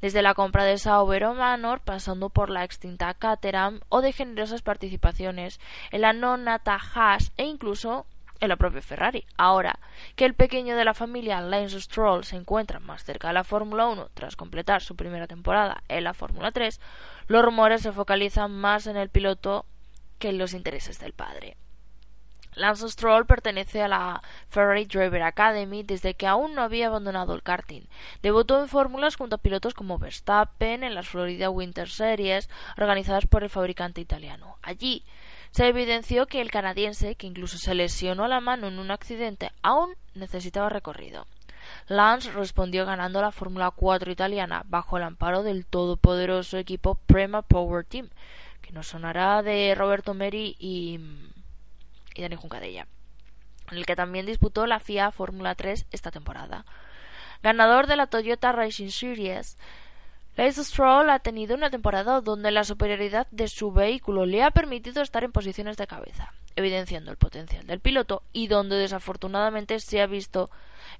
desde 0.00 0.22
la 0.22 0.34
compra 0.34 0.64
de 0.64 0.78
Sauber 0.78 1.24
o 1.24 1.34
Manor, 1.34 1.80
pasando 1.80 2.30
por 2.30 2.50
la 2.50 2.64
extinta 2.64 3.12
Caterham 3.14 3.80
o 3.88 4.00
de 4.00 4.12
generosas 4.12 4.62
participaciones 4.62 5.60
en 5.90 6.00
la 6.02 6.12
nonata 6.12 6.78
Haas 6.94 7.32
e 7.36 7.44
incluso 7.44 8.06
en 8.40 8.48
la 8.48 8.56
propia 8.56 8.82
Ferrari. 8.82 9.24
Ahora 9.36 9.78
que 10.14 10.24
el 10.24 10.34
pequeño 10.34 10.76
de 10.76 10.84
la 10.84 10.94
familia 10.94 11.40
Lance 11.40 11.80
Stroll 11.80 12.24
se 12.24 12.36
encuentra 12.36 12.80
más 12.80 13.04
cerca 13.04 13.28
de 13.28 13.34
la 13.34 13.44
Fórmula 13.44 13.86
1 13.86 14.10
tras 14.14 14.36
completar 14.36 14.82
su 14.82 14.96
primera 14.96 15.26
temporada 15.26 15.82
en 15.88 16.04
la 16.04 16.14
Fórmula 16.14 16.52
3, 16.52 16.80
los 17.28 17.44
rumores 17.44 17.82
se 17.82 17.92
focalizan 17.92 18.52
más 18.52 18.86
en 18.86 18.96
el 18.96 19.08
piloto 19.08 19.66
que 20.18 20.30
en 20.30 20.38
los 20.38 20.54
intereses 20.54 20.98
del 20.98 21.12
padre. 21.12 21.56
Lance 22.56 22.88
Stroll 22.88 23.26
pertenece 23.26 23.82
a 23.82 23.88
la 23.88 24.22
Ferrari 24.48 24.86
Driver 24.86 25.22
Academy 25.22 25.82
desde 25.82 26.14
que 26.14 26.26
aún 26.26 26.54
no 26.54 26.62
había 26.62 26.86
abandonado 26.86 27.34
el 27.34 27.42
karting. 27.42 27.82
Debutó 28.22 28.60
en 28.60 28.68
fórmulas 28.68 29.16
junto 29.16 29.36
a 29.36 29.38
pilotos 29.38 29.74
como 29.74 29.98
Verstappen 29.98 30.82
en 30.82 30.94
las 30.94 31.06
Florida 31.06 31.50
Winter 31.50 31.88
Series 31.90 32.48
organizadas 32.78 33.26
por 33.26 33.42
el 33.42 33.50
fabricante 33.50 34.00
italiano. 34.00 34.56
Allí 34.62 35.04
se 35.56 35.68
evidenció 35.68 36.26
que 36.26 36.42
el 36.42 36.50
canadiense, 36.50 37.14
que 37.14 37.26
incluso 37.26 37.56
se 37.56 37.74
lesionó 37.74 38.28
la 38.28 38.40
mano 38.40 38.66
en 38.66 38.78
un 38.78 38.90
accidente, 38.90 39.52
aún 39.62 39.94
necesitaba 40.14 40.68
recorrido. 40.68 41.26
Lance 41.88 42.30
respondió 42.30 42.84
ganando 42.84 43.22
la 43.22 43.32
Fórmula 43.32 43.70
4 43.70 44.12
italiana 44.12 44.64
bajo 44.66 44.98
el 44.98 45.04
amparo 45.04 45.42
del 45.42 45.64
todopoderoso 45.64 46.58
equipo 46.58 46.96
Prema 47.06 47.40
Power 47.40 47.86
Team, 47.86 48.10
que 48.60 48.72
nos 48.72 48.88
sonará 48.88 49.42
de 49.42 49.74
Roberto 49.74 50.12
Meri 50.12 50.56
y, 50.58 51.00
y 52.14 52.20
Dani 52.20 52.36
Juncadella, 52.36 52.86
en 53.70 53.78
el 53.78 53.86
que 53.86 53.96
también 53.96 54.26
disputó 54.26 54.66
la 54.66 54.78
FIA 54.78 55.10
Fórmula 55.10 55.54
3 55.54 55.86
esta 55.90 56.10
temporada. 56.10 56.66
Ganador 57.42 57.86
de 57.86 57.96
la 57.96 58.08
Toyota 58.08 58.52
Racing 58.52 58.90
Series, 58.90 59.56
Lance 60.36 60.64
Stroll 60.64 61.08
ha 61.08 61.18
tenido 61.18 61.54
una 61.54 61.70
temporada 61.70 62.20
donde 62.20 62.50
la 62.50 62.62
superioridad 62.62 63.26
de 63.30 63.48
su 63.48 63.72
vehículo 63.72 64.26
le 64.26 64.42
ha 64.42 64.50
permitido 64.50 65.00
estar 65.00 65.24
en 65.24 65.32
posiciones 65.32 65.78
de 65.78 65.86
cabeza, 65.86 66.34
evidenciando 66.56 67.10
el 67.10 67.16
potencial 67.16 67.66
del 67.66 67.80
piloto 67.80 68.22
y 68.34 68.46
donde 68.46 68.76
desafortunadamente 68.76 69.80
se 69.80 70.02
ha 70.02 70.06
visto 70.06 70.50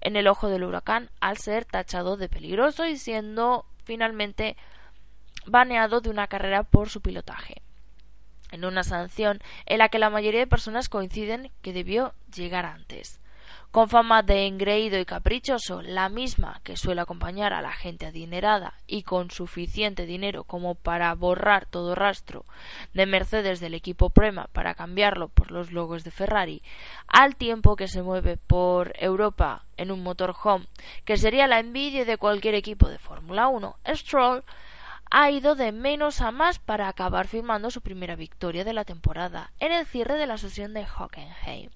en 0.01 0.17
el 0.17 0.27
ojo 0.27 0.49
del 0.49 0.65
huracán 0.65 1.11
al 1.21 1.37
ser 1.37 1.67
tachado 1.67 2.17
de 2.17 2.31
peligroso 2.31 2.87
y 2.87 2.97
siendo 2.97 3.67
finalmente 3.85 4.57
baneado 5.45 6.01
de 6.01 6.09
una 6.09 6.29
carrera 6.29 6.63
por 6.63 6.89
su 6.89 7.03
pilotaje. 7.03 7.61
En 8.53 8.65
una 8.65 8.85
sanción 8.85 9.41
en 9.67 9.79
la 9.79 9.91
que 9.91 9.99
la 9.99 10.09
mayoría 10.09 10.41
de 10.41 10.47
personas 10.47 10.89
coinciden 10.89 11.51
que 11.61 11.75
debió 11.75 12.15
llegar 12.35 12.65
antes 12.65 13.21
con 13.71 13.89
fama 13.89 14.23
de 14.23 14.47
engreído 14.47 14.99
y 14.99 15.05
caprichoso, 15.05 15.83
la 15.83 16.09
misma 16.09 16.61
que 16.65 16.77
suele 16.77 17.01
acompañar 17.01 17.53
a 17.53 17.63
la 17.63 17.73
gente 17.73 18.07
adinerada 18.07 18.75
y 18.87 19.03
con 19.03 19.31
suficiente 19.31 20.07
dinero 20.07 20.45
como 20.45 20.75
para 20.75 21.15
borrar 21.15 21.67
todo 21.67 21.95
rastro 21.95 22.45
de 22.95 23.07
Mercedes 23.07 23.61
del 23.61 23.75
equipo 23.75 24.11
Prema 24.11 24.49
para 24.53 24.75
cambiarlo 24.75 25.29
por 25.29 25.51
los 25.51 25.73
logos 25.73 26.05
de 26.05 26.11
Ferrari, 26.11 26.63
al 27.07 27.37
tiempo 27.37 27.77
que 27.77 27.89
se 27.89 28.03
mueve 28.03 28.37
por 28.37 28.93
Europa 28.99 29.65
en 29.77 29.91
un 29.91 30.03
motorhome 30.03 30.67
que 31.05 31.17
sería 31.17 31.47
la 31.47 31.61
envidia 31.61 32.05
de 32.05 32.17
cualquier 32.17 32.55
equipo 32.55 32.89
de 32.89 32.99
Fórmula 32.99 33.49
1, 33.49 33.77
Stroll 33.95 34.43
ha 35.11 35.31
ido 35.31 35.55
de 35.55 35.73
menos 35.73 36.21
a 36.21 36.31
más 36.31 36.59
para 36.59 36.89
acabar 36.89 37.27
firmando 37.27 37.71
su 37.71 37.81
primera 37.81 38.17
victoria 38.17 38.65
de 38.65 38.73
la 38.73 38.85
temporada 38.85 39.53
en 39.61 39.73
el 39.73 39.87
cierre 39.87 40.15
de 40.15 40.27
la 40.27 40.39
sesión 40.39 40.75
de 40.75 40.85
Hockenheim 40.87 41.71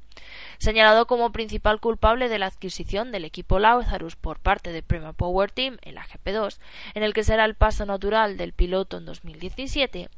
señalado 0.58 1.06
como 1.06 1.32
principal 1.32 1.80
culpable 1.80 2.28
de 2.28 2.38
la 2.38 2.46
adquisición 2.46 3.12
del 3.12 3.24
equipo 3.24 3.58
Lazarus 3.58 4.16
por 4.16 4.38
parte 4.38 4.72
de 4.72 4.82
Prima 4.82 5.12
Power 5.12 5.50
Team 5.50 5.78
en 5.82 5.94
la 5.94 6.06
GP2, 6.06 6.58
en 6.94 7.02
el 7.02 7.14
que 7.14 7.24
será 7.24 7.44
el 7.44 7.54
paso 7.54 7.86
natural 7.86 8.36
del 8.36 8.52
piloto 8.52 8.98
en 8.98 9.06
2017, 9.06 10.08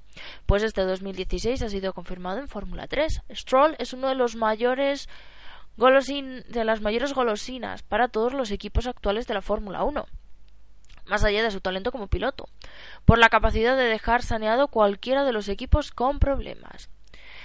pues 0.47 0.63
este 0.63 0.83
2016 0.83 1.63
ha 1.63 1.69
sido 1.69 1.93
confirmado 1.93 2.41
en 2.41 2.49
Fórmula 2.49 2.87
3. 2.87 3.23
Stroll 3.31 3.77
es 3.79 3.93
uno 3.93 4.09
de 4.09 4.15
los 4.15 4.37
mayores 4.37 5.09
de 5.77 6.65
las 6.65 6.83
mayores 6.83 7.15
golosinas 7.15 7.83
para 7.83 8.09
todos 8.09 8.35
los 8.35 8.51
equipos 8.51 8.87
actuales 8.87 9.27
de 9.27 9.35
la 9.35 9.41
Fórmula 9.41 9.85
1 9.85 10.07
más 11.07 11.25
allá 11.25 11.43
de 11.43 11.51
su 11.51 11.61
talento 11.61 11.93
como 11.93 12.09
piloto, 12.09 12.49
por 13.05 13.19
la 13.19 13.29
capacidad 13.29 13.77
de 13.77 13.85
dejar 13.85 14.23
saneado 14.23 14.69
cualquiera 14.69 15.25
de 15.25 15.33
los 15.33 15.49
equipos 15.49 15.91
con 15.91 16.19
problemas 16.19 16.89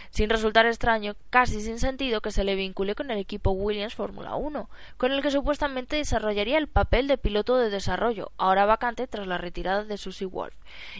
sin 0.10 0.30
resultar 0.30 0.66
extraño, 0.66 1.16
casi 1.30 1.62
sin 1.62 1.80
sentido, 1.80 2.22
que 2.22 2.32
se 2.32 2.44
le 2.44 2.56
vincule 2.56 2.96
con 2.96 3.12
el 3.12 3.18
equipo 3.18 3.52
Williams 3.52 3.96
Fórmula 3.96 4.36
1, 4.36 4.70
con 4.98 5.12
el 5.12 5.22
que 5.22 5.32
supuestamente 5.32 5.98
desarrollaría 5.98 6.58
el 6.58 6.68
papel 6.68 7.08
de 7.08 7.18
piloto 7.18 7.58
de 7.58 7.70
desarrollo, 7.70 8.32
ahora 8.38 8.66
vacante 8.66 9.08
tras 9.08 9.28
la 9.28 9.38
retirada 9.38 9.84
de 9.84 9.98
Susie 9.98 10.28
Wolf. 10.28 10.56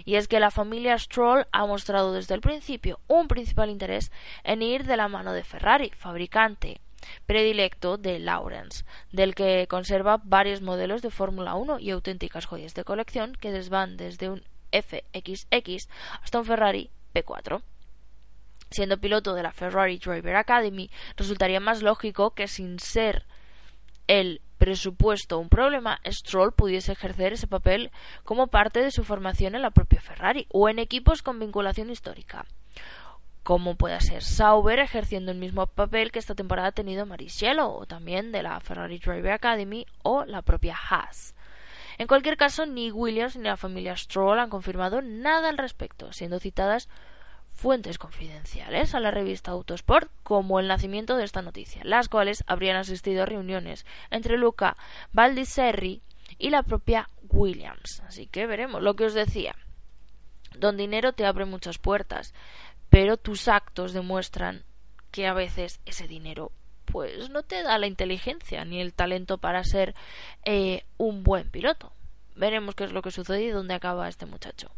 Y 0.06 0.16
es 0.16 0.28
que 0.28 0.40
la 0.40 0.52
familia 0.52 0.98
Stroll 0.98 1.48
ha 1.52 1.66
mostrado 1.66 2.14
desde 2.14 2.36
el 2.36 2.42
principio 2.42 3.00
un 3.08 3.28
principal 3.28 3.70
interés 3.70 4.12
en 4.44 4.62
ir 4.62 4.86
de 4.86 4.98
la 4.98 5.08
mano 5.08 5.34
de 5.34 5.44
Ferrari, 5.44 5.92
fabricante 5.96 6.82
predilecto 7.26 7.98
de 7.98 8.20
Lawrence, 8.20 8.86
del 9.12 9.36
que 9.36 9.68
conserva 9.68 10.22
varios 10.24 10.62
modelos 10.62 11.02
de 11.02 11.12
Fórmula 11.12 11.56
1 11.56 11.80
y 11.80 11.92
auténticas 11.92 12.46
joyas 12.46 12.74
de 12.74 12.84
colección 12.84 13.34
que 13.34 13.52
desvan 13.52 13.98
desde 13.98 14.30
un 14.30 14.44
FXX 14.72 15.88
hasta 16.22 16.40
un 16.40 16.46
Ferrari 16.46 16.90
P4. 17.14 17.62
Siendo 18.70 19.00
piloto 19.00 19.34
de 19.34 19.44
la 19.44 19.54
Ferrari 19.54 19.98
Driver 19.98 20.36
Academy, 20.36 20.90
resultaría 21.16 21.60
más 21.60 21.82
lógico 21.82 22.32
que 22.32 22.48
sin 22.48 22.80
ser 22.80 23.26
el 24.08 24.42
presupuesto 24.58 25.38
un 25.40 25.50
problema, 25.50 26.00
Stroll 26.06 26.52
pudiese 26.52 26.94
ejercer 26.94 27.34
ese 27.34 27.48
papel 27.48 27.92
como 28.24 28.48
parte 28.48 28.82
de 28.82 28.92
su 28.92 29.04
formación 29.04 29.56
en 29.56 29.62
la 29.62 29.72
propia 29.72 30.02
Ferrari 30.02 30.48
o 30.50 30.68
en 30.70 30.80
equipos 30.80 31.22
con 31.22 31.40
vinculación 31.40 31.90
histórica, 31.90 32.46
como 33.48 33.76
pueda 33.76 34.02
ser 34.02 34.24
Sauber 34.24 34.78
ejerciendo 34.80 35.32
el 35.32 35.38
mismo 35.38 35.68
papel 35.68 36.12
que 36.12 36.20
esta 36.20 36.36
temporada 36.36 36.68
ha 36.68 36.72
tenido 36.74 37.06
Mariciello 37.06 37.72
o 37.72 37.86
también 37.86 38.34
de 38.34 38.44
la 38.44 38.60
Ferrari 38.60 39.00
Driver 39.00 39.32
Academy 39.32 39.86
o 40.04 40.26
la 40.26 40.42
propia 40.42 40.76
Haas. 40.76 41.34
En 41.98 42.08
cualquier 42.08 42.36
caso, 42.36 42.66
ni 42.66 42.92
Williams 42.92 43.38
ni 43.38 43.44
la 43.44 43.56
familia 43.56 43.96
Stroll 43.96 44.40
han 44.40 44.50
confirmado 44.50 45.02
nada 45.02 45.48
al 45.48 45.58
respecto, 45.58 46.12
siendo 46.12 46.42
citadas 46.42 46.90
fuentes 47.54 47.98
confidenciales 47.98 48.94
a 48.94 49.00
la 49.00 49.12
revista 49.12 49.52
Autosport 49.52 50.12
como 50.24 50.60
el 50.60 50.68
nacimiento 50.68 51.16
de 51.16 51.24
esta 51.24 51.42
noticia, 51.42 51.86
las 51.86 52.10
cuales 52.10 52.44
habrían 52.48 52.76
asistido 52.76 53.24
a 53.24 53.28
reuniones 53.28 53.86
entre 54.12 54.38
Luca 54.38 54.76
Valdiserri 55.14 56.02
y 56.38 56.50
la 56.50 56.64
propia 56.64 57.10
Williams. 57.30 58.04
Así 58.06 58.28
que 58.28 58.46
veremos 58.46 58.82
lo 58.82 58.98
que 58.98 59.06
os 59.06 59.14
decía. 59.14 59.56
Don 60.60 60.78
Dinero 60.78 61.14
te 61.14 61.26
abre 61.26 61.46
muchas 61.46 61.78
puertas, 61.78 62.34
pero 63.00 63.16
tus 63.16 63.48
actos 63.48 63.94
demuestran 63.94 64.64
que 65.12 65.28
a 65.28 65.34
veces 65.36 65.80
ese 65.86 66.08
dinero 66.08 66.52
pues 66.86 67.30
no 67.30 67.44
te 67.44 67.62
da 67.62 67.78
la 67.78 67.86
inteligencia 67.86 68.66
ni 68.66 68.82
el 68.82 68.92
talento 68.92 69.38
para 69.38 69.64
ser 69.64 69.94
eh, 70.46 70.84
un 70.98 71.22
buen 71.22 71.48
piloto. 71.52 71.92
Veremos 72.36 72.74
qué 72.74 72.86
es 72.86 72.92
lo 72.92 73.04
que 73.04 73.12
sucede 73.12 73.44
y 73.44 73.50
dónde 73.50 73.76
acaba 73.76 74.10
este 74.10 74.26
muchacho. 74.26 74.72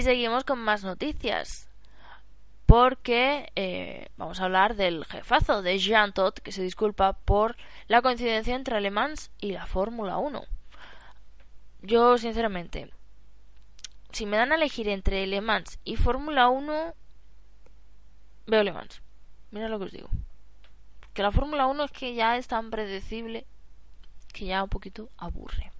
Seguimos 0.00 0.44
con 0.44 0.58
más 0.58 0.84
noticias. 0.84 1.68
Porque 2.64 3.52
eh, 3.56 4.08
vamos 4.16 4.40
a 4.40 4.44
hablar 4.44 4.74
del 4.74 5.04
jefazo 5.04 5.60
de 5.60 5.78
Jean 5.78 6.14
Todt, 6.14 6.38
que 6.38 6.52
se 6.52 6.62
disculpa 6.62 7.12
por 7.12 7.56
la 7.88 8.00
coincidencia 8.00 8.56
entre 8.56 8.80
Le 8.80 8.90
Mans 8.90 9.30
y 9.38 9.52
la 9.52 9.66
Fórmula 9.66 10.16
1. 10.16 10.42
Yo, 11.82 12.16
sinceramente, 12.16 12.90
si 14.12 14.24
me 14.24 14.36
dan 14.36 14.52
a 14.52 14.54
elegir 14.54 14.88
entre 14.88 15.26
Le 15.26 15.40
Mans 15.40 15.78
y 15.84 15.96
Fórmula 15.96 16.48
1, 16.48 16.94
veo 18.46 18.62
Le 18.62 18.72
Mans. 18.72 19.02
Mira 19.50 19.68
lo 19.68 19.78
que 19.78 19.84
os 19.86 19.92
digo. 19.92 20.08
Que 21.12 21.22
la 21.22 21.32
Fórmula 21.32 21.66
1 21.66 21.84
es 21.84 21.90
que 21.90 22.14
ya 22.14 22.38
es 22.38 22.46
tan 22.46 22.70
predecible 22.70 23.46
que 24.32 24.46
ya 24.46 24.62
un 24.62 24.70
poquito 24.70 25.10
aburre. 25.18 25.71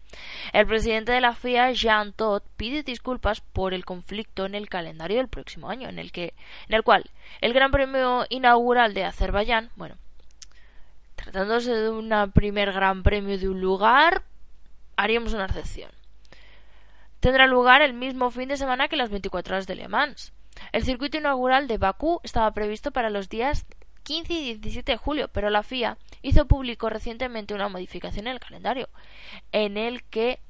El 0.53 0.67
presidente 0.67 1.13
de 1.13 1.21
la 1.21 1.35
FIA, 1.35 1.73
Jean 1.73 2.13
Todt, 2.13 2.45
pide 2.57 2.83
disculpas 2.83 3.41
por 3.41 3.75
el 3.75 3.85
conflicto 3.85 4.45
en 4.45 4.55
el 4.55 4.69
calendario 4.69 5.19
del 5.19 5.29
próximo 5.29 5.71
año, 5.71 5.89
en 5.89 5.99
el 5.99 6.13
que, 6.13 6.35
en 6.69 6.75
el 6.75 6.83
cual 6.83 7.11
el 7.41 7.53
Gran 7.53 7.71
Premio 7.71 8.27
inaugural 8.29 8.95
de 8.95 9.05
Azerbaiyán, 9.05 9.71
bueno, 9.77 9.97
tratándose 11.17 11.73
de 11.73 11.91
un 11.91 12.11
primer 12.33 12.73
Gran 12.73 13.03
Premio 13.03 13.39
de 13.39 13.49
un 13.49 13.61
lugar, 13.61 14.23
haríamos 14.97 15.33
una 15.33 15.47
excepción. 15.47 15.91
Tendrá 17.21 17.47
lugar 17.47 17.83
el 17.83 17.95
mismo 17.95 18.31
fin 18.31 18.49
de 18.49 18.57
semana 18.57 18.89
que 18.89 18.97
las 18.97 19.11
24 19.11 19.55
horas 19.55 19.67
de 19.67 19.77
Le 19.77 19.89
Mans. 19.89 20.33
El 20.73 20.85
circuito 20.85 21.19
inaugural 21.19 21.69
de 21.69 21.79
Bakú 21.79 22.21
estaba 22.25 22.51
previsto 22.53 22.91
para 22.91 23.11
los 23.11 23.29
días 23.29 23.65
15 24.03 24.32
y 24.32 24.55
17 24.55 24.92
de 24.92 24.98
julio, 24.98 25.28
pero 25.28 25.50
la 25.50 25.62
FIA 25.62 25.98
hizo 26.22 26.46
público 26.46 26.88
recientemente 26.88 27.55
una 27.55 27.68
modificación 27.68 28.26
en 28.26 28.34
el 28.34 28.40
calendario, 28.40 28.88
en 29.53 29.76
el 29.76 30.03
que 30.05 30.40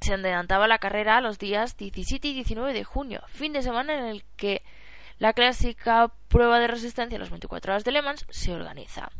se 0.00 0.14
adelantaba 0.14 0.68
la 0.68 0.78
carrera 0.78 1.18
a 1.18 1.20
los 1.20 1.38
días 1.38 1.76
17 1.76 2.28
y 2.28 2.34
19 2.34 2.72
de 2.72 2.84
junio, 2.84 3.22
fin 3.28 3.52
de 3.52 3.62
semana 3.62 3.98
en 3.98 4.04
el 4.06 4.24
que 4.36 4.62
la 5.18 5.34
clásica 5.34 6.10
prueba 6.28 6.58
de 6.58 6.66
resistencia 6.66 7.16
a 7.16 7.20
las 7.20 7.30
24 7.30 7.72
horas 7.72 7.84
de 7.84 7.92
Le 7.92 8.00
Mans 8.00 8.24
se 8.30 8.54
organiza. 8.54 9.10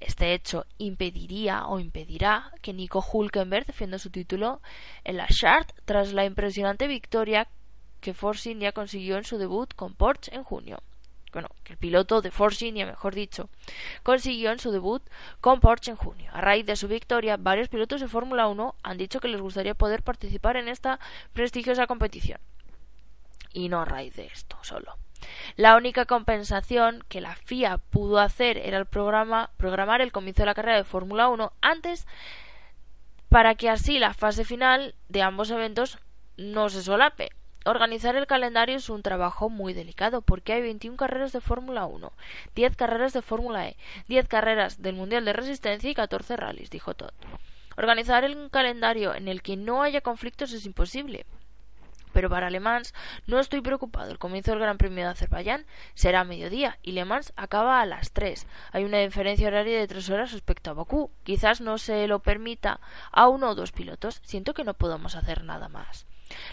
Este 0.00 0.34
hecho 0.34 0.66
impediría 0.76 1.66
o 1.66 1.78
impedirá 1.78 2.52
que 2.60 2.72
Nico 2.72 3.00
Hulkenberg 3.00 3.66
defienda 3.66 3.98
su 3.98 4.10
título 4.10 4.60
en 5.04 5.16
la 5.16 5.26
Shard 5.30 5.68
tras 5.84 6.12
la 6.12 6.24
impresionante 6.24 6.86
victoria 6.86 7.48
que 8.00 8.12
Force 8.12 8.50
India 8.50 8.72
consiguió 8.72 9.16
en 9.16 9.24
su 9.24 9.38
debut 9.38 9.72
con 9.74 9.94
Porsche 9.94 10.34
en 10.34 10.44
junio. 10.44 10.82
Bueno, 11.36 11.50
que 11.64 11.74
el 11.74 11.78
piloto 11.78 12.22
de 12.22 12.30
Force 12.30 12.64
India, 12.64 12.86
mejor 12.86 13.14
dicho, 13.14 13.50
consiguió 14.02 14.52
en 14.52 14.58
su 14.58 14.70
debut 14.70 15.02
con 15.42 15.60
Porsche 15.60 15.90
en 15.90 15.98
junio. 15.98 16.30
A 16.32 16.40
raíz 16.40 16.64
de 16.64 16.76
su 16.76 16.88
victoria, 16.88 17.36
varios 17.36 17.68
pilotos 17.68 18.00
de 18.00 18.08
Fórmula 18.08 18.48
1 18.48 18.74
han 18.82 18.96
dicho 18.96 19.20
que 19.20 19.28
les 19.28 19.42
gustaría 19.42 19.74
poder 19.74 20.02
participar 20.02 20.56
en 20.56 20.66
esta 20.66 20.98
prestigiosa 21.34 21.86
competición. 21.86 22.40
Y 23.52 23.68
no 23.68 23.82
a 23.82 23.84
raíz 23.84 24.16
de 24.16 24.24
esto 24.24 24.56
solo. 24.62 24.96
La 25.56 25.76
única 25.76 26.06
compensación 26.06 27.04
que 27.06 27.20
la 27.20 27.36
FIA 27.36 27.76
pudo 27.76 28.18
hacer 28.18 28.56
era 28.56 28.78
el 28.78 28.86
programa, 28.86 29.50
programar 29.58 30.00
el 30.00 30.12
comienzo 30.12 30.40
de 30.40 30.46
la 30.46 30.54
carrera 30.54 30.78
de 30.78 30.84
Fórmula 30.84 31.28
1 31.28 31.52
antes 31.60 32.06
para 33.28 33.56
que 33.56 33.68
así 33.68 33.98
la 33.98 34.14
fase 34.14 34.46
final 34.46 34.94
de 35.10 35.20
ambos 35.20 35.50
eventos 35.50 35.98
no 36.38 36.70
se 36.70 36.82
solape. 36.82 37.28
Organizar 37.66 38.14
el 38.14 38.28
calendario 38.28 38.76
es 38.76 38.88
un 38.88 39.02
trabajo 39.02 39.50
muy 39.50 39.74
delicado 39.74 40.22
porque 40.22 40.52
hay 40.52 40.62
21 40.62 40.96
carreras 40.96 41.32
de 41.32 41.40
Fórmula 41.40 41.86
1, 41.86 42.12
10 42.54 42.76
carreras 42.76 43.12
de 43.12 43.22
Fórmula 43.22 43.66
E, 43.66 43.76
10 44.06 44.28
carreras 44.28 44.82
del 44.82 44.94
Mundial 44.94 45.24
de 45.24 45.32
Resistencia 45.32 45.90
y 45.90 45.94
14 45.94 46.36
rallies, 46.36 46.70
dijo 46.70 46.94
Todd. 46.94 47.10
Organizar 47.76 48.22
un 48.24 48.50
calendario 48.50 49.16
en 49.16 49.26
el 49.26 49.42
que 49.42 49.56
no 49.56 49.82
haya 49.82 50.00
conflictos 50.00 50.52
es 50.52 50.64
imposible, 50.64 51.26
pero 52.12 52.30
para 52.30 52.50
Le 52.50 52.60
Mans 52.60 52.94
no 53.26 53.40
estoy 53.40 53.62
preocupado. 53.62 54.12
El 54.12 54.20
comienzo 54.20 54.52
del 54.52 54.60
Gran 54.60 54.78
Premio 54.78 55.02
de 55.02 55.10
Azerbaiyán 55.10 55.66
será 55.94 56.20
a 56.20 56.24
mediodía 56.24 56.78
y 56.84 56.92
Le 56.92 57.04
Mans 57.04 57.32
acaba 57.34 57.80
a 57.80 57.86
las 57.86 58.12
3. 58.12 58.46
Hay 58.70 58.84
una 58.84 59.00
diferencia 59.00 59.48
horaria 59.48 59.80
de 59.80 59.88
3 59.88 60.08
horas 60.10 60.30
respecto 60.30 60.70
a 60.70 60.74
Bakú. 60.74 61.10
Quizás 61.24 61.60
no 61.60 61.78
se 61.78 62.06
lo 62.06 62.20
permita 62.20 62.78
a 63.10 63.26
uno 63.26 63.50
o 63.50 63.54
dos 63.56 63.72
pilotos. 63.72 64.20
Siento 64.24 64.54
que 64.54 64.62
no 64.62 64.74
podamos 64.74 65.16
hacer 65.16 65.42
nada 65.42 65.68
más. 65.68 66.05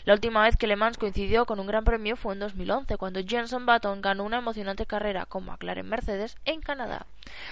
La 0.05 0.13
última 0.13 0.43
vez 0.43 0.57
que 0.57 0.67
Le 0.67 0.75
Mans 0.75 0.97
coincidió 0.97 1.45
con 1.45 1.59
un 1.59 1.67
gran 1.67 1.83
premio 1.83 2.15
fue 2.15 2.33
en 2.33 2.39
2011, 2.39 2.97
cuando 2.97 3.21
Jenson 3.25 3.65
Button 3.65 4.01
ganó 4.01 4.23
una 4.23 4.37
emocionante 4.37 4.85
carrera 4.85 5.25
con 5.25 5.45
McLaren 5.45 5.87
Mercedes 5.87 6.37
en 6.45 6.61
Canadá. 6.61 7.05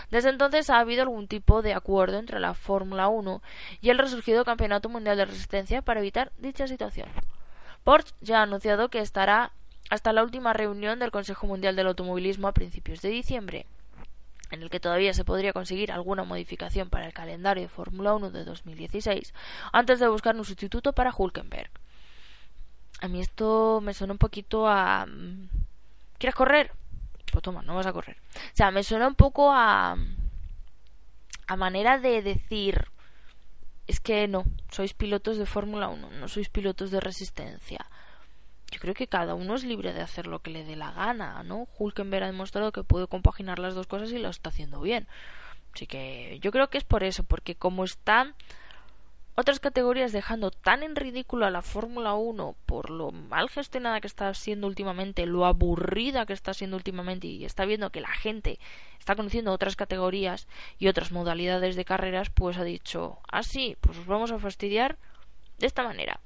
Desde 0.09 0.29
entonces 0.29 0.69
ha 0.69 0.79
habido 0.79 1.03
algún 1.03 1.27
tipo 1.27 1.61
de 1.61 1.73
acuerdo 1.73 2.17
entre 2.17 2.39
la 2.39 2.53
Fórmula 2.53 3.07
1 3.07 3.41
y 3.81 3.89
el 3.89 3.97
resurgido 3.97 4.45
Campeonato 4.45 4.89
Mundial 4.89 5.17
de 5.17 5.25
Resistencia 5.25 5.81
para 5.81 5.99
evitar 5.99 6.31
dicha 6.37 6.67
situación. 6.67 7.09
Porsche 7.83 8.13
ya 8.21 8.39
ha 8.39 8.43
anunciado 8.43 8.89
que 8.89 8.99
estará 8.99 9.51
hasta 9.89 10.13
la 10.13 10.23
última 10.23 10.53
reunión 10.53 10.99
del 10.99 11.11
Consejo 11.11 11.47
Mundial 11.47 11.75
del 11.75 11.87
Automovilismo 11.87 12.47
a 12.47 12.53
principios 12.53 13.01
de 13.01 13.09
diciembre, 13.09 13.65
en 14.51 14.61
el 14.61 14.69
que 14.69 14.79
todavía 14.79 15.13
se 15.13 15.25
podría 15.25 15.53
conseguir 15.53 15.91
alguna 15.91 16.23
modificación 16.23 16.89
para 16.89 17.07
el 17.07 17.13
calendario 17.13 17.63
de 17.63 17.69
Fórmula 17.69 18.13
1 18.13 18.31
de 18.31 18.43
2016, 18.43 19.33
antes 19.73 19.99
de 19.99 20.07
buscar 20.07 20.35
un 20.35 20.45
sustituto 20.45 20.93
para 20.93 21.13
Hulkenberg. 21.15 21.71
A 23.01 23.07
mí 23.07 23.19
esto 23.19 23.81
me 23.81 23.93
suena 23.93 24.13
un 24.13 24.19
poquito 24.19 24.67
a... 24.67 25.05
Mm, 25.05 25.49
¿Quieres 26.17 26.35
correr? 26.35 26.71
Pues 27.31 27.41
toma, 27.43 27.61
no 27.63 27.75
vas 27.75 27.87
a 27.87 27.93
correr. 27.93 28.17
O 28.35 28.55
sea, 28.55 28.71
me 28.71 28.83
suena 28.83 29.07
un 29.07 29.15
poco 29.15 29.51
a... 29.51 29.97
a 31.47 31.55
manera 31.55 31.97
de 31.97 32.21
decir 32.21 32.85
es 33.87 33.99
que 33.99 34.27
no, 34.27 34.45
sois 34.71 34.93
pilotos 34.93 35.37
de 35.37 35.45
Fórmula 35.45 35.89
1, 35.89 36.11
no 36.11 36.27
sois 36.27 36.47
pilotos 36.47 36.91
de 36.91 36.99
resistencia. 36.99 37.85
Yo 38.71 38.79
creo 38.79 38.93
que 38.93 39.07
cada 39.07 39.35
uno 39.35 39.55
es 39.55 39.65
libre 39.65 39.91
de 39.91 40.01
hacer 40.01 40.27
lo 40.27 40.39
que 40.39 40.51
le 40.51 40.63
dé 40.63 40.77
la 40.77 40.91
gana, 40.91 41.43
¿no? 41.43 41.67
Hulkenberg 41.77 42.23
ha 42.23 42.27
demostrado 42.27 42.71
que 42.71 42.85
puede 42.85 43.07
compaginar 43.07 43.59
las 43.59 43.75
dos 43.75 43.87
cosas 43.87 44.11
y 44.11 44.17
lo 44.17 44.29
está 44.29 44.49
haciendo 44.49 44.79
bien. 44.79 45.07
Así 45.73 45.87
que 45.87 46.39
yo 46.41 46.51
creo 46.51 46.69
que 46.69 46.77
es 46.77 46.85
por 46.85 47.03
eso, 47.03 47.23
porque 47.23 47.55
como 47.55 47.83
están 47.83 48.33
otras 49.35 49.59
categorías 49.59 50.11
dejando 50.11 50.51
tan 50.51 50.83
en 50.83 50.95
ridículo 50.95 51.45
a 51.45 51.49
la 51.49 51.61
Fórmula 51.61 52.13
1 52.13 52.55
por 52.65 52.89
lo 52.89 53.11
mal 53.11 53.49
gestionada 53.49 54.01
que 54.01 54.07
está 54.07 54.33
siendo 54.33 54.67
últimamente, 54.67 55.25
lo 55.25 55.45
aburrida 55.45 56.25
que 56.25 56.33
está 56.33 56.53
siendo 56.53 56.77
últimamente 56.77 57.27
y 57.27 57.45
está 57.45 57.65
viendo 57.65 57.91
que 57.91 58.01
la 58.01 58.13
gente 58.13 58.59
está 58.99 59.15
conociendo 59.15 59.51
otras 59.51 59.75
categorías 59.75 60.47
y 60.77 60.87
otras 60.87 61.11
modalidades 61.11 61.75
de 61.75 61.85
carreras, 61.85 62.29
pues 62.29 62.57
ha 62.57 62.63
dicho, 62.63 63.19
así, 63.31 63.73
ah, 63.75 63.79
pues 63.81 63.97
os 63.97 64.05
vamos 64.05 64.31
a 64.31 64.39
fastidiar 64.39 64.97
de 65.59 65.67
esta 65.67 65.83
manera. 65.83 66.19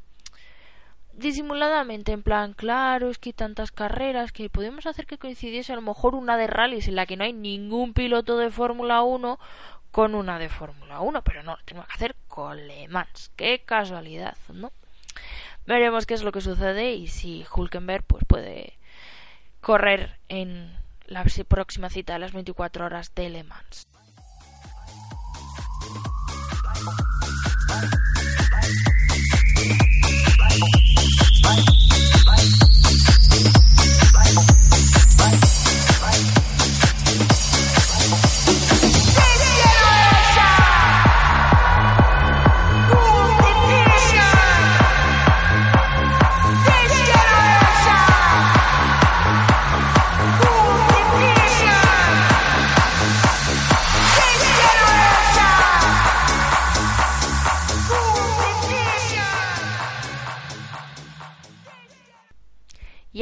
Disimuladamente, 1.17 2.11
en 2.11 2.23
plan, 2.23 2.51
claro, 2.53 3.09
es 3.09 3.17
que 3.17 3.29
hay 3.29 3.33
tantas 3.33 3.71
carreras 3.71 4.33
que 4.33 4.49
podemos 4.49 4.85
hacer 4.85 5.05
que 5.05 5.17
coincidiese 5.17 5.71
a 5.71 5.77
lo 5.77 5.81
mejor 5.81 6.13
una 6.13 6.35
de 6.35 6.47
rallies 6.47 6.89
en 6.89 6.95
la 6.95 7.05
que 7.05 7.15
no 7.15 7.23
hay 7.23 7.31
ningún 7.31 7.93
piloto 7.93 8.37
de 8.37 8.49
Fórmula 8.49 9.01
1 9.01 9.39
con 9.95 10.13
una 10.13 10.37
de 10.39 10.49
Fórmula 10.49 10.99
1, 10.99 11.21
pero 11.23 11.41
no, 11.41 11.55
lo 11.55 11.63
tengo 11.63 11.81
que 11.85 11.93
hacer 11.93 12.17
con 12.27 12.67
Le 12.67 12.89
Mans. 12.89 13.31
Qué 13.37 13.61
casualidad, 13.63 14.35
¿no? 14.49 14.73
Veremos 15.65 16.05
qué 16.05 16.15
es 16.15 16.21
lo 16.21 16.33
que 16.33 16.41
sucede 16.41 16.91
y 16.91 17.07
si 17.07 17.45
Hulkenberg 17.49 18.03
pues 18.03 18.25
puede 18.27 18.73
correr 19.61 20.17
en 20.27 20.77
la 21.05 21.23
próxima 21.47 21.89
cita 21.89 22.11
de 22.11 22.19
las 22.19 22.33
24 22.33 22.83
horas 22.83 23.15
de 23.15 23.29
Le 23.29 23.43
Mans. 23.45 23.87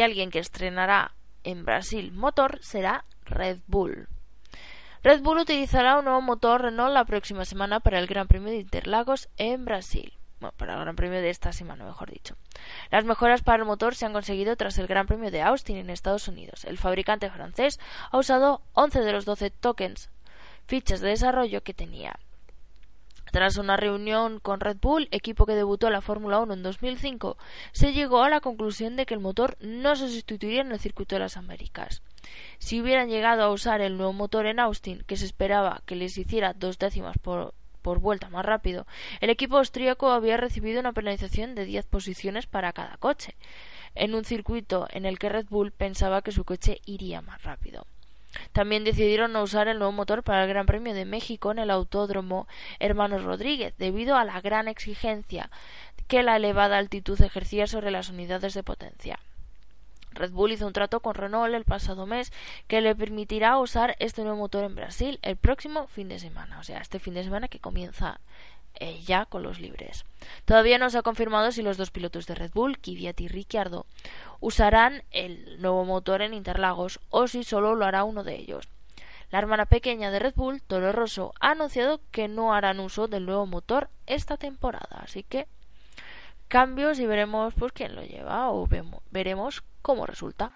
Alguien 0.03 0.29
que 0.31 0.39
estrenará 0.39 1.13
en 1.43 1.65
Brasil 1.65 2.11
motor 2.11 2.59
será 2.61 3.05
Red 3.25 3.59
Bull. 3.67 4.07
Red 5.03 5.21
Bull 5.21 5.39
utilizará 5.39 5.97
un 5.97 6.05
nuevo 6.05 6.21
motor 6.21 6.61
Renault 6.61 6.93
la 6.93 7.03
próxima 7.03 7.43
semana 7.43 7.81
para 7.81 7.99
el 7.99 8.07
Gran 8.07 8.27
Premio 8.27 8.51
de 8.51 8.59
Interlagos 8.59 9.27
en 9.37 9.65
Brasil. 9.65 10.13
Bueno, 10.39 10.53
para 10.57 10.73
el 10.73 10.79
Gran 10.79 10.95
Premio 10.95 11.21
de 11.21 11.29
esta 11.29 11.51
semana, 11.51 11.85
mejor 11.85 12.11
dicho. 12.11 12.35
Las 12.89 13.03
mejoras 13.03 13.41
para 13.41 13.57
el 13.57 13.65
motor 13.65 13.95
se 13.95 14.05
han 14.05 14.13
conseguido 14.13 14.55
tras 14.55 14.77
el 14.77 14.87
Gran 14.87 15.07
Premio 15.07 15.31
de 15.31 15.41
Austin 15.41 15.77
en 15.77 15.89
Estados 15.89 16.27
Unidos. 16.27 16.63
El 16.65 16.77
fabricante 16.77 17.29
francés 17.29 17.79
ha 18.11 18.17
usado 18.17 18.61
11 18.73 19.01
de 19.01 19.11
los 19.11 19.25
12 19.25 19.51
tokens, 19.51 20.09
fichas 20.67 21.01
de 21.01 21.09
desarrollo 21.09 21.63
que 21.63 21.73
tenía. 21.73 22.17
Tras 23.33 23.57
una 23.57 23.77
reunión 23.77 24.39
con 24.39 24.59
Red 24.59 24.77
Bull, 24.79 25.07
equipo 25.09 25.47
que 25.47 25.55
debutó 25.55 25.87
en 25.87 25.93
la 25.93 26.01
Fórmula 26.01 26.39
1 26.39 26.53
en 26.53 26.61
2005, 26.61 27.35
se 27.71 27.91
llegó 27.91 28.21
a 28.21 28.29
la 28.29 28.41
conclusión 28.41 28.95
de 28.95 29.07
que 29.07 29.15
el 29.15 29.21
motor 29.21 29.57
no 29.59 29.95
se 29.95 30.07
sustituiría 30.07 30.61
en 30.61 30.71
el 30.71 30.79
circuito 30.79 31.15
de 31.15 31.21
las 31.21 31.35
Américas. 31.35 32.03
Si 32.59 32.79
hubieran 32.79 33.09
llegado 33.09 33.41
a 33.41 33.49
usar 33.49 33.81
el 33.81 33.97
nuevo 33.97 34.13
motor 34.13 34.45
en 34.45 34.59
Austin, 34.59 35.03
que 35.07 35.17
se 35.17 35.25
esperaba 35.25 35.81
que 35.87 35.95
les 35.95 36.15
hiciera 36.15 36.53
dos 36.53 36.77
décimas 36.77 37.17
por, 37.17 37.55
por 37.81 37.97
vuelta 37.97 38.29
más 38.29 38.45
rápido, 38.45 38.85
el 39.19 39.31
equipo 39.31 39.57
austríaco 39.57 40.11
había 40.11 40.37
recibido 40.37 40.79
una 40.79 40.93
penalización 40.93 41.55
de 41.55 41.65
10 41.65 41.87
posiciones 41.87 42.45
para 42.45 42.71
cada 42.71 42.97
coche, 42.97 43.35
en 43.95 44.13
un 44.13 44.25
circuito 44.25 44.85
en 44.91 45.07
el 45.07 45.17
que 45.17 45.29
Red 45.29 45.47
Bull 45.49 45.71
pensaba 45.71 46.21
que 46.21 46.31
su 46.31 46.45
coche 46.45 46.81
iría 46.85 47.23
más 47.23 47.41
rápido. 47.41 47.87
También 48.53 48.83
decidieron 48.83 49.33
no 49.33 49.41
usar 49.43 49.67
el 49.67 49.79
nuevo 49.79 49.91
motor 49.91 50.23
para 50.23 50.43
el 50.43 50.49
Gran 50.49 50.67
Premio 50.67 50.93
de 50.93 51.05
México 51.05 51.51
en 51.51 51.59
el 51.59 51.71
Autódromo 51.71 52.47
Hermanos 52.79 53.23
Rodríguez, 53.23 53.73
debido 53.77 54.15
a 54.15 54.23
la 54.23 54.39
gran 54.41 54.67
exigencia 54.67 55.49
que 56.07 56.23
la 56.23 56.37
elevada 56.37 56.77
altitud 56.77 57.19
ejercía 57.21 57.65
sobre 57.65 57.91
las 57.91 58.09
unidades 58.09 58.53
de 58.53 58.63
potencia. 58.63 59.19
Red 60.11 60.31
Bull 60.31 60.51
hizo 60.51 60.67
un 60.67 60.73
trato 60.73 60.99
con 60.99 61.15
Renault 61.15 61.55
el 61.55 61.65
pasado 61.65 62.05
mes 62.05 62.31
que 62.67 62.81
le 62.81 62.95
permitirá 62.95 63.57
usar 63.57 63.95
este 63.99 64.21
nuevo 64.21 64.37
motor 64.37 64.63
en 64.63 64.75
Brasil 64.75 65.17
el 65.23 65.37
próximo 65.37 65.87
fin 65.87 66.07
de 66.07 66.19
semana, 66.19 66.59
o 66.59 66.63
sea, 66.63 66.79
este 66.79 66.99
fin 66.99 67.15
de 67.15 67.23
semana 67.23 67.47
que 67.47 67.59
comienza 67.59 68.19
eh, 68.79 69.01
ya 69.05 69.25
con 69.25 69.43
los 69.43 69.59
libres. 69.59 70.05
Todavía 70.45 70.77
no 70.77 70.89
se 70.89 70.97
ha 70.97 71.03
confirmado 71.03 71.51
si 71.51 71.61
los 71.61 71.77
dos 71.77 71.91
pilotos 71.91 72.25
de 72.25 72.35
Red 72.35 72.51
Bull, 72.53 72.79
Kvyat 72.79 73.19
y 73.21 73.27
Ricciardo, 73.27 73.85
usarán 74.39 75.03
el 75.11 75.61
nuevo 75.61 75.85
motor 75.85 76.21
en 76.21 76.33
Interlagos 76.33 76.99
o 77.09 77.27
si 77.27 77.43
solo 77.43 77.75
lo 77.75 77.85
hará 77.85 78.03
uno 78.03 78.23
de 78.23 78.35
ellos. 78.35 78.67
La 79.31 79.39
hermana 79.39 79.65
pequeña 79.65 80.11
de 80.11 80.19
Red 80.19 80.35
Bull, 80.35 80.61
Toro 80.61 80.91
Rosso, 80.91 81.33
ha 81.39 81.51
anunciado 81.51 82.01
que 82.11 82.27
no 82.27 82.53
harán 82.53 82.79
uso 82.79 83.07
del 83.07 83.25
nuevo 83.25 83.47
motor 83.47 83.89
esta 84.05 84.37
temporada, 84.37 84.99
así 85.01 85.23
que 85.23 85.47
cambios 86.47 86.99
y 86.99 87.07
veremos 87.07 87.53
pues 87.55 87.71
quién 87.71 87.95
lo 87.95 88.03
lleva 88.03 88.51
o 88.51 88.67
veremos 89.09 89.63
cómo 89.81 90.05
resulta. 90.05 90.51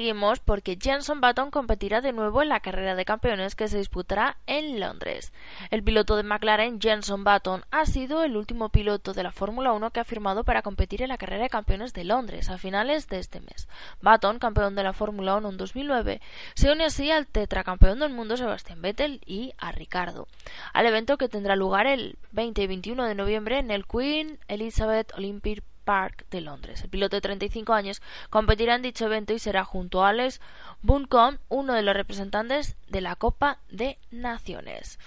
Seguimos 0.00 0.40
porque 0.40 0.78
Jenson 0.80 1.20
Button 1.20 1.50
competirá 1.50 2.00
de 2.00 2.14
nuevo 2.14 2.40
en 2.40 2.48
la 2.48 2.60
carrera 2.60 2.94
de 2.94 3.04
campeones 3.04 3.54
que 3.54 3.68
se 3.68 3.76
disputará 3.76 4.38
en 4.46 4.80
Londres. 4.80 5.30
El 5.70 5.82
piloto 5.82 6.16
de 6.16 6.22
McLaren, 6.22 6.80
Jenson 6.80 7.22
Button, 7.22 7.66
ha 7.70 7.84
sido 7.84 8.24
el 8.24 8.38
último 8.38 8.70
piloto 8.70 9.12
de 9.12 9.22
la 9.22 9.30
Fórmula 9.30 9.74
1 9.74 9.90
que 9.90 10.00
ha 10.00 10.04
firmado 10.04 10.42
para 10.42 10.62
competir 10.62 11.02
en 11.02 11.10
la 11.10 11.18
carrera 11.18 11.42
de 11.42 11.50
campeones 11.50 11.92
de 11.92 12.04
Londres 12.04 12.48
a 12.48 12.56
finales 12.56 13.08
de 13.08 13.18
este 13.18 13.40
mes. 13.40 13.68
Button, 14.00 14.38
campeón 14.38 14.74
de 14.74 14.84
la 14.84 14.94
Fórmula 14.94 15.36
1 15.36 15.50
en 15.50 15.56
2009, 15.58 16.22
se 16.54 16.72
une 16.72 16.84
así 16.84 17.10
al 17.10 17.26
tetracampeón 17.26 17.98
del 17.98 18.14
mundo 18.14 18.38
Sebastián 18.38 18.80
Vettel 18.80 19.20
y 19.26 19.52
a 19.58 19.70
Ricardo, 19.70 20.28
al 20.72 20.86
evento 20.86 21.18
que 21.18 21.28
tendrá 21.28 21.56
lugar 21.56 21.86
el 21.86 22.16
20 22.32 22.62
y 22.62 22.66
21 22.66 23.04
de 23.04 23.14
noviembre 23.14 23.58
en 23.58 23.70
el 23.70 23.84
Queen 23.86 24.38
Elizabeth 24.48 25.12
Olympic 25.12 25.62
Park 25.84 26.26
de 26.30 26.40
Londres. 26.40 26.82
El 26.82 26.90
piloto 26.90 27.16
de 27.16 27.22
35 27.22 27.72
años 27.72 28.02
competirá 28.30 28.74
en 28.74 28.82
dicho 28.82 29.06
evento 29.06 29.32
y 29.32 29.38
será 29.38 29.64
junto 29.64 30.04
a 30.04 30.10
Alex 30.10 30.40
Buncombe 30.82 31.40
uno 31.48 31.74
de 31.74 31.82
los 31.82 31.94
representantes 31.94 32.76
de 32.88 33.00
la 33.00 33.16
Copa 33.16 33.58
de 33.70 33.98
Naciones. 34.10 34.98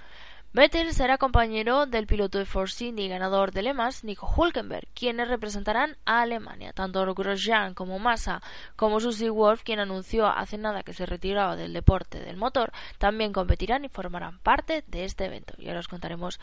Vettel 0.56 0.94
será 0.94 1.18
compañero 1.18 1.88
del 1.88 2.06
piloto 2.06 2.38
de 2.38 2.46
Force 2.46 2.86
Indy 2.86 3.06
y 3.06 3.08
ganador 3.08 3.54
de 3.54 3.64
Le 3.64 3.74
Mans, 3.74 4.04
Nico 4.04 4.32
Hulkenberg, 4.38 4.88
quienes 4.94 5.28
representarán 5.28 5.98
a 6.06 6.22
Alemania. 6.22 6.74
Tanto 6.74 7.04
Grosjean 7.16 7.74
como 7.74 7.98
Massa 7.98 8.40
como 8.76 9.00
Susie 9.00 9.32
Wolf, 9.32 9.64
quien 9.64 9.80
anunció 9.80 10.28
hace 10.28 10.60
nada 10.60 10.84
que 10.84 10.94
se 10.94 11.08
retiraba 11.08 11.56
del 11.56 11.74
deporte 11.74 12.20
del 12.20 12.38
motor, 12.38 12.72
también 13.00 13.34
competirán 13.34 13.84
y 13.84 13.90
formarán 13.90 14.38
parte 14.38 14.84
de 14.86 15.06
este 15.06 15.26
evento. 15.26 15.56
Y 15.58 15.70
ahora 15.70 15.80
os 15.80 15.88
contaremos 15.88 16.40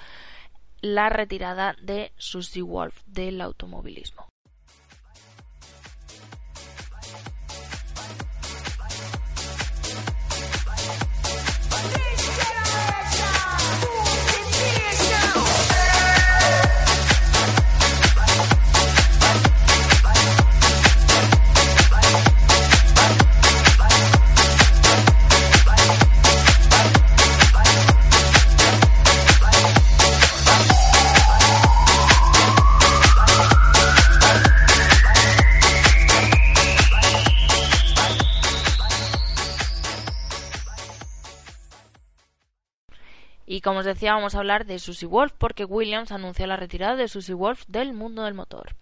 la 0.81 1.09
retirada 1.09 1.77
de 1.83 2.13
Susie 2.17 2.63
Wolf 2.63 3.03
del 3.07 3.41
automovilismo. 3.41 4.30
Y 43.61 43.63
como 43.63 43.81
os 43.81 43.85
decía, 43.85 44.15
vamos 44.15 44.35
a 44.35 44.39
hablar 44.39 44.65
de 44.65 44.79
Susie 44.79 45.07
Wolf 45.07 45.35
porque 45.37 45.67
Williams 45.67 46.13
anunció 46.13 46.47
la 46.47 46.57
retirada 46.57 46.97
de 46.97 47.09
Susie 47.09 47.35
Wolf 47.35 47.65
del 47.69 47.93
mundo 47.93 48.23
del 48.23 48.33
motor. 48.33 48.75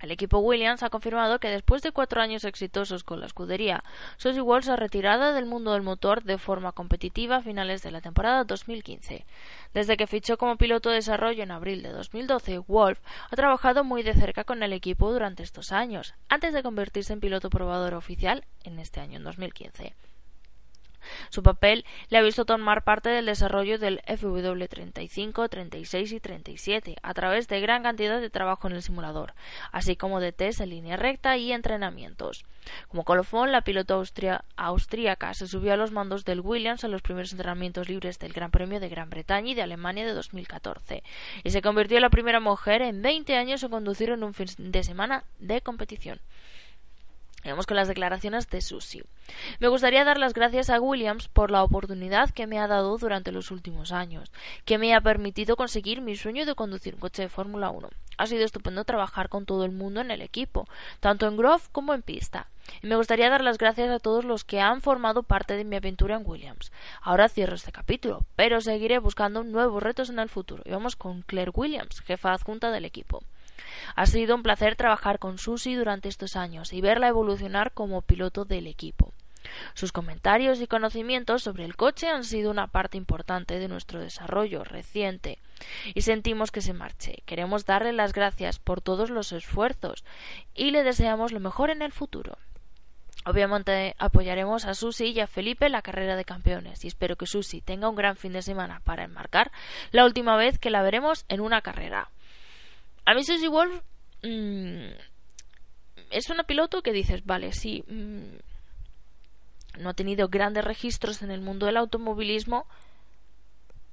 El 0.00 0.12
equipo 0.12 0.38
Williams 0.38 0.84
ha 0.84 0.88
confirmado 0.88 1.40
que 1.40 1.48
después 1.48 1.82
de 1.82 1.90
cuatro 1.90 2.20
años 2.20 2.44
exitosos 2.44 3.02
con 3.02 3.18
la 3.18 3.26
escudería, 3.26 3.82
Susie 4.18 4.40
Wolf 4.40 4.66
se 4.66 4.70
ha 4.70 4.76
retirado 4.76 5.32
del 5.32 5.46
mundo 5.46 5.72
del 5.72 5.82
motor 5.82 6.22
de 6.22 6.38
forma 6.38 6.70
competitiva 6.70 7.38
a 7.38 7.42
finales 7.42 7.82
de 7.82 7.90
la 7.90 8.00
temporada 8.00 8.44
2015. 8.44 9.26
Desde 9.74 9.96
que 9.96 10.06
fichó 10.06 10.38
como 10.38 10.58
piloto 10.58 10.90
de 10.90 10.96
desarrollo 11.02 11.42
en 11.42 11.50
abril 11.50 11.82
de 11.82 11.90
2012, 11.90 12.58
Wolf 12.68 13.00
ha 13.28 13.34
trabajado 13.34 13.82
muy 13.82 14.04
de 14.04 14.14
cerca 14.14 14.44
con 14.44 14.62
el 14.62 14.72
equipo 14.74 15.12
durante 15.12 15.42
estos 15.42 15.72
años, 15.72 16.14
antes 16.28 16.54
de 16.54 16.62
convertirse 16.62 17.12
en 17.12 17.18
piloto 17.18 17.50
probador 17.50 17.94
oficial 17.94 18.44
en 18.62 18.78
este 18.78 19.00
año, 19.00 19.16
en 19.16 19.24
2015. 19.24 19.92
Su 21.30 21.42
papel 21.42 21.84
le 22.08 22.18
ha 22.18 22.22
visto 22.22 22.44
tomar 22.44 22.84
parte 22.84 23.08
del 23.08 23.26
desarrollo 23.26 23.78
del 23.78 24.00
FW35, 24.02 25.48
36 25.48 26.12
y 26.12 26.20
37 26.20 26.96
a 27.02 27.14
través 27.14 27.48
de 27.48 27.60
gran 27.60 27.82
cantidad 27.82 28.20
de 28.20 28.30
trabajo 28.30 28.68
en 28.68 28.74
el 28.74 28.82
simulador, 28.82 29.34
así 29.72 29.96
como 29.96 30.20
de 30.20 30.32
test 30.32 30.60
en 30.60 30.70
línea 30.70 30.96
recta 30.96 31.36
y 31.36 31.52
entrenamientos. 31.52 32.44
Como 32.88 33.04
colofón, 33.04 33.52
la 33.52 33.62
piloto 33.62 34.02
austríaca 34.56 35.34
se 35.34 35.46
subió 35.46 35.72
a 35.72 35.76
los 35.76 35.92
mandos 35.92 36.24
del 36.24 36.40
Williams 36.40 36.82
en 36.84 36.90
los 36.90 37.02
primeros 37.02 37.32
entrenamientos 37.32 37.88
libres 37.88 38.18
del 38.18 38.32
Gran 38.32 38.50
Premio 38.50 38.80
de 38.80 38.88
Gran 38.88 39.10
Bretaña 39.10 39.50
y 39.50 39.54
de 39.54 39.62
Alemania 39.62 40.04
de 40.04 40.12
2014 40.14 41.02
y 41.44 41.50
se 41.50 41.62
convirtió 41.62 41.98
en 41.98 42.02
la 42.02 42.10
primera 42.10 42.40
mujer 42.40 42.82
en 42.82 43.02
20 43.02 43.36
años 43.36 43.62
en 43.62 43.70
conducir 43.70 44.10
en 44.10 44.24
un 44.24 44.34
fin 44.34 44.48
de 44.58 44.82
semana 44.82 45.24
de 45.38 45.60
competición. 45.60 46.20
Con 47.46 47.76
las 47.76 47.86
declaraciones 47.86 48.50
de 48.50 48.60
Susie. 48.60 49.04
Me 49.60 49.68
gustaría 49.68 50.04
dar 50.04 50.18
las 50.18 50.34
gracias 50.34 50.68
a 50.68 50.80
Williams 50.80 51.28
por 51.28 51.52
la 51.52 51.62
oportunidad 51.62 52.30
que 52.30 52.48
me 52.48 52.58
ha 52.58 52.66
dado 52.66 52.98
durante 52.98 53.30
los 53.30 53.52
últimos 53.52 53.92
años, 53.92 54.32
que 54.64 54.78
me 54.78 54.92
ha 54.94 55.00
permitido 55.00 55.54
conseguir 55.54 56.00
mi 56.00 56.16
sueño 56.16 56.44
de 56.44 56.56
conducir 56.56 56.94
un 56.94 57.00
coche 57.00 57.22
de 57.22 57.28
Fórmula 57.28 57.70
1. 57.70 57.88
Ha 58.18 58.26
sido 58.26 58.44
estupendo 58.44 58.84
trabajar 58.84 59.28
con 59.28 59.46
todo 59.46 59.64
el 59.64 59.70
mundo 59.70 60.00
en 60.00 60.10
el 60.10 60.22
equipo, 60.22 60.66
tanto 60.98 61.28
en 61.28 61.36
Grove 61.36 61.62
como 61.70 61.94
en 61.94 62.02
pista. 62.02 62.48
Y 62.82 62.88
me 62.88 62.96
gustaría 62.96 63.30
dar 63.30 63.44
las 63.44 63.58
gracias 63.58 63.90
a 63.90 64.00
todos 64.00 64.24
los 64.24 64.42
que 64.42 64.60
han 64.60 64.82
formado 64.82 65.22
parte 65.22 65.54
de 65.54 65.64
mi 65.64 65.76
aventura 65.76 66.16
en 66.16 66.26
Williams. 66.26 66.72
Ahora 67.00 67.28
cierro 67.28 67.54
este 67.54 67.70
capítulo, 67.70 68.24
pero 68.34 68.60
seguiré 68.60 68.98
buscando 68.98 69.44
nuevos 69.44 69.82
retos 69.82 70.10
en 70.10 70.18
el 70.18 70.28
futuro. 70.28 70.64
Y 70.66 70.72
vamos 70.72 70.96
con 70.96 71.22
Claire 71.22 71.52
Williams, 71.54 72.00
jefa 72.00 72.32
adjunta 72.32 72.72
del 72.72 72.84
equipo. 72.84 73.22
Ha 73.94 74.06
sido 74.06 74.34
un 74.34 74.42
placer 74.42 74.76
trabajar 74.76 75.18
con 75.18 75.38
Susie 75.38 75.76
durante 75.76 76.08
estos 76.08 76.36
años 76.36 76.72
y 76.72 76.80
verla 76.80 77.08
evolucionar 77.08 77.72
como 77.72 78.02
piloto 78.02 78.44
del 78.44 78.66
equipo. 78.66 79.12
Sus 79.74 79.92
comentarios 79.92 80.60
y 80.60 80.66
conocimientos 80.66 81.42
sobre 81.42 81.64
el 81.64 81.76
coche 81.76 82.08
han 82.08 82.24
sido 82.24 82.50
una 82.50 82.66
parte 82.66 82.96
importante 82.96 83.58
de 83.58 83.68
nuestro 83.68 84.00
desarrollo 84.00 84.64
reciente 84.64 85.38
y 85.94 86.02
sentimos 86.02 86.50
que 86.50 86.60
se 86.60 86.72
marche. 86.72 87.22
Queremos 87.26 87.64
darle 87.64 87.92
las 87.92 88.12
gracias 88.12 88.58
por 88.58 88.80
todos 88.80 89.10
los 89.10 89.32
esfuerzos 89.32 90.04
y 90.54 90.70
le 90.70 90.82
deseamos 90.82 91.32
lo 91.32 91.40
mejor 91.40 91.70
en 91.70 91.82
el 91.82 91.92
futuro. 91.92 92.38
Obviamente 93.24 93.96
apoyaremos 93.98 94.66
a 94.66 94.74
Susi 94.74 95.06
y 95.06 95.18
a 95.18 95.26
Felipe 95.26 95.66
en 95.66 95.72
la 95.72 95.82
carrera 95.82 96.14
de 96.14 96.24
campeones 96.24 96.84
y 96.84 96.88
espero 96.88 97.16
que 97.16 97.26
Susi 97.26 97.60
tenga 97.60 97.88
un 97.88 97.96
gran 97.96 98.16
fin 98.16 98.32
de 98.32 98.42
semana 98.42 98.80
para 98.84 99.02
enmarcar 99.02 99.50
la 99.90 100.04
última 100.04 100.36
vez 100.36 100.60
que 100.60 100.70
la 100.70 100.82
veremos 100.82 101.24
en 101.28 101.40
una 101.40 101.60
carrera. 101.60 102.10
A 103.06 103.14
mí 103.14 103.24
Susie 103.24 103.48
Wolf 103.48 103.82
mm, 104.24 104.88
es 106.10 106.28
una 106.28 106.42
piloto 106.42 106.82
que 106.82 106.92
dices, 106.92 107.24
vale, 107.24 107.52
sí, 107.52 107.84
mm, 107.86 109.80
no 109.80 109.90
ha 109.90 109.94
tenido 109.94 110.28
grandes 110.28 110.64
registros 110.64 111.22
en 111.22 111.30
el 111.30 111.40
mundo 111.40 111.66
del 111.66 111.76
automovilismo, 111.76 112.66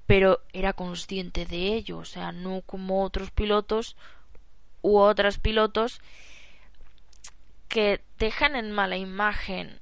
pero 0.07 0.41
era 0.51 0.73
consciente 0.73 1.45
de 1.45 1.75
ello, 1.75 1.99
o 1.99 2.05
sea, 2.05 2.31
no 2.31 2.61
como 2.61 3.03
otros 3.03 3.29
pilotos 3.29 3.95
u 4.81 4.97
otras 4.97 5.37
pilotos 5.37 6.01
que 7.67 8.01
dejan 8.17 8.55
en 8.55 8.71
mala 8.71 8.97
imagen 8.97 9.79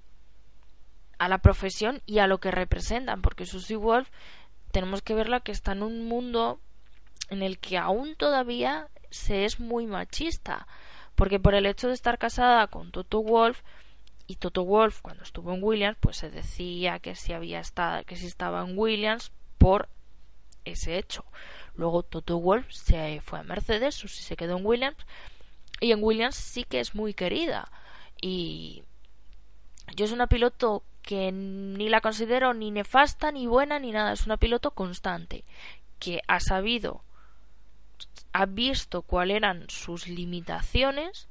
a 1.19 1.29
la 1.29 1.38
profesión 1.38 2.01
y 2.05 2.19
a 2.19 2.27
lo 2.27 2.39
que 2.39 2.51
representan, 2.51 3.21
porque 3.21 3.45
Susie 3.45 3.77
Wolf 3.77 4.09
tenemos 4.71 5.01
que 5.01 5.13
verla 5.13 5.39
que 5.39 5.53
está 5.53 5.71
en 5.71 5.84
un 5.84 6.05
mundo 6.05 6.59
en 7.29 7.43
el 7.43 7.59
que 7.59 7.77
aún 7.77 8.15
todavía 8.15 8.89
se 9.12 9.45
es 9.45 9.59
muy 9.59 9.86
machista, 9.86 10.68
porque 11.16 11.39
por 11.39 11.53
el 11.53 11.66
hecho 11.66 11.88
de 11.88 11.93
estar 11.93 12.18
casada 12.18 12.68
con 12.68 12.91
Toto 12.91 13.22
Wolf 13.22 13.62
y 14.28 14.38
Toto 14.38 14.66
Wolf 14.66 15.01
cuando 15.01 15.24
estuvo 15.24 15.53
en 15.53 15.64
Williams, 15.64 15.97
pues 15.99 16.18
se 16.18 16.32
decía 16.32 16.99
que 16.99 17.16
si 17.16 17.34
había 17.34 17.59
estado, 17.59 18.03
que 18.05 18.16
si 18.16 18.26
estaba 18.26 18.62
en 18.62 18.78
Williams 18.78 19.32
por 19.57 19.89
ese 20.66 20.97
hecho. 20.97 21.26
Luego 21.76 22.03
Toto 22.03 22.39
Wolf 22.39 22.72
se 22.72 23.22
fue 23.22 23.39
a 23.39 23.43
Mercedes, 23.43 23.95
Susie 23.95 24.24
se 24.24 24.36
quedó 24.36 24.57
en 24.57 24.66
Williams 24.66 24.97
y 25.80 25.91
en 25.91 26.03
Williams 26.03 26.36
sí 26.36 26.64
que 26.64 26.80
es 26.80 26.95
muy 26.95 27.14
querida 27.14 27.72
y 28.22 28.84
yo 29.95 30.05
es 30.05 30.12
una 30.12 30.28
piloto 30.28 30.84
que 31.01 31.32
ni 31.32 31.89
la 31.89 32.01
considero 32.01 32.53
ni 32.53 32.72
nefasta 32.72 33.32
ni 33.32 33.47
buena 33.47 33.80
ni 33.80 33.91
nada, 33.91 34.14
es 34.14 34.26
una 34.26 34.38
piloto 34.38 34.72
constante 34.72 35.43
que 35.99 36.22
ha 36.28 36.39
sabido 36.39 37.03
ha 38.34 38.45
visto 38.45 39.01
cuáles 39.01 39.38
eran 39.38 39.65
sus 39.69 40.07
limitaciones, 40.07 41.27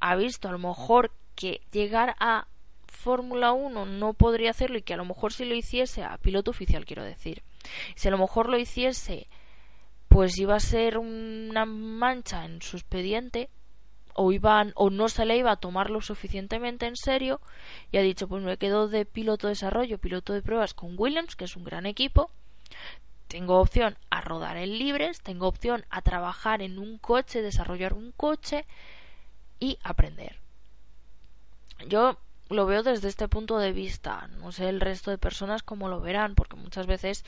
ha 0.00 0.16
visto 0.16 0.48
a 0.48 0.52
lo 0.52 0.58
mejor 0.58 1.12
que 1.34 1.60
llegar 1.72 2.16
a 2.18 2.46
Fórmula 2.86 3.52
1 3.52 3.86
no 3.86 4.12
podría 4.12 4.50
hacerlo 4.50 4.78
y 4.78 4.82
que 4.82 4.94
a 4.94 4.96
lo 4.96 5.04
mejor 5.04 5.32
si 5.32 5.44
lo 5.44 5.54
hiciese 5.54 6.02
a 6.02 6.18
piloto 6.18 6.50
oficial 6.50 6.84
quiero 6.84 7.04
decir, 7.04 7.42
si 7.94 8.08
a 8.08 8.10
lo 8.10 8.18
mejor 8.18 8.48
lo 8.48 8.58
hiciese 8.58 9.28
pues 10.08 10.36
iba 10.38 10.56
a 10.56 10.60
ser 10.60 10.98
una 10.98 11.64
mancha 11.64 12.44
en 12.44 12.60
su 12.60 12.76
expediente 12.76 13.48
o 14.14 14.32
iban 14.32 14.72
o 14.74 14.90
no 14.90 15.08
se 15.08 15.24
le 15.24 15.36
iba 15.36 15.52
a 15.52 15.56
tomar 15.56 15.88
lo 15.88 16.00
suficientemente 16.00 16.86
en 16.86 16.96
serio 16.96 17.40
y 17.92 17.96
ha 17.96 18.02
dicho 18.02 18.26
pues 18.26 18.42
me 18.42 18.56
quedo 18.56 18.88
de 18.88 19.06
piloto 19.06 19.46
de 19.46 19.52
desarrollo, 19.52 19.98
piloto 19.98 20.32
de 20.32 20.42
pruebas 20.42 20.74
con 20.74 20.94
Williams, 20.98 21.36
que 21.36 21.44
es 21.44 21.56
un 21.56 21.64
gran 21.64 21.86
equipo, 21.86 22.30
tengo 23.30 23.60
opción 23.60 23.96
a 24.10 24.20
rodar 24.20 24.56
en 24.56 24.76
libres, 24.76 25.20
tengo 25.20 25.46
opción 25.46 25.86
a 25.88 26.02
trabajar 26.02 26.62
en 26.62 26.80
un 26.80 26.98
coche, 26.98 27.42
desarrollar 27.42 27.92
un 27.92 28.10
coche 28.10 28.66
y 29.60 29.78
aprender. 29.84 30.40
Yo 31.86 32.18
lo 32.48 32.66
veo 32.66 32.82
desde 32.82 33.06
este 33.06 33.28
punto 33.28 33.58
de 33.58 33.70
vista. 33.70 34.28
No 34.40 34.50
sé 34.50 34.68
el 34.68 34.80
resto 34.80 35.12
de 35.12 35.18
personas 35.18 35.62
cómo 35.62 35.88
lo 35.88 36.00
verán, 36.00 36.34
porque 36.34 36.56
muchas 36.56 36.88
veces 36.88 37.24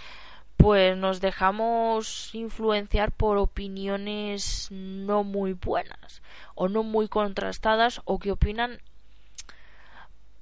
pues 0.56 0.96
nos 0.96 1.20
dejamos 1.20 2.34
influenciar 2.34 3.12
por 3.12 3.38
opiniones 3.38 4.68
no 4.72 5.22
muy 5.22 5.52
buenas 5.52 6.20
o 6.56 6.68
no 6.68 6.82
muy 6.82 7.06
contrastadas 7.06 8.00
o 8.04 8.18
que 8.18 8.32
opinan 8.32 8.80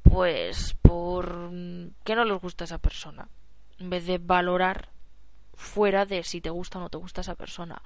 pues 0.02 0.74
por 0.82 1.50
que 2.04 2.16
no 2.16 2.24
les 2.24 2.40
gusta 2.40 2.64
esa 2.64 2.78
persona 2.78 3.28
en 3.78 3.88
vez 3.88 4.06
de 4.06 4.18
valorar 4.18 4.88
fuera 5.60 6.06
de 6.06 6.22
si 6.24 6.40
te 6.40 6.50
gusta 6.50 6.78
o 6.78 6.82
no 6.82 6.88
te 6.88 6.98
gusta 6.98 7.20
esa 7.20 7.34
persona 7.34 7.82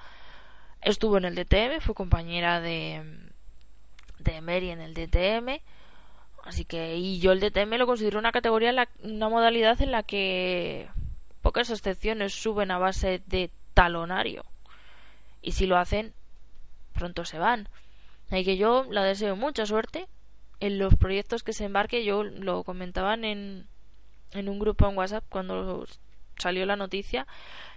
estuvo 0.81 1.18
en 1.18 1.25
el 1.25 1.35
DTM 1.35 1.81
fue 1.81 1.95
compañera 1.95 2.61
de 2.61 3.03
de 4.18 4.41
Mary 4.41 4.70
en 4.70 4.81
el 4.81 4.95
DTM 4.95 5.61
así 6.45 6.64
que 6.64 6.97
y 6.97 7.18
yo 7.18 7.33
el 7.33 7.41
DTM 7.41 7.75
lo 7.77 7.87
considero 7.87 8.18
una 8.18 8.33
categoría 8.33 8.89
una 9.03 9.29
modalidad 9.29 9.81
en 9.83 9.91
la 9.91 10.03
que 10.03 10.89
Pocas 11.45 11.68
excepciones 11.68 12.33
suben 12.33 12.70
a 12.70 12.79
base 12.79 13.20
de 13.27 13.51
talonario. 13.75 14.47
Y 15.43 15.53
si 15.53 15.66
lo 15.66 15.77
hacen, 15.77 16.14
pronto 16.95 17.27
se 17.27 17.39
van. 17.39 17.68
Así 18.31 18.47
que 18.47 18.57
yo 18.57 18.87
la 18.91 19.05
deseo 19.05 19.37
mucha 19.37 19.66
suerte 19.66 20.09
en 20.61 20.79
los 20.79 20.95
proyectos 20.95 21.43
que 21.43 21.53
se 21.53 21.66
embarque. 21.66 22.03
Yo 22.03 22.25
lo 22.25 22.64
comentaban 22.64 23.27
en, 23.27 23.66
en 24.33 24.49
un 24.49 24.59
grupo 24.59 24.89
en 24.89 24.97
WhatsApp 24.97 25.25
cuando 25.29 25.87
salió 26.39 26.66
la 26.66 26.76
noticia. 26.76 27.26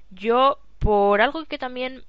Yo, 0.10 0.60
por 0.80 1.22
algo 1.22 1.46
que 1.46 1.58
también 1.58 2.04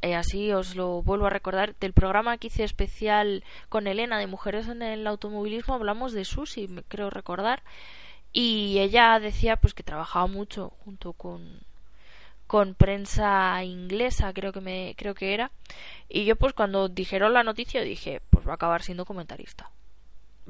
eh, 0.00 0.14
así 0.14 0.52
os 0.52 0.76
lo 0.76 1.02
vuelvo 1.02 1.26
a 1.26 1.30
recordar, 1.30 1.74
del 1.80 1.92
programa 1.92 2.38
que 2.38 2.46
hice 2.48 2.64
especial 2.64 3.42
con 3.68 3.86
Elena 3.86 4.18
de 4.18 4.28
Mujeres 4.28 4.68
en 4.68 4.82
el 4.82 5.06
Automovilismo, 5.06 5.74
hablamos 5.74 6.12
de 6.12 6.24
Susi, 6.24 6.68
creo 6.88 7.10
recordar, 7.10 7.62
y 8.32 8.78
ella 8.78 9.18
decía 9.18 9.56
pues 9.56 9.74
que 9.74 9.82
trabajaba 9.82 10.26
mucho 10.26 10.72
junto 10.84 11.12
con 11.12 11.60
con 12.46 12.74
prensa 12.74 13.62
inglesa 13.64 14.32
creo 14.32 14.52
que 14.52 14.60
me 14.60 14.94
creo 14.96 15.14
que 15.14 15.34
era 15.34 15.50
y 16.08 16.24
yo 16.24 16.36
pues 16.36 16.54
cuando 16.54 16.88
dijeron 16.88 17.34
la 17.34 17.42
noticia 17.42 17.82
dije 17.82 18.22
pues 18.30 18.46
va 18.46 18.52
a 18.52 18.54
acabar 18.54 18.82
siendo 18.82 19.04
comentarista 19.04 19.70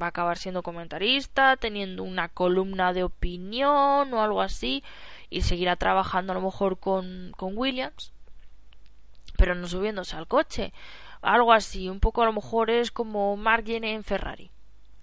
va 0.01 0.07
a 0.07 0.09
acabar 0.11 0.39
siendo 0.39 0.63
comentarista 0.63 1.57
teniendo 1.57 2.03
una 2.03 2.29
columna 2.29 2.93
de 2.93 3.05
opinión 3.05 4.13
o 4.13 4.23
algo 4.23 4.43
así 4.43 4.83
y 5.31 5.43
seguirá 5.43 5.77
trabajando 5.77 6.33
a 6.33 6.35
lo 6.35 6.43
mejor 6.43 6.79
con, 6.79 7.33
con 7.37 7.57
Williams 7.57 8.13
pero 9.37 9.55
no 9.55 9.69
subiéndose 9.69 10.17
al 10.17 10.27
coche 10.27 10.73
algo 11.23 11.53
así 11.53 11.89
un 11.89 12.01
poco 12.01 12.23
a 12.23 12.27
lo 12.27 12.33
mejor 12.33 12.71
es 12.71 12.91
como 12.91 13.37
Mark 13.37 13.65
en 13.69 14.05
Ferrari 14.05 14.51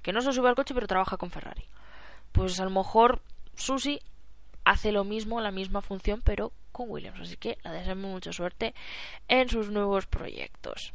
que 0.01 0.13
no 0.13 0.21
se 0.21 0.33
sube 0.33 0.49
al 0.49 0.55
coche 0.55 0.73
pero 0.73 0.87
trabaja 0.87 1.17
con 1.17 1.31
Ferrari 1.31 1.65
pues 2.31 2.59
a 2.59 2.63
lo 2.65 2.69
mejor 2.69 3.21
Susi 3.55 4.01
hace 4.65 4.91
lo 4.91 5.03
mismo, 5.03 5.39
la 5.39 5.51
misma 5.51 5.81
función, 5.81 6.21
pero 6.21 6.51
con 6.71 6.89
Williams. 6.89 7.21
Así 7.21 7.37
que 7.37 7.57
la 7.63 7.71
deseamos 7.71 8.11
mucha 8.11 8.33
suerte 8.33 8.73
en 9.27 9.47
sus 9.47 9.69
nuevos 9.69 10.07
proyectos. 10.07 10.93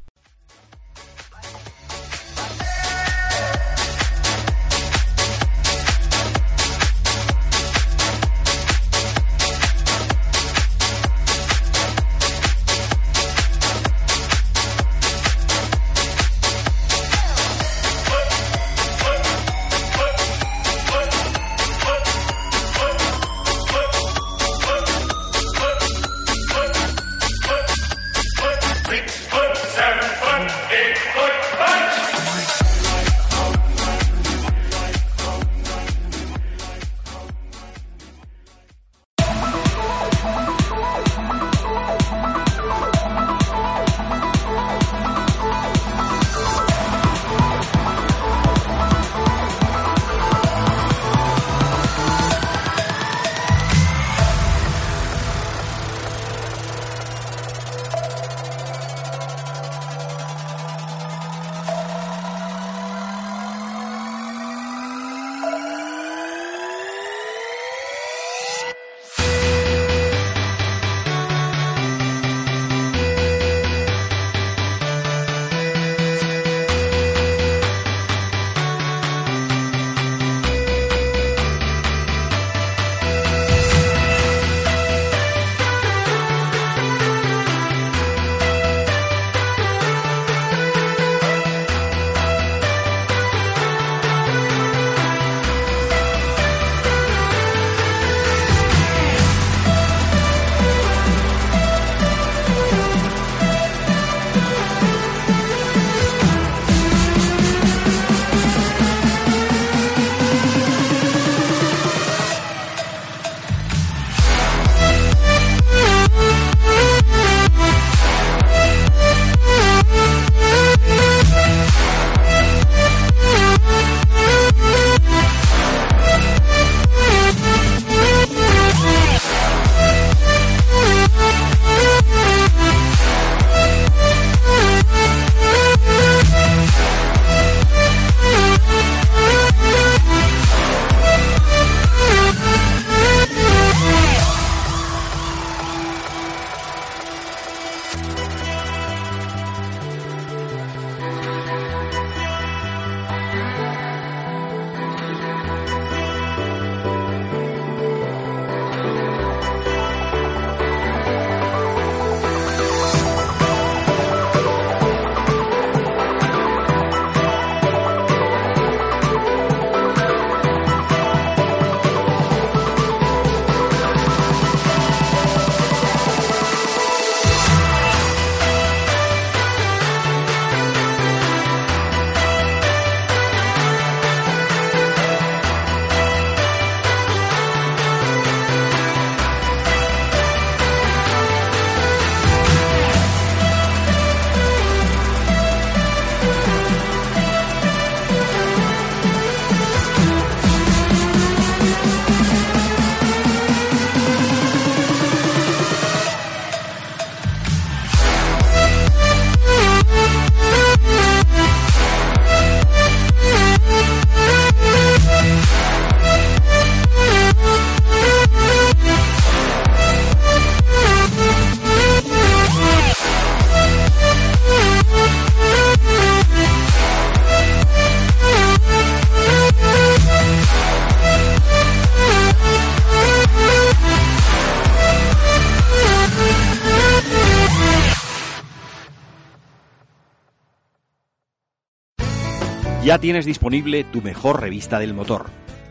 Ya 242.90 242.98
tienes 242.98 243.24
disponible 243.24 243.84
tu 243.84 244.02
mejor 244.02 244.40
revista 244.40 244.80
del 244.80 244.94
motor, 244.94 245.26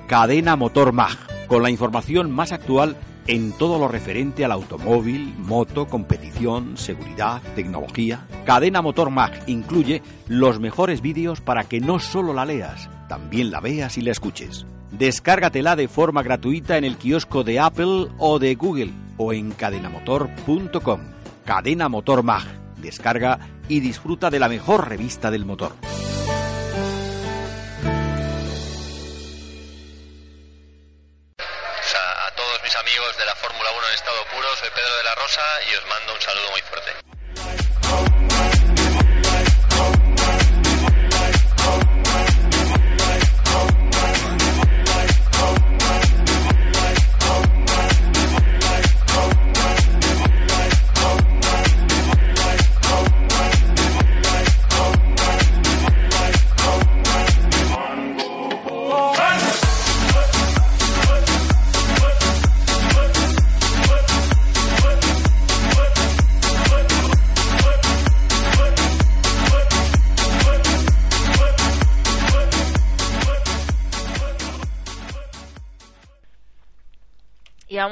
Cadena 0.07 0.55
Motor 0.55 0.93
Mag, 0.93 1.17
con 1.47 1.61
la 1.61 1.69
información 1.69 2.31
más 2.31 2.53
actual 2.53 2.95
en 3.27 3.51
todo 3.51 3.77
lo 3.77 3.89
referente 3.89 4.45
al 4.45 4.53
automóvil, 4.53 5.35
moto, 5.37 5.85
competición, 5.87 6.77
seguridad, 6.77 7.41
tecnología. 7.57 8.25
Cadena 8.45 8.81
Motor 8.81 9.09
Mag 9.09 9.33
incluye 9.47 10.01
los 10.29 10.61
mejores 10.61 11.01
vídeos 11.01 11.41
para 11.41 11.65
que 11.65 11.81
no 11.81 11.99
solo 11.99 12.31
la 12.31 12.45
leas, 12.45 12.89
también 13.09 13.51
la 13.51 13.59
veas 13.59 13.97
y 13.97 14.01
la 14.01 14.11
escuches. 14.11 14.65
Descárgatela 14.91 15.75
de 15.75 15.89
forma 15.89 16.23
gratuita 16.23 16.77
en 16.77 16.85
el 16.85 16.95
kiosco 16.95 17.43
de 17.43 17.59
Apple 17.59 18.07
o 18.17 18.39
de 18.39 18.55
Google 18.55 18.93
o 19.17 19.33
en 19.33 19.51
cadenamotor.com. 19.51 21.01
Cadena 21.43 21.89
Motor 21.89 22.23
Mag. 22.23 22.45
Descarga 22.77 23.39
y 23.67 23.81
disfruta 23.81 24.29
de 24.29 24.39
la 24.39 24.47
mejor 24.47 24.87
revista 24.87 25.29
del 25.29 25.43
motor. 25.43 25.73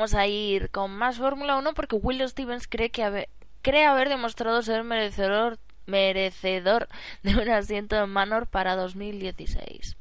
Vamos 0.08 0.16
a 0.22 0.28
ir 0.28 0.70
con 0.70 0.92
más 0.92 1.18
Fórmula 1.18 1.58
1 1.58 1.74
porque 1.74 1.98
Will 1.98 2.26
Stevens 2.30 2.66
cree 2.70 2.92
que 2.92 3.04
haber, 3.04 3.28
cree 3.62 3.86
haber 3.86 4.08
demostrado 4.08 4.62
ser 4.62 4.86
merecedor 4.86 5.60
merecedor 5.86 6.88
de 7.24 7.36
un 7.36 7.50
asiento 7.50 7.98
en 7.98 8.10
Manor 8.10 8.48
para 8.48 8.78
2016. 8.78 9.97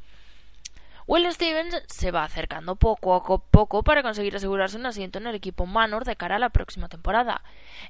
Will 1.09 1.33
Stevens 1.33 1.85
se 1.87 2.11
va 2.11 2.25
acercando 2.25 2.75
poco 2.75 3.15
a 3.15 3.23
poco 3.23 3.85
para 3.85 4.03
conseguir 4.03 4.35
asegurarse 4.35 4.77
un 4.77 4.87
asiento 4.87 5.19
en 5.21 5.29
el 5.29 5.37
equipo 5.37 5.65
Manor 5.65 6.05
de 6.05 6.17
cara 6.17 6.35
a 6.35 6.41
la 6.41 6.49
próxima 6.49 6.89
temporada. 6.89 7.43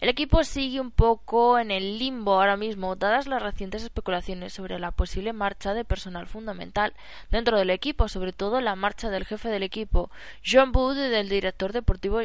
El 0.02 0.10
equipo 0.10 0.44
sigue 0.44 0.80
un 0.80 0.90
poco 0.90 1.58
en 1.58 1.70
el 1.70 1.98
limbo 1.98 2.34
ahora 2.34 2.58
mismo, 2.58 2.94
dadas 2.94 3.26
las 3.26 3.42
recientes 3.42 3.82
especulaciones 3.82 4.52
sobre 4.52 4.78
la 4.78 4.90
posible 4.90 5.32
marcha 5.32 5.72
de 5.72 5.86
personal 5.86 6.26
fundamental 6.26 6.92
dentro 7.30 7.56
del 7.56 7.70
equipo, 7.70 8.06
sobre 8.08 8.34
todo 8.34 8.60
la 8.60 8.76
marcha 8.76 9.08
del 9.08 9.24
jefe 9.24 9.48
del 9.48 9.62
equipo, 9.62 10.10
John 10.44 10.72
Wood, 10.74 10.98
y 10.98 11.08
del 11.08 11.30
director 11.30 11.72
deportivo 11.72 12.20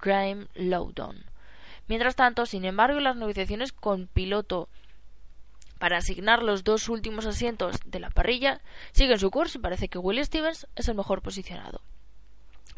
Graham 0.00 0.46
Loudon. 0.54 1.24
Mientras 1.88 2.14
tanto, 2.14 2.46
sin 2.46 2.64
embargo, 2.64 3.00
las 3.00 3.16
negociaciones 3.16 3.72
con 3.72 4.06
piloto 4.06 4.68
para 5.78 5.98
asignar 5.98 6.42
los 6.42 6.64
dos 6.64 6.88
últimos 6.88 7.26
asientos 7.26 7.76
de 7.84 8.00
la 8.00 8.10
parrilla 8.10 8.60
siguen 8.92 9.18
su 9.18 9.30
curso 9.30 9.58
y 9.58 9.62
parece 9.62 9.88
que 9.88 9.98
Will 9.98 10.24
Stevens 10.24 10.66
es 10.76 10.88
el 10.88 10.94
mejor 10.94 11.22
posicionado. 11.22 11.80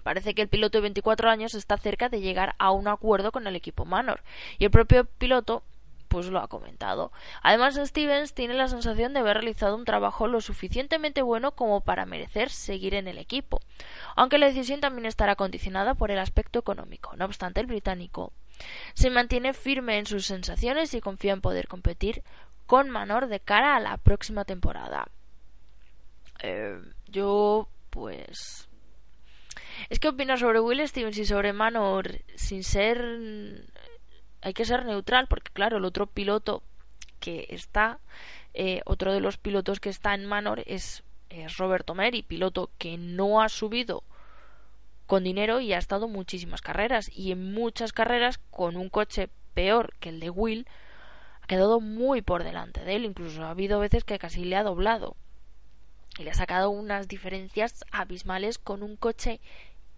Parece 0.03 0.35
que 0.35 0.43
el 0.43 0.49
piloto 0.49 0.79
de 0.79 0.83
24 0.83 1.29
años 1.29 1.55
está 1.55 1.77
cerca 1.77 2.09
de 2.09 2.21
llegar 2.21 2.55
a 2.59 2.71
un 2.71 2.89
acuerdo 2.89 3.33
con 3.33 3.47
el 3.47 3.57
equipo 3.57 3.85
Manor 3.85 4.23
y 4.59 4.65
el 4.65 4.71
propio 4.71 5.05
piloto 5.05 5.63
pues 6.09 6.27
lo 6.27 6.41
ha 6.41 6.49
comentado. 6.49 7.13
Además, 7.43 7.79
Stevens 7.83 8.33
tiene 8.33 8.55
la 8.55 8.69
sensación 8.69 9.13
de 9.13 9.21
haber 9.21 9.37
realizado 9.37 9.77
un 9.77 9.85
trabajo 9.85 10.27
lo 10.27 10.41
suficientemente 10.41 11.23
bueno 11.23 11.53
como 11.53 11.83
para 11.83 12.07
merecer 12.07 12.51
seguir 12.51 12.95
en 12.95 13.09
el 13.09 13.19
equipo, 13.19 13.61
aunque 14.17 14.39
la 14.39 14.47
decisión 14.47 14.81
también 14.81 15.07
estará 15.07 15.37
condicionada 15.37 15.95
por 15.95 16.11
el 16.11 16.19
aspecto 16.19 16.59
económico. 16.59 17.15
No 17.17 17.27
obstante, 17.27 17.61
el 17.61 17.67
británico 17.67 18.33
se 18.95 19.11
mantiene 19.11 19.53
firme 19.53 19.99
en 19.99 20.07
sus 20.07 20.27
sensaciones 20.27 20.93
y 20.95 21.01
confía 21.01 21.33
en 21.33 21.41
poder 21.41 21.69
competir 21.69 22.23
con 22.69 22.91
Manor 22.91 23.29
de 23.29 23.41
cara 23.41 23.77
a 23.77 23.81
la 23.81 23.97
próxima 23.97 24.45
temporada. 24.45 25.09
Eh, 26.43 26.79
yo, 27.07 27.67
pues. 27.89 28.69
Es 29.89 29.99
que 29.99 30.09
opinar 30.09 30.39
sobre 30.39 30.61
Will 30.61 30.87
Stevens 30.87 31.17
y 31.17 31.25
sobre 31.25 31.55
Manor 31.55 32.21
sin 32.35 32.63
ser. 32.63 33.65
Hay 34.43 34.53
que 34.53 34.67
ser 34.67 34.85
neutral, 34.85 35.29
porque, 35.29 35.51
claro, 35.51 35.79
el 35.79 35.87
otro 35.87 36.09
piloto 36.09 36.63
que 37.21 37.47
está. 37.49 38.01
Eh, 38.53 38.83
otro 38.85 39.15
de 39.15 39.21
los 39.21 39.39
pilotos 39.39 39.81
que 39.81 39.89
está 39.89 40.13
en 40.13 40.27
Manor 40.27 40.63
es, 40.67 41.05
es 41.31 41.57
Roberto 41.57 41.95
Meri, 41.95 42.23
piloto 42.23 42.71
que 42.77 42.99
no 42.99 43.41
ha 43.41 43.49
subido 43.49 44.05
con 45.07 45.25
dinero 45.25 45.61
y 45.61 45.73
ha 45.73 45.79
estado 45.79 46.07
muchísimas 46.07 46.61
carreras. 46.61 47.11
Y 47.17 47.33
en 47.33 47.51
muchas 47.55 47.95
carreras 47.95 48.37
con 48.51 48.77
un 48.77 48.91
coche 48.91 49.31
peor 49.55 49.95
que 50.01 50.11
el 50.11 50.21
de 50.21 50.29
Will 50.29 50.67
quedado 51.49 51.81
muy 51.81 52.23
por 52.23 52.45
delante 52.45 52.85
de 52.85 52.95
él, 52.95 53.05
incluso 53.05 53.43
ha 53.45 53.51
habido 53.51 53.81
veces 53.81 54.05
que 54.05 54.19
casi 54.21 54.45
le 54.45 54.55
ha 54.55 54.63
doblado 54.63 55.17
y 56.19 56.25
le 56.25 56.31
ha 56.31 56.35
sacado 56.35 56.71
unas 56.71 57.09
diferencias 57.09 57.85
abismales 57.91 58.59
con 58.59 58.83
un 58.83 58.97
coche 58.97 59.41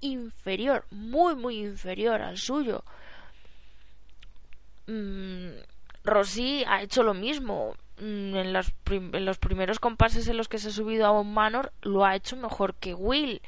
inferior, 0.01 0.87
muy 0.91 1.35
muy 1.35 1.59
inferior 1.59 2.23
al 2.23 2.39
suyo. 2.39 2.85
Mm, 4.87 5.51
Rossi 6.05 6.65
ha 6.67 6.83
hecho 6.83 7.03
lo 7.03 7.15
mismo. 7.15 7.75
Mm, 7.99 8.35
en, 8.35 8.53
los 8.55 8.73
en 8.91 9.25
los 9.27 9.39
primeros 9.39 9.79
compases 9.79 10.27
en 10.29 10.39
los 10.39 10.49
que 10.49 10.59
se 10.59 10.69
ha 10.69 10.73
subido 10.73 11.07
a 11.07 11.11
un 11.11 11.35
Manor 11.35 11.73
lo 11.83 12.05
ha 12.05 12.17
hecho 12.17 12.37
mejor 12.37 12.75
que 12.75 12.95
Will. 12.95 13.43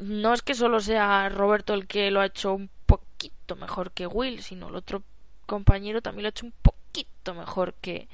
No 0.00 0.34
es 0.34 0.42
que 0.42 0.54
solo 0.54 0.80
sea 0.80 1.28
Roberto 1.28 1.72
el 1.74 1.86
que 1.86 2.10
lo 2.10 2.20
ha 2.20 2.26
hecho 2.26 2.52
un 2.52 2.68
poquito 2.86 3.56
mejor 3.56 3.92
que 3.92 4.06
Will, 4.08 4.42
sino 4.42 4.68
el 4.68 4.74
otro 4.74 5.02
compañero 5.44 6.02
también 6.02 6.24
lo 6.24 6.28
ha 6.28 6.30
hecho 6.30 6.46
un 6.46 6.54
poquito 6.62 7.34
mejor 7.34 7.74
que, 7.74 8.08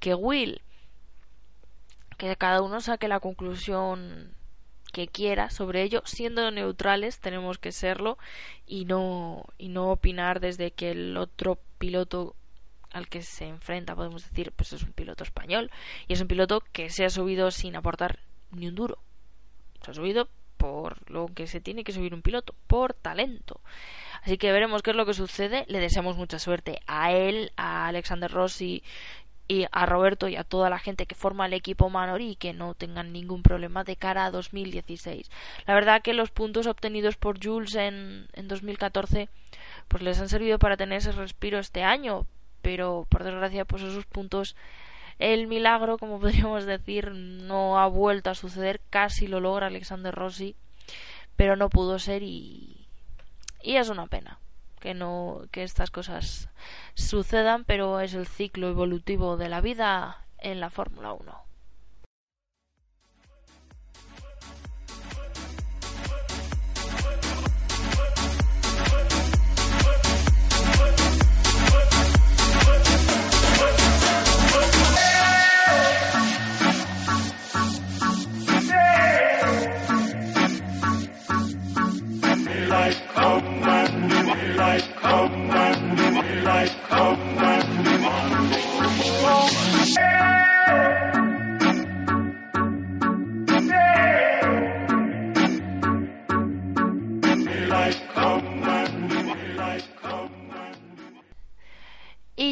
que 0.00 0.14
Will. 0.14 0.62
Que 2.18 2.36
cada 2.36 2.62
uno 2.62 2.80
saque 2.80 3.08
la 3.08 3.20
conclusión 3.20 4.34
que 4.92 5.08
quiera 5.08 5.50
sobre 5.50 5.82
ello, 5.82 6.02
siendo 6.04 6.50
neutrales 6.52 7.18
tenemos 7.18 7.58
que 7.58 7.72
serlo 7.72 8.16
y 8.64 8.84
no 8.84 9.44
y 9.58 9.68
no 9.68 9.90
opinar 9.90 10.38
desde 10.38 10.70
que 10.70 10.92
el 10.92 11.16
otro 11.16 11.58
piloto 11.78 12.36
al 12.92 13.08
que 13.08 13.22
se 13.22 13.48
enfrenta 13.48 13.96
podemos 13.96 14.22
decir 14.22 14.52
pues 14.52 14.72
es 14.72 14.84
un 14.84 14.92
piloto 14.92 15.24
español. 15.24 15.70
Y 16.06 16.12
es 16.12 16.20
un 16.20 16.28
piloto 16.28 16.62
que 16.72 16.90
se 16.90 17.04
ha 17.04 17.10
subido 17.10 17.50
sin 17.50 17.74
aportar 17.74 18.20
ni 18.52 18.68
un 18.68 18.76
duro. 18.76 18.98
Se 19.84 19.90
ha 19.90 19.94
subido 19.94 20.28
por 20.56 21.10
lo 21.10 21.26
que 21.26 21.48
se 21.48 21.60
tiene 21.60 21.84
que 21.84 21.92
subir 21.92 22.14
un 22.14 22.22
piloto 22.22 22.54
por 22.68 22.94
talento 22.94 23.60
Así 24.24 24.38
que 24.38 24.52
veremos 24.52 24.82
qué 24.82 24.90
es 24.90 24.96
lo 24.96 25.06
que 25.06 25.14
sucede. 25.14 25.64
Le 25.68 25.80
deseamos 25.80 26.16
mucha 26.16 26.38
suerte 26.38 26.80
a 26.86 27.12
él, 27.12 27.52
a 27.56 27.88
Alexander 27.88 28.30
Rossi 28.30 28.82
y 29.46 29.66
a 29.70 29.84
Roberto 29.84 30.28
y 30.28 30.36
a 30.36 30.44
toda 30.44 30.70
la 30.70 30.78
gente 30.78 31.04
que 31.04 31.14
forma 31.14 31.44
el 31.44 31.52
equipo 31.52 31.90
Manor 31.90 32.22
y 32.22 32.36
que 32.36 32.54
no 32.54 32.72
tengan 32.72 33.12
ningún 33.12 33.42
problema 33.42 33.84
de 33.84 33.96
cara 33.96 34.24
a 34.24 34.30
2016. 34.30 35.30
La 35.66 35.74
verdad 35.74 36.00
que 36.00 36.14
los 36.14 36.30
puntos 36.30 36.66
obtenidos 36.66 37.16
por 37.16 37.44
Jules 37.44 37.74
en, 37.74 38.26
en 38.32 38.48
2014 38.48 39.28
pues 39.88 40.02
les 40.02 40.18
han 40.18 40.30
servido 40.30 40.58
para 40.58 40.78
tener 40.78 40.98
ese 40.98 41.12
respiro 41.12 41.58
este 41.58 41.82
año, 41.82 42.26
pero 42.62 43.06
por 43.10 43.24
desgracia 43.24 43.66
pues 43.66 43.82
esos 43.82 44.06
puntos 44.06 44.56
el 45.18 45.46
milagro, 45.46 45.98
como 45.98 46.18
podríamos 46.20 46.64
decir, 46.64 47.10
no 47.10 47.78
ha 47.78 47.86
vuelto 47.88 48.30
a 48.30 48.34
suceder, 48.34 48.80
casi 48.90 49.26
lo 49.26 49.40
logra 49.40 49.66
Alexander 49.66 50.14
Rossi, 50.14 50.56
pero 51.36 51.56
no 51.56 51.68
pudo 51.68 51.98
ser 51.98 52.22
y, 52.22 52.73
y 53.64 53.76
es 53.76 53.88
una 53.88 54.06
pena 54.06 54.38
que 54.78 54.92
no 54.92 55.40
que 55.50 55.62
estas 55.62 55.90
cosas 55.90 56.50
sucedan, 56.94 57.64
pero 57.64 58.00
es 58.00 58.12
el 58.12 58.26
ciclo 58.26 58.68
evolutivo 58.68 59.38
de 59.38 59.48
la 59.48 59.62
vida 59.62 60.26
en 60.38 60.60
la 60.60 60.68
Fórmula 60.68 61.14
1. 61.14 61.43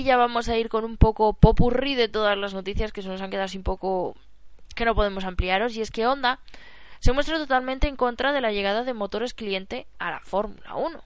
Y 0.02 0.04
ya 0.04 0.16
vamos 0.16 0.48
a 0.48 0.58
ir 0.58 0.68
con 0.68 0.84
un 0.84 0.96
poco 0.96 1.32
popurrí 1.32 1.94
de 1.94 2.08
todas 2.08 2.36
las 2.36 2.54
noticias 2.54 2.90
que 2.90 3.02
se 3.02 3.08
nos 3.08 3.22
han 3.22 3.30
quedado 3.30 3.44
así 3.44 3.56
un 3.56 3.62
poco 3.62 4.16
que 4.74 4.84
no 4.84 4.96
podemos 4.96 5.22
ampliaros. 5.22 5.76
Y 5.76 5.80
es 5.80 5.92
que 5.92 6.08
Honda 6.08 6.40
se 6.98 7.12
muestra 7.12 7.38
totalmente 7.38 7.86
en 7.86 7.94
contra 7.94 8.32
de 8.32 8.40
la 8.40 8.50
llegada 8.50 8.82
de 8.82 8.94
motores 8.94 9.32
cliente 9.32 9.86
a 10.00 10.10
la 10.10 10.18
Fórmula 10.18 10.74
1. 10.74 11.04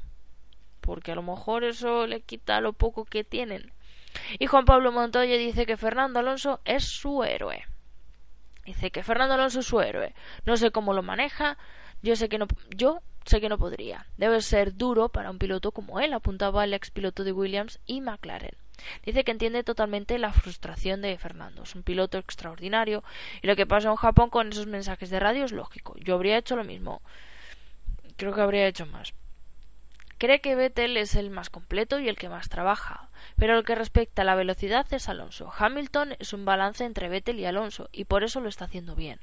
Porque 0.81 1.13
a 1.13 1.15
lo 1.15 1.21
mejor 1.21 1.63
eso 1.63 2.07
le 2.07 2.23
quita 2.23 2.63
lo 2.63 2.73
poco 2.73 3.05
que 3.05 3.23
tienen. 3.23 3.71
Y 4.39 4.47
Juan 4.47 4.65
Pablo 4.65 4.93
Montoya 4.93 5.37
dice 5.37 5.67
que 5.67 5.77
Fernando 5.77 6.21
Alonso 6.21 6.61
es 6.65 6.85
su 6.85 7.23
héroe. 7.23 7.67
Dice 8.65 8.91
que 8.91 9.03
Fernando 9.03 9.35
Alonso 9.35 9.61
es 9.61 9.67
su 9.67 9.79
héroe. 9.83 10.15
No 10.47 10.57
sé 10.57 10.71
cómo 10.71 10.95
lo 10.95 11.03
maneja. 11.03 11.59
Yo 12.01 12.17
sé 12.17 12.31
que 12.31 12.39
no, 12.39 12.47
yo 12.75 13.03
sé 13.27 13.43
que 13.43 13.51
no 13.51 13.59
podría. 13.59 14.07
Debe 14.17 14.41
ser 14.41 14.75
duro 14.75 15.11
para 15.11 15.31
un 15.31 15.39
piloto 15.39 15.71
como 15.73 16.01
él, 16.01 16.15
apuntaba 16.15 16.65
el 16.65 16.73
ex 16.73 16.91
piloto 16.91 17.25
de 17.25 17.33
Williams 17.33 17.79
y 17.85 18.01
McLaren. 18.01 18.57
Dice 19.05 19.25
que 19.25 19.33
entiende 19.33 19.65
totalmente 19.65 20.19
la 20.19 20.33
frustración 20.33 21.03
de 21.03 21.17
Fernando. 21.19 21.63
Es 21.63 21.75
un 21.75 21.83
piloto 21.83 22.19
extraordinario 22.19 23.03
y 23.43 23.47
lo 23.47 23.57
que 23.57 23.67
pasa 23.67 23.91
en 23.91 23.97
Japón 23.97 24.31
con 24.31 24.51
esos 24.53 24.67
mensajes 24.67 25.11
de 25.11 25.21
radio 25.21 25.45
es 25.45 25.53
lógico. 25.53 25.95
Yo 25.99 26.15
habría 26.15 26.39
hecho 26.39 26.57
lo 26.57 26.65
mismo. 26.65 27.03
Creo 28.17 28.35
que 28.35 28.41
habría 28.41 28.67
hecho 28.67 28.87
más. 28.87 29.15
Cree 30.19 30.41
que 30.41 30.55
Vettel 30.55 30.97
es 30.97 31.15
el 31.15 31.29
más 31.29 31.51
completo 31.51 31.99
y 31.99 32.09
el 32.09 32.17
que 32.17 32.31
más 32.31 32.49
trabaja, 32.49 33.11
pero 33.37 33.55
lo 33.55 33.65
que 33.65 33.75
respecta 33.75 34.23
a 34.23 34.25
la 34.25 34.35
velocidad 34.35 34.87
es 34.91 35.11
Alonso. 35.11 35.53
Hamilton 35.59 36.17
es 36.19 36.33
un 36.33 36.47
balance 36.47 36.85
entre 36.85 37.11
Vettel 37.11 37.39
y 37.39 37.45
Alonso 37.45 37.91
y 37.93 38.07
por 38.07 38.25
eso 38.25 38.41
lo 38.41 38.49
está 38.49 38.65
haciendo 38.65 38.95
bien. 38.95 39.21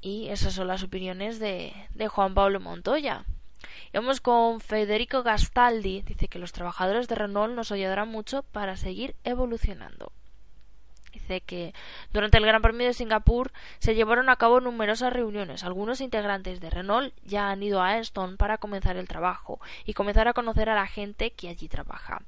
Y 0.00 0.28
esas 0.28 0.54
son 0.54 0.68
las 0.68 0.82
opiniones 0.82 1.40
de, 1.40 1.74
de 1.90 2.08
Juan 2.08 2.32
Pablo 2.32 2.58
Montoya. 2.60 3.26
Vamos 3.92 4.20
con 4.20 4.60
Federico 4.60 5.22
Gastaldi. 5.22 6.02
Dice 6.02 6.28
que 6.28 6.38
los 6.38 6.52
trabajadores 6.52 7.08
de 7.08 7.14
Renault 7.14 7.54
nos 7.54 7.72
ayudarán 7.72 8.08
mucho 8.08 8.42
para 8.42 8.76
seguir 8.76 9.16
evolucionando. 9.24 10.12
Dice 11.12 11.40
que 11.40 11.74
durante 12.12 12.38
el 12.38 12.46
Gran 12.46 12.62
Premio 12.62 12.86
de 12.86 12.92
Singapur 12.92 13.52
se 13.78 13.94
llevaron 13.94 14.28
a 14.28 14.36
cabo 14.36 14.60
numerosas 14.60 15.12
reuniones. 15.12 15.64
Algunos 15.64 16.00
integrantes 16.00 16.60
de 16.60 16.70
Renault 16.70 17.14
ya 17.24 17.50
han 17.50 17.62
ido 17.62 17.82
a 17.82 17.94
Aston 17.94 18.36
para 18.36 18.58
comenzar 18.58 18.96
el 18.96 19.08
trabajo 19.08 19.60
y 19.84 19.94
comenzar 19.94 20.28
a 20.28 20.34
conocer 20.34 20.68
a 20.68 20.74
la 20.74 20.86
gente 20.86 21.32
que 21.32 21.48
allí 21.48 21.68
trabaja. 21.68 22.22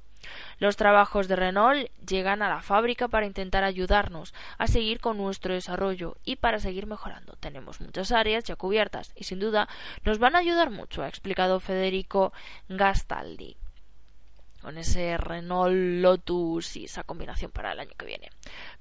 Los 0.59 0.77
trabajos 0.77 1.27
de 1.27 1.35
Renault 1.35 1.89
llegan 2.05 2.41
a 2.41 2.49
la 2.49 2.61
fábrica 2.61 3.07
para 3.07 3.25
intentar 3.25 3.63
ayudarnos 3.63 4.33
a 4.57 4.67
seguir 4.67 4.99
con 4.99 5.17
nuestro 5.17 5.53
desarrollo 5.53 6.17
y 6.23 6.37
para 6.37 6.59
seguir 6.59 6.87
mejorando. 6.87 7.33
Tenemos 7.39 7.81
muchas 7.81 8.11
áreas 8.11 8.43
ya 8.43 8.55
cubiertas 8.55 9.13
y 9.15 9.23
sin 9.23 9.39
duda 9.39 9.67
nos 10.03 10.19
van 10.19 10.35
a 10.35 10.39
ayudar 10.39 10.69
mucho, 10.69 11.03
ha 11.03 11.07
explicado 11.07 11.59
Federico 11.59 12.33
Gastaldi 12.69 13.57
con 14.61 14.77
ese 14.77 15.17
Renault 15.17 16.01
Lotus 16.01 16.75
y 16.77 16.85
esa 16.85 17.03
combinación 17.03 17.51
para 17.51 17.71
el 17.71 17.79
año 17.79 17.91
que 17.97 18.05
viene. 18.05 18.29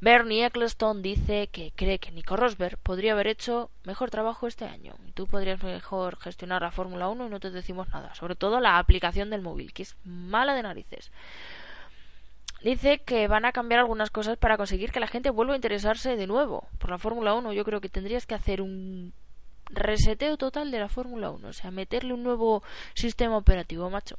Bernie 0.00 0.44
Eccleston 0.44 1.02
dice 1.02 1.48
que 1.48 1.72
cree 1.74 1.98
que 1.98 2.10
Nico 2.10 2.36
Rosberg 2.36 2.78
podría 2.78 3.12
haber 3.12 3.28
hecho 3.28 3.70
mejor 3.84 4.10
trabajo 4.10 4.46
este 4.46 4.66
año. 4.66 4.94
Tú 5.14 5.26
podrías 5.26 5.62
mejor 5.62 6.16
gestionar 6.18 6.62
la 6.62 6.70
Fórmula 6.70 7.08
1 7.08 7.26
y 7.26 7.30
no 7.30 7.40
te 7.40 7.50
decimos 7.50 7.88
nada. 7.88 8.14
Sobre 8.14 8.36
todo 8.36 8.60
la 8.60 8.78
aplicación 8.78 9.30
del 9.30 9.42
móvil, 9.42 9.72
que 9.72 9.82
es 9.82 9.96
mala 10.04 10.54
de 10.54 10.62
narices. 10.62 11.10
Dice 12.62 12.98
que 12.98 13.26
van 13.26 13.46
a 13.46 13.52
cambiar 13.52 13.80
algunas 13.80 14.10
cosas 14.10 14.36
para 14.36 14.58
conseguir 14.58 14.92
que 14.92 15.00
la 15.00 15.06
gente 15.06 15.30
vuelva 15.30 15.54
a 15.54 15.56
interesarse 15.56 16.16
de 16.16 16.26
nuevo 16.26 16.68
por 16.78 16.90
la 16.90 16.98
Fórmula 16.98 17.32
1. 17.34 17.54
Yo 17.54 17.64
creo 17.64 17.80
que 17.80 17.88
tendrías 17.88 18.26
que 18.26 18.34
hacer 18.34 18.60
un 18.60 19.14
reseteo 19.70 20.36
total 20.36 20.70
de 20.70 20.78
la 20.78 20.88
Fórmula 20.88 21.30
1, 21.30 21.48
o 21.48 21.52
sea, 21.52 21.70
meterle 21.70 22.12
un 22.12 22.22
nuevo 22.22 22.62
sistema 22.94 23.36
operativo, 23.36 23.88
macho 23.88 24.16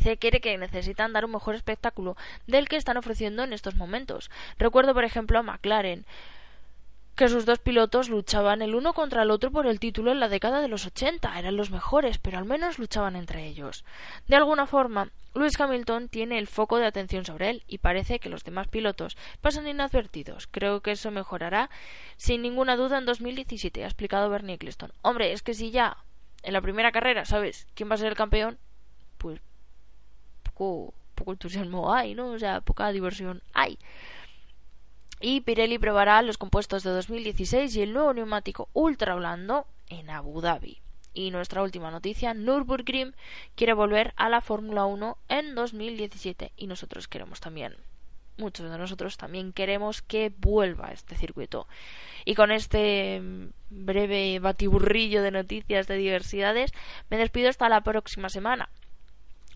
se 0.00 0.16
quiere 0.16 0.40
que 0.40 0.56
necesitan 0.58 1.12
dar 1.12 1.24
un 1.24 1.32
mejor 1.32 1.54
espectáculo 1.54 2.16
del 2.46 2.68
que 2.68 2.76
están 2.76 2.96
ofreciendo 2.96 3.44
en 3.44 3.52
estos 3.52 3.76
momentos. 3.76 4.30
Recuerdo, 4.58 4.94
por 4.94 5.04
ejemplo, 5.04 5.38
a 5.38 5.42
McLaren 5.42 6.06
que 7.16 7.28
sus 7.28 7.46
dos 7.46 7.58
pilotos 7.58 8.10
luchaban 8.10 8.60
el 8.60 8.74
uno 8.74 8.92
contra 8.92 9.22
el 9.22 9.30
otro 9.30 9.50
por 9.50 9.66
el 9.66 9.80
título 9.80 10.12
en 10.12 10.20
la 10.20 10.28
década 10.28 10.60
de 10.60 10.68
los 10.68 10.84
80. 10.84 11.38
Eran 11.38 11.56
los 11.56 11.70
mejores, 11.70 12.18
pero 12.18 12.36
al 12.36 12.44
menos 12.44 12.78
luchaban 12.78 13.16
entre 13.16 13.46
ellos. 13.46 13.86
De 14.28 14.36
alguna 14.36 14.66
forma, 14.66 15.10
Lewis 15.34 15.58
Hamilton 15.58 16.10
tiene 16.10 16.38
el 16.38 16.46
foco 16.46 16.76
de 16.76 16.84
atención 16.84 17.24
sobre 17.24 17.48
él 17.48 17.62
y 17.66 17.78
parece 17.78 18.18
que 18.18 18.28
los 18.28 18.44
demás 18.44 18.68
pilotos 18.68 19.16
pasan 19.40 19.66
inadvertidos. 19.66 20.46
Creo 20.46 20.82
que 20.82 20.92
eso 20.92 21.10
mejorará 21.10 21.70
sin 22.18 22.42
ninguna 22.42 22.76
duda 22.76 22.98
en 22.98 23.06
2017, 23.06 23.84
ha 23.84 23.86
explicado 23.86 24.28
Bernie 24.28 24.56
Eccleston. 24.56 24.92
Hombre, 25.00 25.32
es 25.32 25.40
que 25.40 25.54
si 25.54 25.70
ya 25.70 25.96
en 26.42 26.52
la 26.52 26.60
primera 26.60 26.92
carrera 26.92 27.24
sabes 27.24 27.66
quién 27.74 27.90
va 27.90 27.94
a 27.94 27.98
ser 27.98 28.08
el 28.08 28.14
campeón, 28.14 28.58
pues 29.16 29.40
poco, 30.56 30.94
poco 31.14 31.32
entusiasmo 31.32 31.92
hay, 31.92 32.14
¿no? 32.14 32.30
O 32.30 32.38
sea, 32.38 32.60
poca 32.60 32.90
diversión 32.90 33.42
hay. 33.52 33.78
Y 35.20 35.40
Pirelli 35.42 35.78
probará 35.78 36.22
los 36.22 36.38
compuestos 36.38 36.82
de 36.82 36.90
2016 36.90 37.74
y 37.76 37.82
el 37.82 37.92
nuevo 37.92 38.12
neumático 38.12 38.68
ultra 38.72 39.14
blando 39.14 39.66
en 39.88 40.10
Abu 40.10 40.40
Dhabi. 40.40 40.80
Y 41.14 41.30
nuestra 41.30 41.62
última 41.62 41.90
noticia, 41.90 42.34
Nürburgring 42.34 43.14
quiere 43.54 43.72
volver 43.72 44.12
a 44.16 44.28
la 44.28 44.42
Fórmula 44.42 44.84
1 44.84 45.16
en 45.28 45.54
2017 45.54 46.52
y 46.56 46.66
nosotros 46.66 47.08
queremos 47.08 47.40
también. 47.40 47.76
Muchos 48.36 48.70
de 48.70 48.76
nosotros 48.76 49.16
también 49.16 49.54
queremos 49.54 50.02
que 50.02 50.30
vuelva 50.38 50.92
este 50.92 51.16
circuito. 51.16 51.66
Y 52.26 52.34
con 52.34 52.50
este 52.50 53.22
breve 53.70 54.38
batiburrillo 54.40 55.22
de 55.22 55.30
noticias 55.30 55.86
de 55.86 55.96
diversidades, 55.96 56.72
me 57.08 57.16
despido 57.16 57.48
hasta 57.48 57.70
la 57.70 57.80
próxima 57.80 58.28
semana 58.28 58.68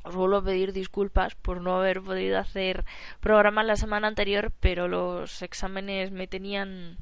os 0.02 0.14
vuelvo 0.14 0.36
a 0.36 0.44
pedir 0.44 0.72
disculpas 0.72 1.34
por 1.34 1.60
no 1.60 1.76
haber 1.76 2.00
podido 2.00 2.38
hacer 2.38 2.84
programa 3.20 3.62
la 3.62 3.76
semana 3.76 4.08
anterior, 4.08 4.52
pero 4.60 4.88
los 4.88 5.42
exámenes 5.42 6.10
me 6.10 6.26
tenían 6.26 6.98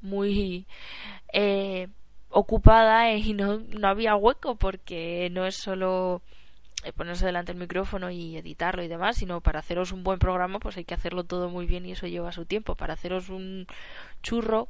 muy 0.00 0.66
eh, 1.32 1.88
ocupada 2.30 3.12
y 3.12 3.32
no, 3.34 3.58
no 3.58 3.88
había 3.88 4.16
hueco 4.16 4.56
porque 4.56 5.28
no 5.32 5.46
es 5.46 5.56
solo 5.56 6.22
eh, 6.84 6.92
ponerse 6.92 7.26
delante 7.26 7.52
del 7.52 7.60
micrófono 7.60 8.10
y 8.10 8.36
editarlo 8.36 8.82
y 8.82 8.88
demás, 8.88 9.16
sino 9.16 9.40
para 9.40 9.60
haceros 9.60 9.92
un 9.92 10.04
buen 10.04 10.18
programa 10.18 10.60
pues 10.60 10.76
hay 10.76 10.84
que 10.84 10.94
hacerlo 10.94 11.24
todo 11.24 11.48
muy 11.48 11.66
bien 11.66 11.86
y 11.86 11.92
eso 11.92 12.06
lleva 12.06 12.32
su 12.32 12.44
tiempo. 12.44 12.76
Para 12.76 12.94
haceros 12.94 13.28
un 13.30 13.66
churro 14.22 14.68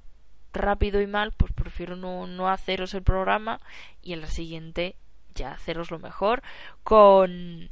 rápido 0.53 1.01
y 1.01 1.07
mal, 1.07 1.33
pues 1.33 1.53
prefiero 1.53 1.97
no, 1.97 2.27
no 2.27 2.49
haceros 2.49 2.95
el 2.95 3.03
programa 3.03 3.61
y 4.03 4.15
en 4.15 4.23
la 4.23 4.29
siguiente 4.29 4.97
ya 5.39 5.53
haceros 5.53 5.91
lo 5.91 5.99
mejor 5.99 6.43
con 6.83 7.71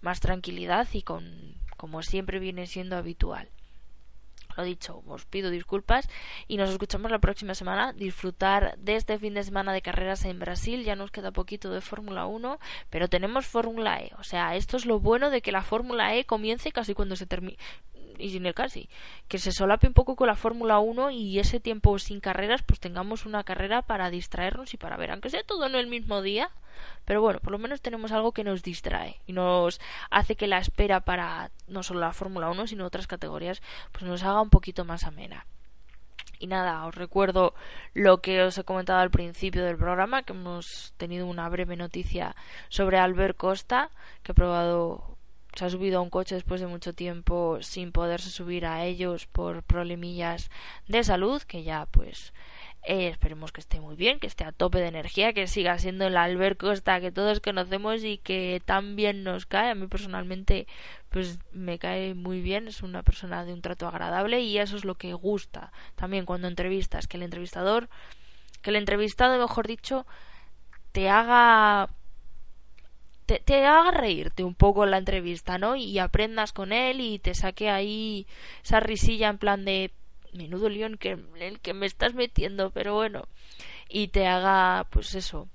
más 0.00 0.20
tranquilidad 0.20 0.86
y 0.92 1.02
con 1.02 1.56
como 1.76 2.02
siempre 2.02 2.38
viene 2.38 2.66
siendo 2.66 2.96
habitual. 2.96 3.50
Lo 4.56 4.64
dicho, 4.64 5.02
os 5.06 5.26
pido 5.26 5.50
disculpas 5.50 6.08
y 6.48 6.56
nos 6.56 6.70
escuchamos 6.70 7.10
la 7.10 7.18
próxima 7.18 7.54
semana. 7.54 7.92
Disfrutar 7.92 8.78
de 8.78 8.96
este 8.96 9.18
fin 9.18 9.34
de 9.34 9.44
semana 9.44 9.72
de 9.74 9.82
carreras 9.82 10.24
en 10.24 10.38
Brasil. 10.38 10.82
Ya 10.82 10.96
nos 10.96 11.10
queda 11.10 11.30
poquito 11.30 11.70
de 11.70 11.82
Fórmula 11.82 12.26
1, 12.26 12.58
pero 12.88 13.08
tenemos 13.08 13.46
Fórmula 13.46 14.00
E. 14.00 14.12
O 14.18 14.24
sea, 14.24 14.56
esto 14.56 14.78
es 14.78 14.86
lo 14.86 14.98
bueno 14.98 15.28
de 15.28 15.42
que 15.42 15.52
la 15.52 15.62
Fórmula 15.62 16.14
E 16.14 16.24
comience 16.24 16.72
casi 16.72 16.94
cuando 16.94 17.16
se 17.16 17.26
termine 17.26 17.58
y 18.18 18.30
sin 18.30 18.46
el 18.46 18.54
casi, 18.54 18.88
que 19.28 19.38
se 19.38 19.52
solape 19.52 19.86
un 19.86 19.94
poco 19.94 20.16
con 20.16 20.26
la 20.26 20.36
Fórmula 20.36 20.78
1 20.78 21.10
y 21.10 21.38
ese 21.38 21.60
tiempo 21.60 21.98
sin 21.98 22.20
carreras, 22.20 22.62
pues 22.62 22.80
tengamos 22.80 23.26
una 23.26 23.44
carrera 23.44 23.82
para 23.82 24.10
distraernos 24.10 24.74
y 24.74 24.76
para 24.76 24.96
ver, 24.96 25.10
aunque 25.10 25.30
sea 25.30 25.42
todo 25.42 25.66
en 25.66 25.74
el 25.74 25.86
mismo 25.86 26.22
día, 26.22 26.50
pero 27.04 27.20
bueno, 27.20 27.40
por 27.40 27.52
lo 27.52 27.58
menos 27.58 27.80
tenemos 27.80 28.12
algo 28.12 28.32
que 28.32 28.44
nos 28.44 28.62
distrae 28.62 29.20
y 29.26 29.32
nos 29.32 29.80
hace 30.10 30.36
que 30.36 30.46
la 30.46 30.58
espera 30.58 31.00
para 31.00 31.50
no 31.68 31.82
solo 31.82 32.00
la 32.00 32.12
Fórmula 32.12 32.50
1, 32.50 32.66
sino 32.66 32.86
otras 32.86 33.06
categorías, 33.06 33.62
pues 33.92 34.04
nos 34.04 34.22
haga 34.22 34.40
un 34.40 34.50
poquito 34.50 34.84
más 34.84 35.04
amena. 35.04 35.46
Y 36.38 36.48
nada, 36.48 36.84
os 36.84 36.94
recuerdo 36.94 37.54
lo 37.94 38.20
que 38.20 38.42
os 38.42 38.58
he 38.58 38.64
comentado 38.64 38.98
al 38.98 39.10
principio 39.10 39.64
del 39.64 39.78
programa, 39.78 40.22
que 40.22 40.34
hemos 40.34 40.92
tenido 40.98 41.26
una 41.26 41.48
breve 41.48 41.76
noticia 41.76 42.36
sobre 42.68 42.98
Albert 42.98 43.36
Costa, 43.36 43.90
que 44.22 44.32
ha 44.32 44.34
probado 44.34 45.15
se 45.56 45.64
ha 45.64 45.70
subido 45.70 45.98
a 45.98 46.02
un 46.02 46.10
coche 46.10 46.34
después 46.34 46.60
de 46.60 46.66
mucho 46.66 46.92
tiempo 46.92 47.58
sin 47.62 47.90
poderse 47.90 48.30
subir 48.30 48.66
a 48.66 48.84
ellos 48.84 49.26
por 49.26 49.62
problemillas 49.62 50.50
de 50.86 51.02
salud, 51.02 51.42
que 51.42 51.62
ya 51.62 51.86
pues 51.86 52.34
eh, 52.82 53.08
esperemos 53.08 53.52
que 53.52 53.60
esté 53.60 53.80
muy 53.80 53.96
bien, 53.96 54.20
que 54.20 54.26
esté 54.26 54.44
a 54.44 54.52
tope 54.52 54.78
de 54.78 54.88
energía, 54.88 55.32
que 55.32 55.46
siga 55.46 55.78
siendo 55.78 56.06
el 56.06 56.16
Albert 56.16 56.60
Costa 56.60 57.00
que 57.00 57.10
todos 57.10 57.40
conocemos 57.40 58.04
y 58.04 58.18
que 58.18 58.62
tan 58.64 58.94
bien 58.96 59.24
nos 59.24 59.46
cae. 59.46 59.70
A 59.70 59.74
mí 59.74 59.86
personalmente 59.86 60.66
pues 61.08 61.38
me 61.52 61.78
cae 61.78 62.14
muy 62.14 62.42
bien, 62.42 62.68
es 62.68 62.82
una 62.82 63.02
persona 63.02 63.44
de 63.44 63.54
un 63.54 63.62
trato 63.62 63.88
agradable 63.88 64.42
y 64.42 64.58
eso 64.58 64.76
es 64.76 64.84
lo 64.84 64.96
que 64.96 65.14
gusta 65.14 65.72
también 65.94 66.26
cuando 66.26 66.48
entrevistas, 66.48 67.06
que 67.08 67.16
el 67.16 67.22
entrevistador, 67.22 67.88
que 68.62 68.70
el 68.70 68.76
entrevistado, 68.76 69.38
mejor 69.38 69.66
dicho, 69.66 70.06
te 70.92 71.08
haga 71.08 71.88
te, 73.26 73.66
haga 73.66 73.90
reírte 73.90 74.44
un 74.44 74.54
poco 74.54 74.84
en 74.84 74.92
la 74.92 74.98
entrevista, 74.98 75.58
¿no? 75.58 75.76
Y 75.76 75.98
aprendas 75.98 76.52
con 76.52 76.72
él 76.72 77.00
y 77.00 77.18
te 77.18 77.34
saque 77.34 77.70
ahí 77.70 78.26
esa 78.64 78.80
risilla 78.80 79.28
en 79.28 79.38
plan 79.38 79.64
de 79.64 79.90
menudo 80.32 80.68
león 80.68 80.96
que 80.98 81.18
el 81.40 81.60
que 81.60 81.74
me 81.74 81.86
estás 81.86 82.14
metiendo, 82.14 82.70
pero 82.70 82.94
bueno, 82.94 83.26
y 83.88 84.08
te 84.08 84.26
haga 84.26 84.86
pues 84.90 85.14
eso, 85.14 85.48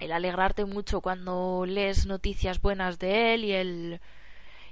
el 0.00 0.12
alegrarte 0.12 0.64
mucho 0.64 1.00
cuando 1.00 1.64
lees 1.66 2.06
noticias 2.06 2.60
buenas 2.60 2.98
de 2.98 3.34
él 3.34 3.44
y 3.44 3.52
el 3.52 4.00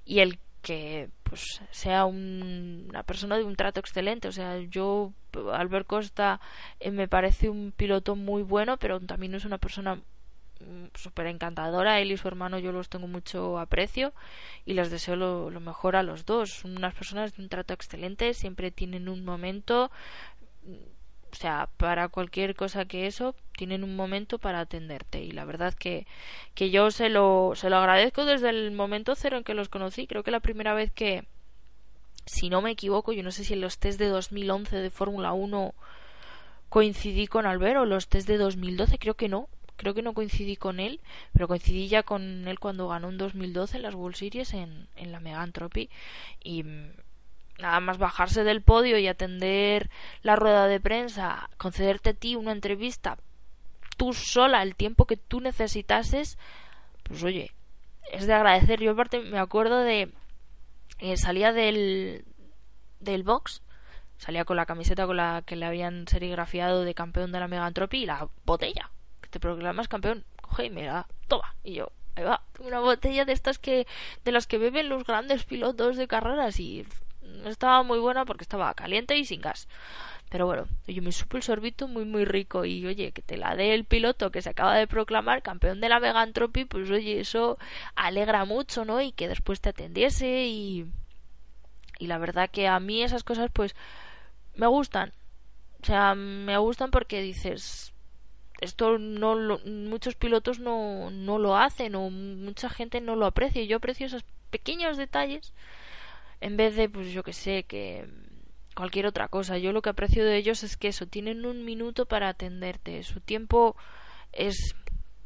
y 0.05 0.21
el 0.21 0.39
que 0.63 1.09
pues 1.23 1.63
sea 1.71 2.05
una 2.05 3.03
persona 3.05 3.37
de 3.37 3.45
un 3.45 3.57
trato 3.57 3.81
excelente 3.81 4.29
o 4.29 4.33
sea 4.33 4.59
yo 4.59 5.13
Albert 5.53 5.87
Costa 5.87 6.41
eh, 6.81 6.91
me 6.91 7.09
parece 7.09 7.49
un 7.49 7.73
piloto 7.75 8.17
muy 8.17 8.43
bueno 8.43 8.77
pero 8.77 9.01
también 9.01 9.35
es 9.35 9.45
una 9.45 9.59
persona 9.59 10.01
súper 10.95 11.27
encantadora 11.27 12.01
él 12.01 12.13
y 12.13 12.17
su 12.17 12.29
hermano 12.29 12.59
yo 12.59 12.73
los 12.73 12.89
tengo 12.89 13.07
mucho 13.07 13.59
aprecio 13.59 14.13
y 14.67 14.75
les 14.75 14.91
deseo 14.91 15.17
lo, 15.17 15.51
lo 15.51 15.61
mejor 15.61 15.97
a 15.97 16.03
los 16.03 16.27
dos 16.27 16.51
son 16.51 16.77
unas 16.77 16.95
personas 16.95 17.37
de 17.37 17.43
un 17.43 17.49
trato 17.49 17.73
excelente 17.73 18.35
siempre 18.35 18.71
tienen 18.71 19.09
un 19.09 19.25
momento 19.25 19.91
o 21.33 21.37
sea, 21.37 21.69
para 21.77 22.09
cualquier 22.09 22.55
cosa 22.55 22.85
que 22.85 23.07
eso, 23.07 23.35
tienen 23.57 23.85
un 23.85 23.95
momento 23.97 24.39
para 24.39 24.61
atenderte. 24.61 25.23
Y 25.23 25.31
la 25.31 25.45
verdad 25.45 25.75
que, 25.75 26.07
que 26.55 26.71
yo 26.71 26.91
se 26.91 27.09
lo, 27.09 27.53
se 27.55 27.71
lo 27.71 27.77
agradezco 27.77 28.25
desde 28.25 28.51
el 28.51 28.73
momento 28.73 29.15
cero 29.15 29.37
en 29.37 29.45
que 29.45 29.55
los 29.55 29.69
conocí. 29.69 30.07
Creo 30.07 30.23
que 30.23 30.31
la 30.31 30.41
primera 30.41 30.75
vez 30.75 30.91
que, 30.91 31.25
si 32.27 32.51
no 32.51 32.63
me 32.63 32.73
equivoco, 32.73 33.13
yo 33.13 33.23
no 33.23 33.31
sé 33.31 33.45
si 33.45 33.55
en 33.55 33.61
los 33.61 33.79
test 33.79 33.99
de 33.99 34.09
2011 34.09 34.77
de 34.77 34.91
Fórmula 34.91 35.33
1 35.33 35.75
coincidí 36.69 37.27
con 37.27 37.47
Albert 37.47 37.79
o 37.79 37.85
los 37.85 38.09
test 38.09 38.29
de 38.29 38.39
2012, 38.39 38.99
creo 38.99 39.15
que 39.15 39.29
no. 39.29 39.49
Creo 39.81 39.95
que 39.95 40.03
no 40.03 40.13
coincidí 40.13 40.57
con 40.57 40.79
él, 40.79 41.01
pero 41.33 41.49
coincidí 41.49 41.89
ya 41.89 42.03
con 42.03 42.47
él 42.47 42.59
cuando 42.59 42.87
ganó 42.89 43.09
en 43.09 43.17
2012 43.17 43.79
las 43.79 43.95
World 43.95 44.15
Series 44.15 44.53
en, 44.53 44.89
en 44.95 45.11
la 45.11 45.21
Megantropy. 45.21 45.89
Y 46.45 46.65
nada 47.59 47.81
más 47.81 47.97
bajarse 47.97 48.45
del 48.45 48.61
podio 48.61 48.99
y 48.99 49.09
atender 49.09 49.89
la 50.21 50.37
rueda 50.37 50.67
de 50.67 50.81
prensa, 50.81 51.49
concederte 51.57 52.11
a 52.11 52.13
ti 52.13 52.37
una 52.37 52.53
entrevista 52.53 53.17
tú 53.97 54.13
sola 54.13 54.63
el 54.63 54.77
tiempo 54.77 55.07
que 55.07 55.17
tú 55.17 55.41
necesitases, 55.41 56.37
pues 57.03 57.25
oye, 57.25 57.53
es 58.13 58.27
de 58.27 58.35
agradecer. 58.35 58.81
Yo 58.81 58.91
aparte 58.91 59.21
me 59.21 59.39
acuerdo 59.39 59.79
de 59.79 60.13
eh, 60.99 61.17
salía 61.17 61.55
del 61.55 62.27
del 62.99 63.23
box, 63.23 63.63
salía 64.19 64.45
con 64.45 64.59
la 64.59 64.67
camiseta 64.67 65.07
con 65.07 65.17
la 65.17 65.43
que 65.47 65.57
le 65.57 65.65
habían 65.65 66.07
serigrafiado 66.07 66.85
de 66.85 66.93
campeón 66.93 67.33
de 67.33 67.41
la 67.41 67.49
Megantropy 67.49 68.03
y 68.03 68.07
la 68.07 68.29
botella, 68.45 68.91
te 69.31 69.41
proclamas 69.41 69.89
campeón, 69.89 70.25
coge 70.41 70.67
y 70.67 70.71
me 70.71 70.85
da, 70.85 71.07
toma, 71.29 71.55
y 71.65 71.75
yo, 71.75 71.93
ahí 72.17 72.25
va, 72.25 72.43
una 72.59 72.81
botella 72.81 73.25
de 73.25 73.33
estas 73.33 73.59
que 73.59 73.87
de 74.25 74.33
las 74.33 74.47
que 74.47 74.59
beben 74.59 74.89
los 74.89 75.05
grandes 75.05 75.45
pilotos 75.45 75.97
de 75.97 76.09
carreras 76.09 76.59
y 76.61 76.87
estaba 77.47 77.83
muy 77.83 77.99
buena 77.99 78.25
porque 78.25 78.45
estaba 78.45 78.75
caliente 78.75 79.17
y 79.17 79.25
sin 79.25 79.41
gas. 79.41 79.69
Pero 80.31 80.47
bueno, 80.47 80.67
yo 80.87 81.03
me 81.03 81.11
supo 81.11 81.37
el 81.37 81.43
sorbito 81.43 81.89
muy 81.89 82.05
muy 82.05 82.25
rico 82.25 82.65
y 82.65 82.87
oye, 82.87 83.13
que 83.13 83.23
te 83.23 83.37
la 83.37 83.57
dé 83.57 83.75
el 83.75 83.85
piloto 83.85 84.31
que 84.31 84.43
se 84.43 84.51
acaba 84.51 84.77
de 84.77 84.87
proclamar 84.87 85.43
campeón 85.43 85.81
de 85.81 85.89
la 85.89 85.99
Megantropy, 85.99 86.67
pues 86.67 86.89
oye, 86.91 87.21
eso 87.21 87.59
alegra 87.97 88.45
mucho, 88.45 88.85
¿no? 88.85 89.01
Y 89.01 89.13
que 89.13 89.29
después 89.29 89.61
te 89.61 89.71
atendiese 89.71 90.47
y 90.47 90.87
y 91.99 92.07
la 92.07 92.19
verdad 92.19 92.51
que 92.51 92.69
a 92.69 92.81
mí 92.81 93.03
esas 93.03 93.25
cosas 93.25 93.51
pues 93.53 93.75
me 94.55 94.67
gustan. 94.67 95.13
O 95.83 95.87
sea, 95.87 96.15
me 96.15 96.57
gustan 96.59 96.91
porque 96.91 97.23
dices 97.23 97.90
esto 98.61 98.99
no 98.99 99.35
lo, 99.35 99.59
muchos 99.61 100.15
pilotos 100.15 100.59
no, 100.59 101.11
no 101.11 101.39
lo 101.39 101.57
hacen 101.57 101.95
o 101.95 102.11
mucha 102.11 102.69
gente 102.69 103.01
no 103.01 103.17
lo 103.17 103.27
aprecia. 103.27 103.65
Yo 103.65 103.79
aprecio 103.79 104.07
esos 104.07 104.25
pequeños 104.51 104.97
detalles 104.97 105.53
en 106.41 106.57
vez 106.57 106.77
de, 106.77 106.89
pues 106.89 107.13
yo 107.13 107.23
que 107.23 107.33
sé, 107.33 107.65
que 107.65 108.07
cualquier 108.75 109.07
otra 109.07 109.29
cosa. 109.29 109.59
Yo 109.59 109.73
lo 109.73 109.83
que 109.83 109.91
aprecio 109.91 110.25
de 110.25 110.37
ellos 110.37 110.63
es 110.63 110.77
que 110.77 110.89
eso, 110.89 111.07
tienen 111.07 111.47
un 111.47 111.65
minuto 111.65 112.07
para 112.07 112.29
atenderte. 112.29 113.03
Su 113.03 113.21
tiempo 113.21 113.77
es 114.33 114.75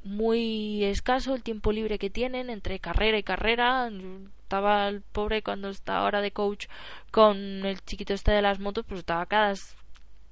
muy 0.04 0.84
escaso, 0.84 1.34
el 1.34 1.42
tiempo 1.42 1.72
libre 1.72 1.98
que 1.98 2.10
tienen 2.10 2.50
entre 2.50 2.78
carrera 2.78 3.18
y 3.18 3.22
carrera. 3.22 3.90
Estaba 4.42 4.88
el 4.88 5.02
pobre 5.02 5.42
cuando 5.42 5.70
está 5.70 5.98
ahora 5.98 6.20
de 6.20 6.30
coach 6.30 6.66
con 7.10 7.36
el 7.64 7.82
chiquito 7.84 8.14
este 8.14 8.32
de 8.32 8.42
las 8.42 8.60
motos, 8.60 8.84
pues 8.86 9.00
estaba 9.00 9.26
cada, 9.26 9.54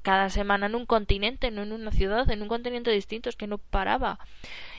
cada 0.02 0.30
semana 0.30 0.66
en 0.66 0.74
un 0.74 0.86
continente, 0.86 1.50
no 1.50 1.62
en 1.62 1.72
una 1.72 1.90
ciudad, 1.90 2.28
en 2.30 2.42
un 2.42 2.48
continente 2.48 2.90
distinto, 2.90 3.28
es 3.28 3.36
que 3.36 3.46
no 3.46 3.58
paraba 3.58 4.18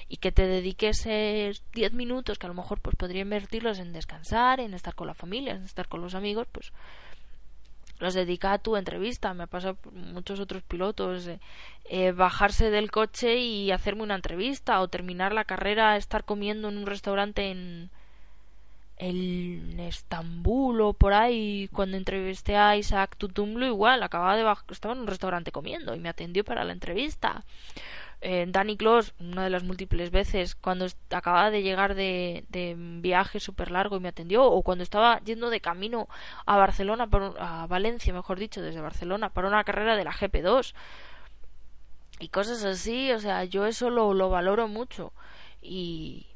y 0.09 0.17
que 0.17 0.31
te 0.31 0.45
dediques 0.45 1.03
10 1.03 1.93
minutos 1.93 2.37
que 2.37 2.45
a 2.45 2.49
lo 2.49 2.55
mejor 2.55 2.79
pues 2.81 2.95
podría 2.95 3.21
invertirlos 3.21 3.79
en 3.79 3.93
descansar, 3.93 4.59
en 4.59 4.73
estar 4.73 4.95
con 4.95 5.07
la 5.07 5.13
familia, 5.13 5.53
en 5.53 5.63
estar 5.63 5.87
con 5.87 6.01
los 6.01 6.13
amigos, 6.13 6.47
pues 6.51 6.71
los 7.99 8.13
dedica 8.13 8.53
a 8.53 8.59
tu 8.59 8.75
entrevista. 8.75 9.33
Me 9.33 9.43
ha 9.43 9.47
pasado 9.47 9.77
muchos 9.91 10.39
otros 10.39 10.61
pilotos 10.63 11.25
eh, 11.27 11.39
eh, 11.85 12.11
bajarse 12.11 12.69
del 12.69 12.91
coche 12.91 13.37
y 13.37 13.71
hacerme 13.71 14.03
una 14.03 14.15
entrevista 14.15 14.81
o 14.81 14.87
terminar 14.87 15.33
la 15.33 15.45
carrera, 15.45 15.97
estar 15.97 16.25
comiendo 16.25 16.69
en 16.69 16.77
un 16.77 16.85
restaurante 16.85 17.49
en 17.49 17.89
en 18.97 19.79
Estambul 19.79 20.81
o 20.81 20.93
por 20.93 21.13
ahí 21.13 21.69
cuando 21.73 21.97
entrevisté 21.97 22.55
a 22.55 22.77
Isaac 22.77 23.15
Tutumlu 23.17 23.65
igual 23.65 24.03
acababa 24.03 24.35
de 24.35 24.45
estaba 24.69 24.93
en 24.93 25.01
un 25.01 25.07
restaurante 25.07 25.51
comiendo 25.51 25.95
y 25.95 25.99
me 25.99 26.09
atendió 26.09 26.43
para 26.43 26.63
la 26.63 26.73
entrevista 26.73 27.43
eh, 28.25 28.45
Danny 28.47 28.77
Close, 28.77 29.11
una 29.19 29.43
de 29.43 29.49
las 29.49 29.63
múltiples 29.63 30.09
veces, 30.09 30.55
cuando 30.55 30.87
acababa 31.09 31.51
de 31.51 31.61
llegar 31.61 31.93
de, 31.93 32.45
de 32.47 32.73
viaje 32.77 33.41
súper 33.41 33.69
largo 33.69 33.97
y 33.97 33.99
me 33.99 34.07
atendió, 34.07 34.45
o 34.45 34.61
cuando 34.61 34.81
estaba 34.81 35.19
yendo 35.25 35.49
de 35.49 35.59
camino 35.59 36.07
a 36.45 36.55
Barcelona, 36.55 37.09
a 37.37 37.67
Valencia, 37.67 38.13
mejor 38.13 38.39
dicho, 38.39 38.61
desde 38.61 38.79
Barcelona, 38.79 39.29
para 39.29 39.49
una 39.49 39.65
carrera 39.65 39.97
de 39.97 40.05
la 40.05 40.13
GP2. 40.13 40.73
Y 42.19 42.29
cosas 42.29 42.63
así, 42.63 43.11
o 43.11 43.19
sea, 43.19 43.43
yo 43.43 43.65
eso 43.65 43.89
lo, 43.89 44.13
lo 44.13 44.29
valoro 44.29 44.69
mucho 44.69 45.11
y, 45.61 46.27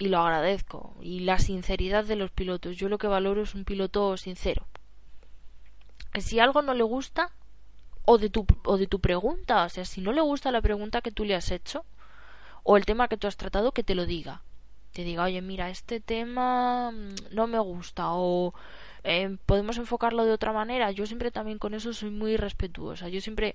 y 0.00 0.08
lo 0.08 0.18
agradezco. 0.18 0.94
Y 1.02 1.20
la 1.20 1.38
sinceridad 1.38 2.04
de 2.04 2.16
los 2.16 2.30
pilotos, 2.30 2.76
yo 2.78 2.88
lo 2.88 2.96
que 2.96 3.06
valoro 3.06 3.42
es 3.42 3.54
un 3.54 3.64
piloto 3.64 4.16
sincero. 4.16 4.66
Que 6.12 6.22
si 6.22 6.40
algo 6.40 6.62
no 6.62 6.72
le 6.72 6.82
gusta, 6.82 7.30
o 8.06 8.16
de 8.16 8.30
tu 8.30 8.46
o 8.64 8.78
de 8.78 8.86
tu 8.86 9.00
pregunta, 9.00 9.64
o 9.64 9.68
sea, 9.68 9.84
si 9.84 10.00
no 10.00 10.12
le 10.12 10.22
gusta 10.22 10.50
la 10.50 10.62
pregunta 10.62 11.02
que 11.02 11.12
tú 11.12 11.24
le 11.24 11.34
has 11.34 11.50
hecho 11.50 11.84
o 12.64 12.78
el 12.78 12.86
tema 12.86 13.08
que 13.08 13.18
tú 13.18 13.26
has 13.26 13.36
tratado, 13.36 13.72
que 13.72 13.84
te 13.84 13.94
lo 13.94 14.06
diga. 14.06 14.42
Te 14.92 15.04
diga, 15.04 15.24
"Oye, 15.24 15.42
mira, 15.42 15.68
este 15.68 16.00
tema 16.00 16.90
mm, 16.92 17.34
no 17.34 17.46
me 17.46 17.58
gusta" 17.58 18.12
o 18.14 18.54
eh, 19.04 19.36
podemos 19.46 19.76
enfocarlo 19.76 20.24
de 20.24 20.32
otra 20.32 20.52
manera. 20.52 20.90
Yo 20.92 21.06
siempre 21.06 21.30
también 21.30 21.58
con 21.58 21.74
eso 21.74 21.92
soy 21.92 22.10
muy 22.10 22.36
respetuosa. 22.38 23.08
Yo 23.10 23.20
siempre 23.20 23.54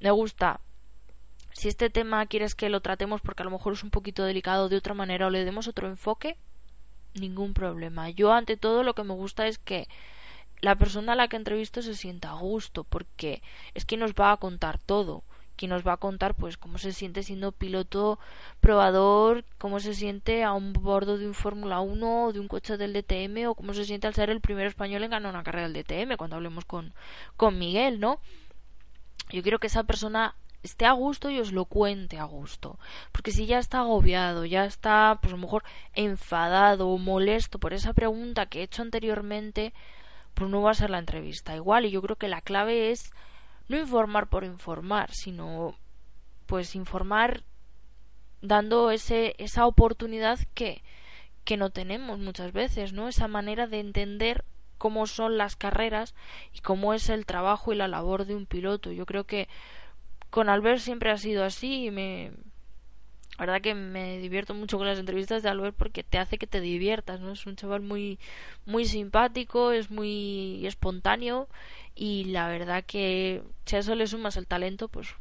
me 0.00 0.10
gusta 0.10 0.60
si 1.54 1.68
este 1.68 1.88
tema 1.88 2.26
quieres 2.26 2.56
que 2.56 2.68
lo 2.68 2.80
tratemos 2.80 3.20
porque 3.20 3.42
a 3.42 3.44
lo 3.44 3.52
mejor 3.52 3.74
es 3.74 3.84
un 3.84 3.90
poquito 3.90 4.24
delicado 4.24 4.68
de 4.68 4.76
otra 4.76 4.92
manera 4.92 5.28
o 5.28 5.30
le 5.30 5.44
demos 5.44 5.68
otro 5.68 5.86
enfoque, 5.86 6.36
ningún 7.14 7.54
problema. 7.54 8.10
Yo 8.10 8.32
ante 8.32 8.56
todo 8.56 8.82
lo 8.82 8.94
que 8.94 9.04
me 9.04 9.14
gusta 9.14 9.46
es 9.46 9.58
que 9.58 9.88
la 10.60 10.74
persona 10.74 11.12
a 11.12 11.16
la 11.16 11.28
que 11.28 11.36
entrevisto 11.36 11.80
se 11.80 11.94
sienta 11.94 12.30
a 12.30 12.38
gusto, 12.40 12.82
porque 12.82 13.40
es 13.72 13.84
que 13.84 13.96
nos 13.96 14.14
va 14.14 14.32
a 14.32 14.36
contar 14.36 14.80
todo, 14.80 15.22
que 15.56 15.68
nos 15.68 15.86
va 15.86 15.92
a 15.92 15.96
contar 15.98 16.34
pues 16.34 16.56
cómo 16.56 16.78
se 16.78 16.92
siente 16.92 17.22
siendo 17.22 17.52
piloto 17.52 18.18
probador, 18.60 19.44
cómo 19.58 19.78
se 19.78 19.94
siente 19.94 20.42
a 20.42 20.54
un 20.54 20.72
bordo 20.72 21.18
de 21.18 21.28
un 21.28 21.34
Fórmula 21.34 21.78
1 21.78 22.24
o 22.24 22.32
de 22.32 22.40
un 22.40 22.48
coche 22.48 22.76
del 22.76 22.92
DTM 22.92 23.46
o 23.48 23.54
cómo 23.54 23.74
se 23.74 23.84
siente 23.84 24.08
al 24.08 24.14
ser 24.14 24.28
el 24.28 24.40
primer 24.40 24.66
español 24.66 25.04
en 25.04 25.10
ganar 25.10 25.32
una 25.32 25.44
carrera 25.44 25.68
del 25.68 25.84
DTM 25.84 26.16
cuando 26.16 26.34
hablemos 26.34 26.64
con, 26.64 26.92
con 27.36 27.56
Miguel, 27.60 28.00
¿no? 28.00 28.18
Yo 29.30 29.42
quiero 29.42 29.60
que 29.60 29.68
esa 29.68 29.84
persona 29.84 30.34
esté 30.64 30.86
a 30.86 30.92
gusto 30.92 31.30
y 31.30 31.38
os 31.38 31.52
lo 31.52 31.66
cuente 31.66 32.18
a 32.18 32.24
gusto. 32.24 32.78
Porque 33.12 33.30
si 33.30 33.46
ya 33.46 33.58
está 33.58 33.80
agobiado, 33.80 34.44
ya 34.46 34.64
está, 34.64 35.18
pues 35.20 35.32
a 35.32 35.36
lo 35.36 35.42
mejor 35.42 35.62
enfadado 35.94 36.88
o 36.88 36.98
molesto 36.98 37.58
por 37.58 37.74
esa 37.74 37.92
pregunta 37.92 38.46
que 38.46 38.60
he 38.60 38.64
hecho 38.64 38.82
anteriormente, 38.82 39.74
pues 40.32 40.50
no 40.50 40.62
va 40.62 40.72
a 40.72 40.74
ser 40.74 40.90
la 40.90 40.98
entrevista 40.98 41.54
igual. 41.54 41.84
Y 41.84 41.90
yo 41.90 42.02
creo 42.02 42.16
que 42.16 42.28
la 42.28 42.40
clave 42.40 42.90
es 42.90 43.12
no 43.68 43.76
informar 43.76 44.28
por 44.28 44.42
informar, 44.42 45.12
sino 45.12 45.76
pues 46.46 46.74
informar 46.74 47.44
dando 48.40 48.90
ese, 48.90 49.34
esa 49.38 49.66
oportunidad 49.66 50.38
que, 50.54 50.82
que 51.44 51.56
no 51.58 51.70
tenemos 51.70 52.18
muchas 52.18 52.52
veces, 52.52 52.92
¿no? 52.94 53.08
Esa 53.08 53.28
manera 53.28 53.66
de 53.66 53.80
entender 53.80 54.44
cómo 54.78 55.06
son 55.06 55.36
las 55.36 55.56
carreras 55.56 56.14
y 56.52 56.60
cómo 56.60 56.94
es 56.94 57.10
el 57.10 57.26
trabajo 57.26 57.72
y 57.72 57.76
la 57.76 57.88
labor 57.88 58.24
de 58.24 58.34
un 58.34 58.46
piloto. 58.46 58.92
Yo 58.92 59.06
creo 59.06 59.24
que 59.24 59.48
con 60.34 60.48
Albert 60.48 60.80
siempre 60.80 61.12
ha 61.12 61.16
sido 61.16 61.44
así 61.44 61.86
y 61.86 61.90
me, 61.92 62.32
la 63.38 63.46
verdad 63.46 63.60
que 63.60 63.76
me 63.76 64.18
divierto 64.18 64.52
mucho 64.52 64.78
con 64.78 64.86
las 64.88 64.98
entrevistas 64.98 65.44
de 65.44 65.48
Albert 65.48 65.76
porque 65.76 66.02
te 66.02 66.18
hace 66.18 66.38
que 66.38 66.48
te 66.48 66.60
diviertas, 66.60 67.20
¿no? 67.20 67.30
Es 67.30 67.46
un 67.46 67.54
chaval 67.54 67.82
muy 67.82 68.18
muy 68.66 68.84
simpático, 68.84 69.70
es 69.70 69.92
muy 69.92 70.66
espontáneo 70.66 71.46
y 71.94 72.24
la 72.24 72.48
verdad 72.48 72.82
que 72.84 73.44
si 73.64 73.76
a 73.76 73.78
eso 73.78 73.94
le 73.94 74.08
sumas 74.08 74.36
el 74.36 74.48
talento, 74.48 74.88
pues 74.88 75.14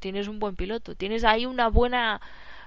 tienes 0.00 0.28
un 0.28 0.38
buen 0.38 0.54
piloto, 0.54 0.96
tienes 0.96 1.24
ahí 1.24 1.46
una 1.46 1.68
buena 1.68 2.20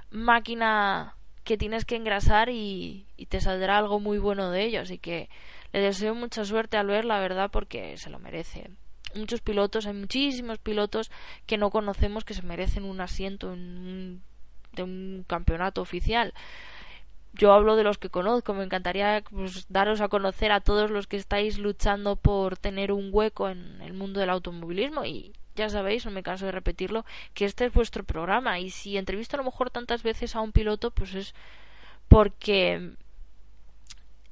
máquina 0.09 1.13
que 1.43 1.55
tienes 1.55 1.85
que 1.85 1.97
engrasar 1.97 2.49
y, 2.49 3.05
y 3.15 3.27
te 3.27 3.41
saldrá 3.41 3.77
algo 3.77 3.99
muy 3.99 4.17
bueno 4.17 4.49
de 4.49 4.63
ello, 4.63 4.81
así 4.81 4.97
que 4.97 5.29
le 5.71 5.81
deseo 5.81 6.15
mucha 6.15 6.45
suerte 6.45 6.77
a 6.77 6.79
Albert, 6.79 7.05
la 7.05 7.19
verdad, 7.19 7.51
porque 7.51 7.95
se 7.97 8.09
lo 8.09 8.17
merece 8.17 8.71
muchos 9.15 9.41
pilotos, 9.41 9.85
hay 9.85 9.93
muchísimos 9.93 10.59
pilotos 10.59 11.11
que 11.45 11.57
no 11.57 11.69
conocemos 11.69 12.23
que 12.23 12.33
se 12.33 12.41
merecen 12.41 12.83
un 12.83 13.01
asiento 13.01 13.53
en 13.53 13.59
un 13.59 14.23
de 14.75 14.83
un 14.83 15.25
campeonato 15.27 15.81
oficial. 15.81 16.33
yo 17.33 17.51
hablo 17.51 17.75
de 17.75 17.83
los 17.83 17.97
que 17.97 18.09
conozco, 18.09 18.53
me 18.53 18.63
encantaría 18.63 19.23
pues, 19.29 19.65
daros 19.67 19.99
a 19.99 20.07
conocer 20.07 20.51
a 20.53 20.61
todos 20.61 20.89
los 20.89 21.05
que 21.07 21.17
estáis 21.17 21.57
luchando 21.59 22.15
por 22.15 22.57
tener 22.57 22.93
un 22.93 23.09
hueco 23.11 23.49
en 23.49 23.81
el 23.81 23.93
mundo 23.93 24.21
del 24.21 24.29
automovilismo 24.29 25.03
y 25.03 25.33
ya 25.55 25.69
sabéis, 25.69 26.05
no 26.05 26.11
me 26.11 26.23
canso 26.23 26.45
de 26.45 26.53
repetirlo, 26.53 27.05
que 27.33 27.45
este 27.45 27.65
es 27.65 27.73
vuestro 27.73 28.03
programa 28.03 28.59
y 28.59 28.69
si 28.69 28.97
entrevisto 28.97 29.35
a 29.35 29.39
lo 29.39 29.43
mejor 29.43 29.69
tantas 29.69 30.03
veces 30.03 30.35
a 30.35 30.41
un 30.41 30.51
piloto, 30.53 30.91
pues 30.91 31.13
es 31.13 31.35
porque 32.07 32.95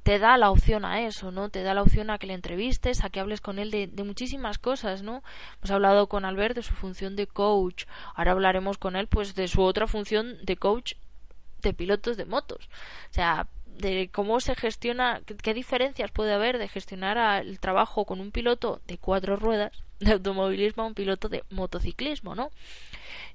te 0.04 0.20
da 0.20 0.38
la 0.38 0.52
opción 0.52 0.86
a 0.86 1.02
eso, 1.02 1.32
¿no? 1.32 1.50
Te 1.50 1.64
da 1.64 1.74
la 1.74 1.82
opción 1.82 2.10
a 2.10 2.18
que 2.18 2.28
le 2.28 2.34
entrevistes, 2.34 3.04
a 3.04 3.10
que 3.10 3.20
hables 3.20 3.42
con 3.42 3.58
él 3.58 3.72
de, 3.72 3.88
de, 3.88 4.04
muchísimas 4.04 4.58
cosas, 4.58 5.02
¿no? 5.02 5.24
Hemos 5.58 5.72
hablado 5.72 6.08
con 6.08 6.26
Albert 6.26 6.56
de 6.56 6.64
su 6.64 6.74
función 6.74 7.16
de 7.16 7.28
coach, 7.28 7.86
ahora 8.16 8.34
hablaremos 8.34 8.78
con 8.78 8.96
él 8.96 9.08
pues 9.08 9.34
de 9.34 9.48
su 9.48 9.62
otra 9.62 9.88
función 9.88 10.38
de 10.44 10.58
coach 10.58 10.94
de 11.62 11.74
pilotos 11.74 12.18
de 12.18 12.26
motos. 12.26 12.70
O 13.10 13.14
sea, 13.14 13.48
de 13.66 14.10
cómo 14.14 14.40
se 14.40 14.56
gestiona, 14.56 15.22
qué 15.22 15.54
diferencias 15.54 16.12
puede 16.12 16.34
haber 16.34 16.58
de 16.58 16.68
gestionar 16.68 17.42
el 17.44 17.60
trabajo 17.60 18.06
con 18.06 18.20
un 18.20 18.32
piloto 18.32 18.82
de 18.86 18.98
cuatro 18.98 19.36
ruedas 19.36 19.83
de 20.04 20.14
automovilismo 20.14 20.84
a 20.84 20.88
un 20.88 20.94
piloto 20.94 21.30
de 21.30 21.44
motociclismo, 21.50 22.36
¿no? 22.36 22.50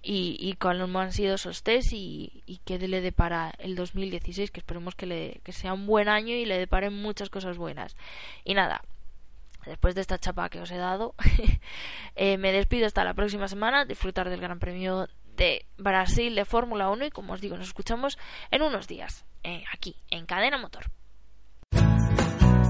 Y, 0.03 0.37
y 0.41 0.55
cuáles 0.55 0.95
han 0.95 1.13
sido 1.13 1.35
esos 1.35 1.63
test 1.63 1.93
y, 1.93 2.43
y 2.47 2.59
qué 2.65 2.79
le 2.79 3.01
depara 3.01 3.53
el 3.59 3.75
2016, 3.75 4.51
que 4.51 4.61
esperemos 4.61 4.95
que, 4.95 5.07
le, 5.07 5.41
que 5.43 5.53
sea 5.53 5.73
un 5.73 5.87
buen 5.87 6.09
año 6.09 6.35
y 6.35 6.45
le 6.45 6.59
deparen 6.59 6.95
muchas 6.95 7.31
cosas 7.31 7.59
buenas. 7.59 7.97
Y 8.45 8.55
nada, 8.55 8.83
después 9.67 9.95
de 9.95 10.01
esta 10.01 10.19
chapa 10.19 10.49
que 10.49 10.61
os 10.61 10.71
he 10.71 10.77
dado, 10.77 11.15
eh, 12.17 12.39
me 12.39 12.53
despido 12.53 12.87
hasta 12.87 13.05
la 13.05 13.15
próxima 13.15 13.49
semana, 13.49 13.85
disfrutar 13.85 14.29
del 14.29 14.41
Gran 14.41 14.59
Premio 14.59 15.09
de 15.37 15.67
Brasil 15.77 16.35
de 16.35 16.45
Fórmula 16.45 16.91
1 16.91 17.07
y 17.07 17.11
como 17.11 17.33
os 17.33 17.41
digo, 17.41 17.57
nos 17.57 17.69
escuchamos 17.69 18.19
en 18.51 18.63
unos 18.63 18.89
días, 18.89 19.25
eh, 19.45 19.65
aquí, 19.73 19.95
en 20.11 20.27
Cadena 20.27 20.59
Motor. 20.59 20.91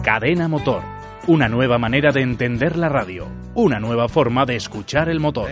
Cadena 0.05 0.49
Motor, 0.49 0.83
una 1.29 1.47
nueva 1.47 1.77
manera 1.77 2.11
de 2.11 2.23
entender 2.23 2.77
la 2.79 2.89
radio, 2.89 3.29
una 3.55 3.79
nueva 3.79 4.09
forma 4.09 4.47
de 4.47 4.57
escuchar 4.57 5.11
el 5.11 5.21
motor. 5.21 5.51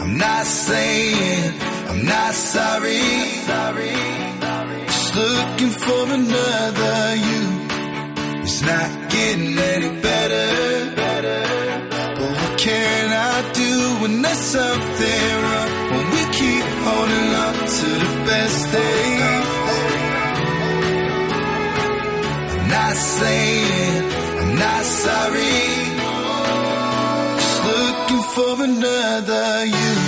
I'm 0.00 0.18
not 0.18 0.46
saying 0.46 1.54
I'm 1.88 2.04
not 2.04 2.34
sorry. 2.34 2.98
sorry. 3.46 3.92
Just 4.86 5.14
looking 5.14 5.70
for 5.70 6.12
another 6.12 7.16
you. 7.16 7.51
It's 8.44 8.60
not 8.62 8.90
getting 9.10 9.56
any 9.56 9.90
better. 10.00 10.48
But 12.18 12.30
what 12.38 12.58
can 12.58 13.12
I 13.12 13.52
do 13.52 13.72
when 14.02 14.22
there's 14.22 14.38
something 14.38 15.30
wrong? 15.44 15.70
When 15.92 16.06
we 16.14 16.22
keep 16.40 16.66
holding 16.86 17.30
on 17.44 17.54
to 17.78 17.88
the 18.04 18.12
best 18.30 18.72
days. 18.72 19.48
I'm 22.52 22.68
not 22.68 22.96
saying 22.96 24.04
I'm 24.40 24.54
not 24.64 24.84
sorry. 25.06 25.62
Just 27.42 27.58
looking 27.70 28.24
for 28.34 28.64
another 28.64 29.66
you. 29.66 30.01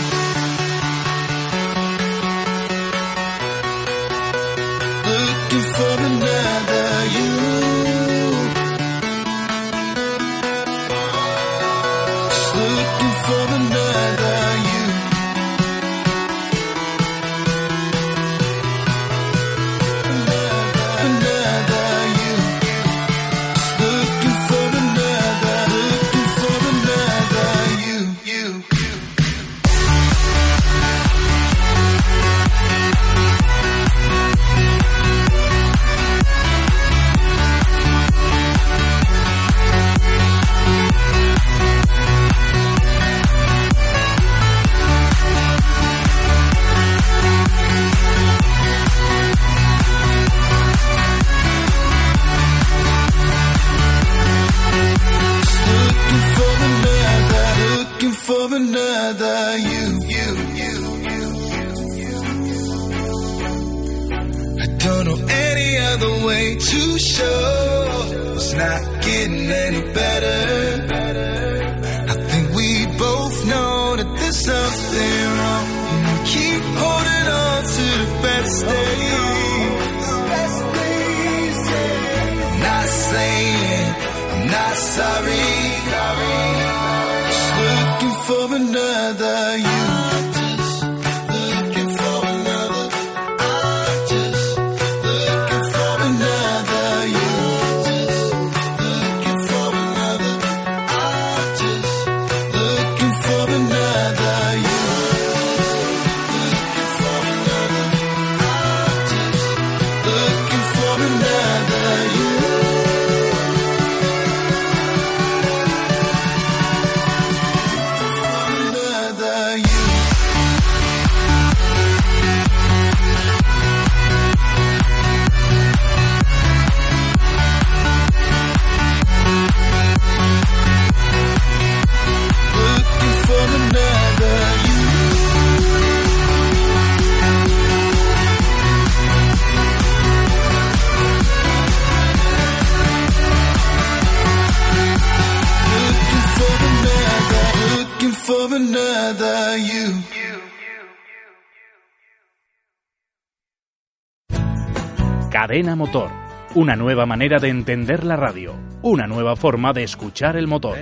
Motor, 155.62 156.10
una 156.56 156.74
nueva 156.74 157.06
manera 157.06 157.38
de 157.38 157.48
entender 157.48 158.02
la 158.02 158.16
radio, 158.16 158.54
una 158.82 159.06
nueva 159.06 159.36
forma 159.36 159.72
de 159.72 159.84
escuchar 159.84 160.36
el 160.36 160.48
motor. 160.48 160.76